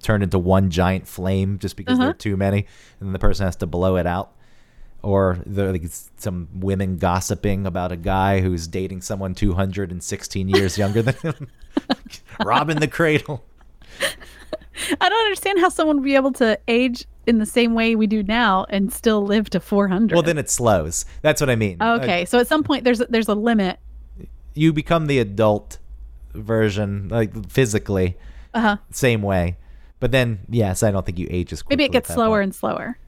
turned 0.03 0.23
into 0.23 0.39
one 0.39 0.71
giant 0.71 1.07
flame 1.09 1.59
just 1.59 1.77
because 1.77 1.99
there 1.99 2.07
Uh-huh. 2.09 2.11
are 2.11 2.19
too 2.19 2.37
many 2.37 2.67
and 3.01 3.15
the 3.15 3.19
person 3.19 3.47
has 3.47 3.57
to 3.57 3.67
blow 3.67 3.97
it 3.97 4.07
out. 4.07 4.33
Or 5.03 5.39
like 5.47 5.85
some 6.17 6.49
women 6.53 6.97
gossiping 6.97 7.65
about 7.65 7.93
a 7.93 7.97
guy 7.97 8.41
who's 8.41 8.67
dating 8.67 9.03
someone 9.03 9.35
216 9.37 10.49
years 10.49 10.77
younger 10.77 11.01
than 11.01 11.15
him. 11.23 11.49
Robbing 12.45 12.81
the 12.81 12.89
cradle. 12.89 13.45
I 15.01 15.09
don't 15.09 15.25
understand 15.27 15.61
how 15.61 15.69
someone 15.69 15.97
would 15.99 16.05
be 16.05 16.17
able 16.17 16.33
to 16.33 16.59
age 16.67 17.07
in 17.27 17.39
the 17.39 17.47
same 17.47 17.75
way 17.75 17.95
we 17.97 18.07
do 18.07 18.23
now 18.23 18.67
and 18.69 18.93
still 18.93 19.23
live 19.25 19.51
to 19.51 19.61
400. 19.61 20.15
Well, 20.15 20.23
then 20.23 20.39
it 20.39 20.49
slows. 20.51 21.05
That's 21.23 21.41
what 21.41 21.51
I 21.51 21.57
mean. 21.57 21.77
Uh, 21.81 21.99
Okay, 22.03 22.25
so 22.25 22.39
at 22.39 22.47
some 22.47 22.63
point 22.63 22.85
there's 22.85 23.01
a, 23.01 23.07
there's 23.07 23.29
a 23.29 23.35
limit. 23.35 23.79
you 24.55 24.73
become 24.73 25.07
the 25.07 25.19
adult 25.19 25.79
version, 26.35 27.09
like 27.09 27.49
physically, 27.51 28.17
Uh 28.55 28.61
huh. 28.61 28.77
same 28.91 29.23
way. 29.23 29.57
But 30.01 30.13
then, 30.13 30.41
yes, 30.51 30.83
I 30.83 30.91
don't 30.91 31.05
think 31.07 31.19
you 31.19 31.27
age 31.31 31.53
as 31.53 31.63
quickly. 31.63 31.77
Maybe 31.83 31.85
it 31.87 31.93
gets 31.93 32.13
slower 32.13 32.39
point. 32.39 32.45
and 32.45 32.55
slower. 32.55 32.99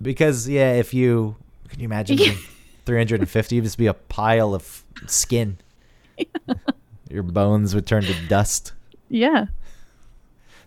because 0.00 0.48
yeah, 0.48 0.72
if 0.72 0.92
you 0.94 1.36
can 1.68 1.80
you 1.80 1.84
imagine 1.84 2.16
350, 2.86 3.54
you'd 3.56 3.64
just 3.64 3.76
be 3.78 3.86
a 3.86 3.94
pile 3.94 4.54
of 4.54 4.82
skin. 5.06 5.58
Your 7.10 7.22
bones 7.22 7.74
would 7.74 7.86
turn 7.86 8.02
to 8.04 8.14
dust. 8.28 8.72
Yeah. 9.10 9.46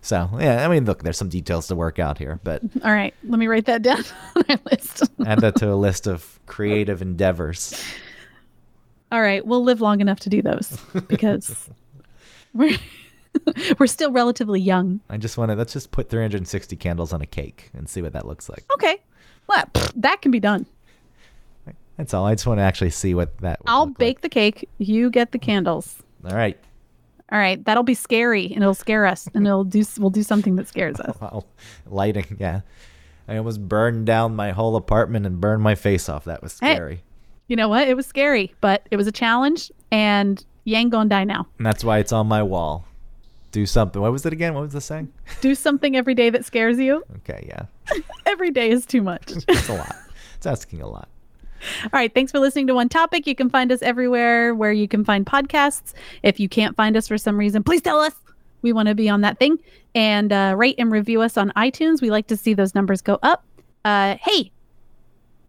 So 0.02 0.28
yeah, 0.38 0.66
I 0.66 0.68
mean, 0.68 0.84
look, 0.84 1.04
there's 1.04 1.16
some 1.16 1.28
details 1.28 1.68
to 1.68 1.76
work 1.76 1.98
out 2.00 2.18
here, 2.18 2.40
but 2.42 2.60
All 2.84 2.92
right. 2.92 3.14
Let 3.24 3.38
me 3.38 3.46
write 3.46 3.66
that 3.66 3.82
down 3.82 4.02
on 4.36 4.44
my 4.48 4.58
list. 4.70 5.04
add 5.24 5.40
that 5.40 5.56
to 5.56 5.72
a 5.72 5.76
list 5.86 6.06
of 6.06 6.40
creative 6.46 7.00
endeavors. 7.00 7.80
All 9.12 9.22
right. 9.22 9.46
We'll 9.46 9.62
live 9.62 9.80
long 9.80 10.00
enough 10.00 10.20
to 10.20 10.28
do 10.28 10.42
those 10.42 10.76
because 11.06 11.70
we're 12.52 12.76
we're 13.78 13.86
still 13.86 14.10
relatively 14.10 14.60
young. 14.60 15.00
I 15.08 15.18
just 15.18 15.38
want 15.38 15.50
to 15.50 15.54
let's 15.54 15.72
just 15.72 15.92
put 15.92 16.10
360 16.10 16.76
candles 16.76 17.12
on 17.12 17.22
a 17.22 17.26
cake 17.26 17.70
and 17.72 17.88
see 17.88 18.02
what 18.02 18.12
that 18.14 18.26
looks 18.26 18.48
like. 18.48 18.64
Okay. 18.74 18.98
Well, 19.46 19.64
that 19.96 20.20
can 20.20 20.30
be 20.32 20.40
done. 20.40 20.66
That's 21.96 22.14
all. 22.14 22.26
I 22.26 22.34
just 22.34 22.46
want 22.46 22.58
to 22.58 22.62
actually 22.62 22.90
see 22.90 23.14
what 23.14 23.38
that. 23.38 23.60
I'll 23.66 23.86
bake 23.86 24.22
the 24.22 24.28
cake. 24.28 24.68
You 24.78 25.10
get 25.10 25.30
the 25.32 25.38
candles. 25.38 26.02
All 26.28 26.34
right. 26.34 26.58
All 27.32 27.38
right. 27.38 27.64
That'll 27.64 27.82
be 27.82 27.94
scary 27.94 28.44
and 28.52 28.58
it'll 28.62 28.74
scare 28.74 29.06
us 29.06 29.28
and 29.34 29.46
it'll 29.46 29.64
do 29.64 29.82
we'll 29.98 30.10
do 30.10 30.22
something 30.22 30.56
that 30.56 30.68
scares 30.68 31.00
us. 31.00 31.16
Wow. 31.20 31.44
Lighting, 31.86 32.36
yeah. 32.38 32.60
I 33.26 33.36
almost 33.38 33.66
burned 33.68 34.04
down 34.06 34.36
my 34.36 34.50
whole 34.50 34.76
apartment 34.76 35.24
and 35.26 35.40
burned 35.40 35.62
my 35.62 35.74
face 35.74 36.08
off. 36.08 36.24
That 36.26 36.42
was 36.42 36.60
Hey. 36.60 36.74
scary. 36.74 37.02
You 37.48 37.56
know 37.56 37.68
what? 37.68 37.88
It 37.88 37.96
was 37.96 38.06
scary, 38.06 38.54
but 38.60 38.86
it 38.90 38.96
was 38.96 39.06
a 39.06 39.12
challenge 39.12 39.72
and 39.90 40.44
ain't 40.66 40.90
gonna 40.90 41.08
die 41.08 41.24
now. 41.24 41.46
And 41.58 41.66
that's 41.66 41.82
why 41.82 41.98
it's 41.98 42.12
on 42.12 42.26
my 42.26 42.42
wall. 42.42 42.84
Do 43.50 43.66
something. 43.66 44.00
What 44.00 44.12
was 44.12 44.24
it 44.26 44.32
again? 44.32 44.54
What 44.54 44.62
was 44.62 44.72
the 44.72 44.80
saying? 44.80 45.12
Do 45.40 45.54
something 45.54 45.96
every 45.96 46.14
day 46.14 46.30
that 46.30 46.44
scares 46.44 46.78
you. 46.78 47.02
Okay, 47.16 47.44
yeah. 47.48 47.66
Every 48.26 48.50
day 48.50 48.70
is 48.70 48.86
too 48.86 49.02
much. 49.02 49.30
It's 49.48 49.68
a 49.68 49.74
lot. 49.74 49.94
It's 50.36 50.46
asking 50.46 50.80
a 50.80 50.88
lot. 50.88 51.08
All 51.84 51.90
right. 51.92 52.12
Thanks 52.12 52.32
for 52.32 52.38
listening 52.38 52.66
to 52.68 52.74
One 52.74 52.88
Topic. 52.88 53.26
You 53.26 53.34
can 53.34 53.48
find 53.50 53.70
us 53.72 53.82
everywhere 53.82 54.54
where 54.54 54.72
you 54.72 54.88
can 54.88 55.04
find 55.04 55.24
podcasts. 55.26 55.92
If 56.22 56.38
you 56.40 56.48
can't 56.48 56.76
find 56.76 56.96
us 56.96 57.08
for 57.08 57.18
some 57.18 57.36
reason, 57.36 57.62
please 57.62 57.82
tell 57.82 58.00
us. 58.00 58.14
We 58.62 58.72
want 58.72 58.88
to 58.88 58.94
be 58.94 59.08
on 59.08 59.22
that 59.22 59.38
thing. 59.38 59.58
And 59.94 60.32
uh, 60.32 60.54
rate 60.56 60.76
and 60.78 60.90
review 60.92 61.20
us 61.22 61.36
on 61.36 61.50
iTunes. 61.56 62.00
We 62.00 62.10
like 62.10 62.26
to 62.28 62.36
see 62.36 62.54
those 62.54 62.74
numbers 62.74 63.00
go 63.02 63.18
up. 63.22 63.44
Uh, 63.84 64.16
hey, 64.20 64.50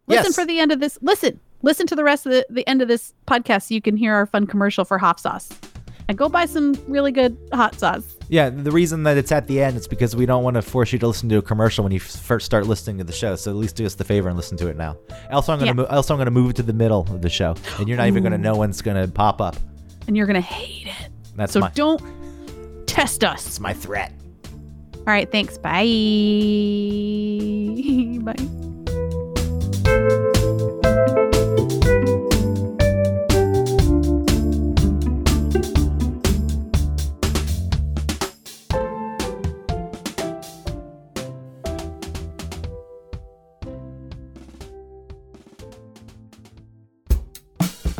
listen 0.07 0.25
Yes. 0.27 0.35
for 0.35 0.45
the 0.45 0.59
end 0.59 0.71
of 0.71 0.79
this. 0.79 0.97
Listen. 1.01 1.39
Listen 1.65 1.87
to 1.87 1.95
the 1.95 2.03
rest 2.03 2.25
of 2.25 2.33
the, 2.33 2.45
the 2.49 2.67
end 2.67 2.81
of 2.81 2.89
this 2.89 3.13
podcast 3.25 3.69
so 3.69 3.73
you 3.73 3.81
can 3.81 3.95
hear 3.95 4.13
our 4.13 4.25
fun 4.25 4.45
commercial 4.45 4.83
for 4.83 4.97
hot 4.97 5.17
sauce. 5.21 5.49
And 6.09 6.17
go 6.17 6.27
buy 6.27 6.45
some 6.45 6.73
really 6.89 7.13
good 7.13 7.37
hot 7.53 7.79
sauce. 7.79 8.17
Yeah, 8.33 8.49
the 8.49 8.71
reason 8.71 9.03
that 9.03 9.15
it's 9.15 9.31
at 9.31 9.45
the 9.45 9.61
end 9.61 9.77
is 9.77 9.87
because 9.87 10.15
we 10.15 10.25
don't 10.25 10.43
want 10.43 10.55
to 10.55 10.63
force 10.63 10.91
you 10.91 10.97
to 10.97 11.07
listen 11.07 11.29
to 11.29 11.37
a 11.37 11.41
commercial 11.43 11.83
when 11.83 11.91
you 11.91 11.99
first 11.99 12.47
start 12.47 12.65
listening 12.65 12.97
to 12.97 13.03
the 13.03 13.13
show. 13.13 13.35
So 13.35 13.51
at 13.51 13.57
least 13.57 13.75
do 13.75 13.85
us 13.85 13.93
the 13.93 14.03
favor 14.03 14.27
and 14.27 14.35
listen 14.35 14.57
to 14.57 14.69
it 14.69 14.75
now. 14.75 14.97
Also, 15.31 15.53
I'm 15.53 15.59
gonna 15.59 15.69
Yeah. 15.69 15.73
mo- 15.73 15.85
also 15.85 16.15
I'm 16.15 16.17
gonna 16.17 16.31
move 16.31 16.49
it 16.49 16.55
to 16.55 16.63
the 16.63 16.73
middle 16.73 17.01
of 17.01 17.21
the 17.21 17.29
show, 17.29 17.53
and 17.77 17.87
you're 17.87 17.95
not 17.97 18.07
even 18.07 18.23
gonna 18.23 18.39
know 18.39 18.55
when 18.55 18.71
it's 18.71 18.81
gonna 18.81 19.07
pop 19.07 19.39
up. 19.39 19.55
And 20.07 20.17
you're 20.17 20.25
going 20.25 20.35
to 20.35 20.41
hate 20.41 20.87
it. 20.87 21.09
That's 21.35 21.53
So 21.53 21.59
my 21.61 21.69
don't 21.75 22.01
test 22.87 23.23
us. 23.23 23.45
It's 23.47 23.59
my 23.59 23.73
threat. 23.73 24.11
All 24.97 25.03
right, 25.05 25.31
thanks. 25.31 25.57
Bye. 25.57 25.83
Bye. 28.23 28.72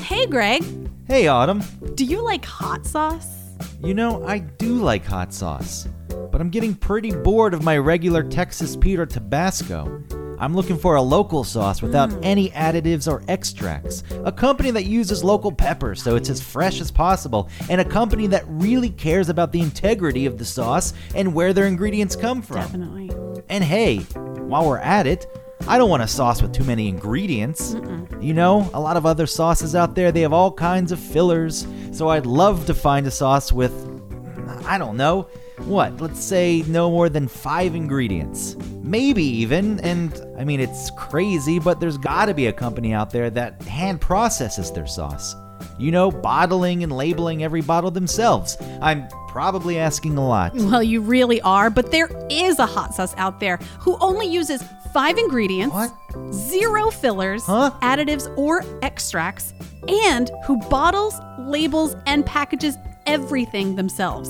Hey, 0.04 0.26
Greg, 0.26 0.66
Hey, 1.08 1.28
Autumn. 1.28 1.64
do 1.96 2.04
you 2.04 2.22
like 2.22 2.44
hot 2.44 2.86
sauce? 2.86 3.26
You 3.82 3.94
know, 3.94 4.26
I 4.26 4.40
do 4.40 4.76
like 4.76 5.06
hot 5.06 5.34
sauce, 5.34 5.88
but 6.30 6.42
I'm 6.42 6.50
getting 6.50 6.76
pretty 6.76 7.12
bored 7.12 7.54
of 7.54 7.64
my 7.64 7.78
regular 7.78 8.22
Texas 8.22 8.76
Pete 8.76 9.00
or 9.00 9.06
Tabasco. 9.06 10.04
I'm 10.40 10.54
looking 10.54 10.78
for 10.78 10.96
a 10.96 11.02
local 11.02 11.46
sauce 11.46 11.82
without 11.82 12.10
mm. 12.10 12.20
any 12.22 12.50
additives 12.50 13.10
or 13.10 13.24
extracts. 13.30 14.04
A 14.26 14.32
company 14.32 14.72
that 14.72 14.84
uses 14.84 15.24
local 15.24 15.54
peppers 15.54 16.04
so 16.04 16.18
it's 16.18 16.30
as 16.30 16.42
fresh 16.42 16.82
as 16.82 16.92
possible, 16.92 17.50
and 17.70 17.80
a 17.80 17.86
company 17.86 18.28
that 18.28 18.44
really 18.48 18.90
cares 18.90 19.30
about 19.30 19.54
the 19.54 19.62
integrity 19.62 20.26
of 20.26 20.38
the 20.38 20.46
sauce 20.46 20.94
and 21.16 21.34
where 21.34 21.54
their 21.54 21.66
ingredients 21.66 22.18
come 22.18 22.42
from. 22.42 22.58
Definitely. 22.58 23.10
And 23.48 23.64
hey, 23.64 24.00
while 24.00 24.68
we're 24.68 24.80
at 24.80 25.08
it, 25.08 25.26
I 25.65 25.77
don't 25.77 25.90
want 25.90 26.03
a 26.03 26.07
sauce 26.07 26.41
with 26.41 26.53
too 26.53 26.64
many 26.65 26.88
ingredients. 26.88 27.76
You 28.19 28.34
know, 28.34 28.69
a 28.73 28.80
lot 28.80 28.98
of 28.98 29.06
other 29.06 29.26
sauces 29.26 29.76
out 29.76 29.95
there, 29.95 30.11
they 30.11 30.22
have 30.22 30.34
all 30.34 30.52
kinds 30.52 30.91
of 30.91 30.99
fillers. 30.99 31.65
So 31.91 32.10
I'd 32.10 32.26
love 32.26 32.65
to 32.65 32.73
find 32.73 33.07
a 33.07 33.11
sauce 33.11 33.52
with, 33.52 33.73
I 34.65 34.77
don't 34.77 34.98
know, 34.98 35.30
what, 35.65 36.02
let's 36.02 36.23
say 36.23 36.64
no 36.68 36.91
more 36.91 37.07
than 37.10 37.27
five 37.27 37.76
ingredients. 37.76 38.57
Maybe 38.81 39.23
even, 39.23 39.80
and 39.80 40.14
I 40.38 40.44
mean, 40.44 40.60
it's 40.60 40.91
crazy, 40.98 41.60
but 41.60 41.80
there's 41.80 41.98
gotta 41.98 42.34
be 42.34 42.48
a 42.48 42.53
company 42.53 42.94
out 42.94 43.11
there 43.11 43.30
that 43.30 43.61
hand 43.61 44.02
processes 44.02 44.72
their 44.72 44.88
sauce. 44.88 45.35
You 45.80 45.91
know, 45.91 46.11
bottling 46.11 46.84
and 46.84 46.91
labeling 46.91 47.44
every 47.44 47.61
bottle 47.61 47.90
themselves. 47.90 48.57
I'm 48.81 49.07
probably 49.30 49.80
asking 49.80 50.18
a 50.18 50.27
lot. 50.27 50.53
Well, 50.56 50.84
you 50.84 51.02
really 51.02 51.41
are, 51.41 51.69
but 51.69 51.91
there 51.91 52.10
is 52.30 52.60
a 52.60 52.65
hot 52.65 52.94
sauce 52.94 53.14
out 53.18 53.40
there 53.40 53.57
who 53.80 53.98
only 53.99 54.27
uses 54.27 54.61
five 54.94 55.18
ingredients, 55.18 55.74
What? 55.74 55.91
zero 56.34 56.90
fillers, 56.91 57.44
Huh? 57.45 57.72
additives, 57.82 58.32
or 58.38 58.64
extracts, 58.82 59.53
and 59.88 60.30
who 60.45 60.57
bottles, 60.70 61.15
labels, 61.40 61.95
and 62.06 62.26
packages 62.26 62.76
everything 63.06 63.76
themselves. 63.76 64.30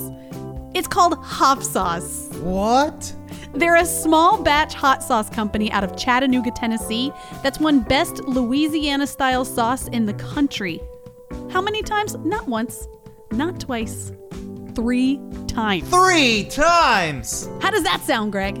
It's 0.74 0.88
called 0.88 1.16
Hoff 1.22 1.62
Sauce. 1.62 2.28
What? 2.42 3.12
They're 3.54 3.76
a 3.76 3.86
small 3.86 4.42
batch 4.42 4.74
hot 4.74 5.02
sauce 5.02 5.30
company 5.30 5.70
out 5.70 5.84
of 5.84 5.96
Chattanooga, 5.96 6.50
Tennessee 6.50 7.12
that's 7.42 7.60
won 7.60 7.80
best 7.80 8.16
Louisiana 8.24 9.06
style 9.06 9.44
sauce 9.44 9.86
in 9.88 10.06
the 10.06 10.14
country. 10.14 10.80
How 11.50 11.60
many 11.60 11.82
times? 11.82 12.16
Not 12.24 12.48
once, 12.48 12.88
not 13.30 13.60
twice, 13.60 14.10
three 14.74 15.20
times. 15.46 15.88
Three 15.88 16.44
times! 16.50 17.48
How 17.60 17.70
does 17.70 17.84
that 17.84 18.00
sound, 18.02 18.32
Greg? 18.32 18.60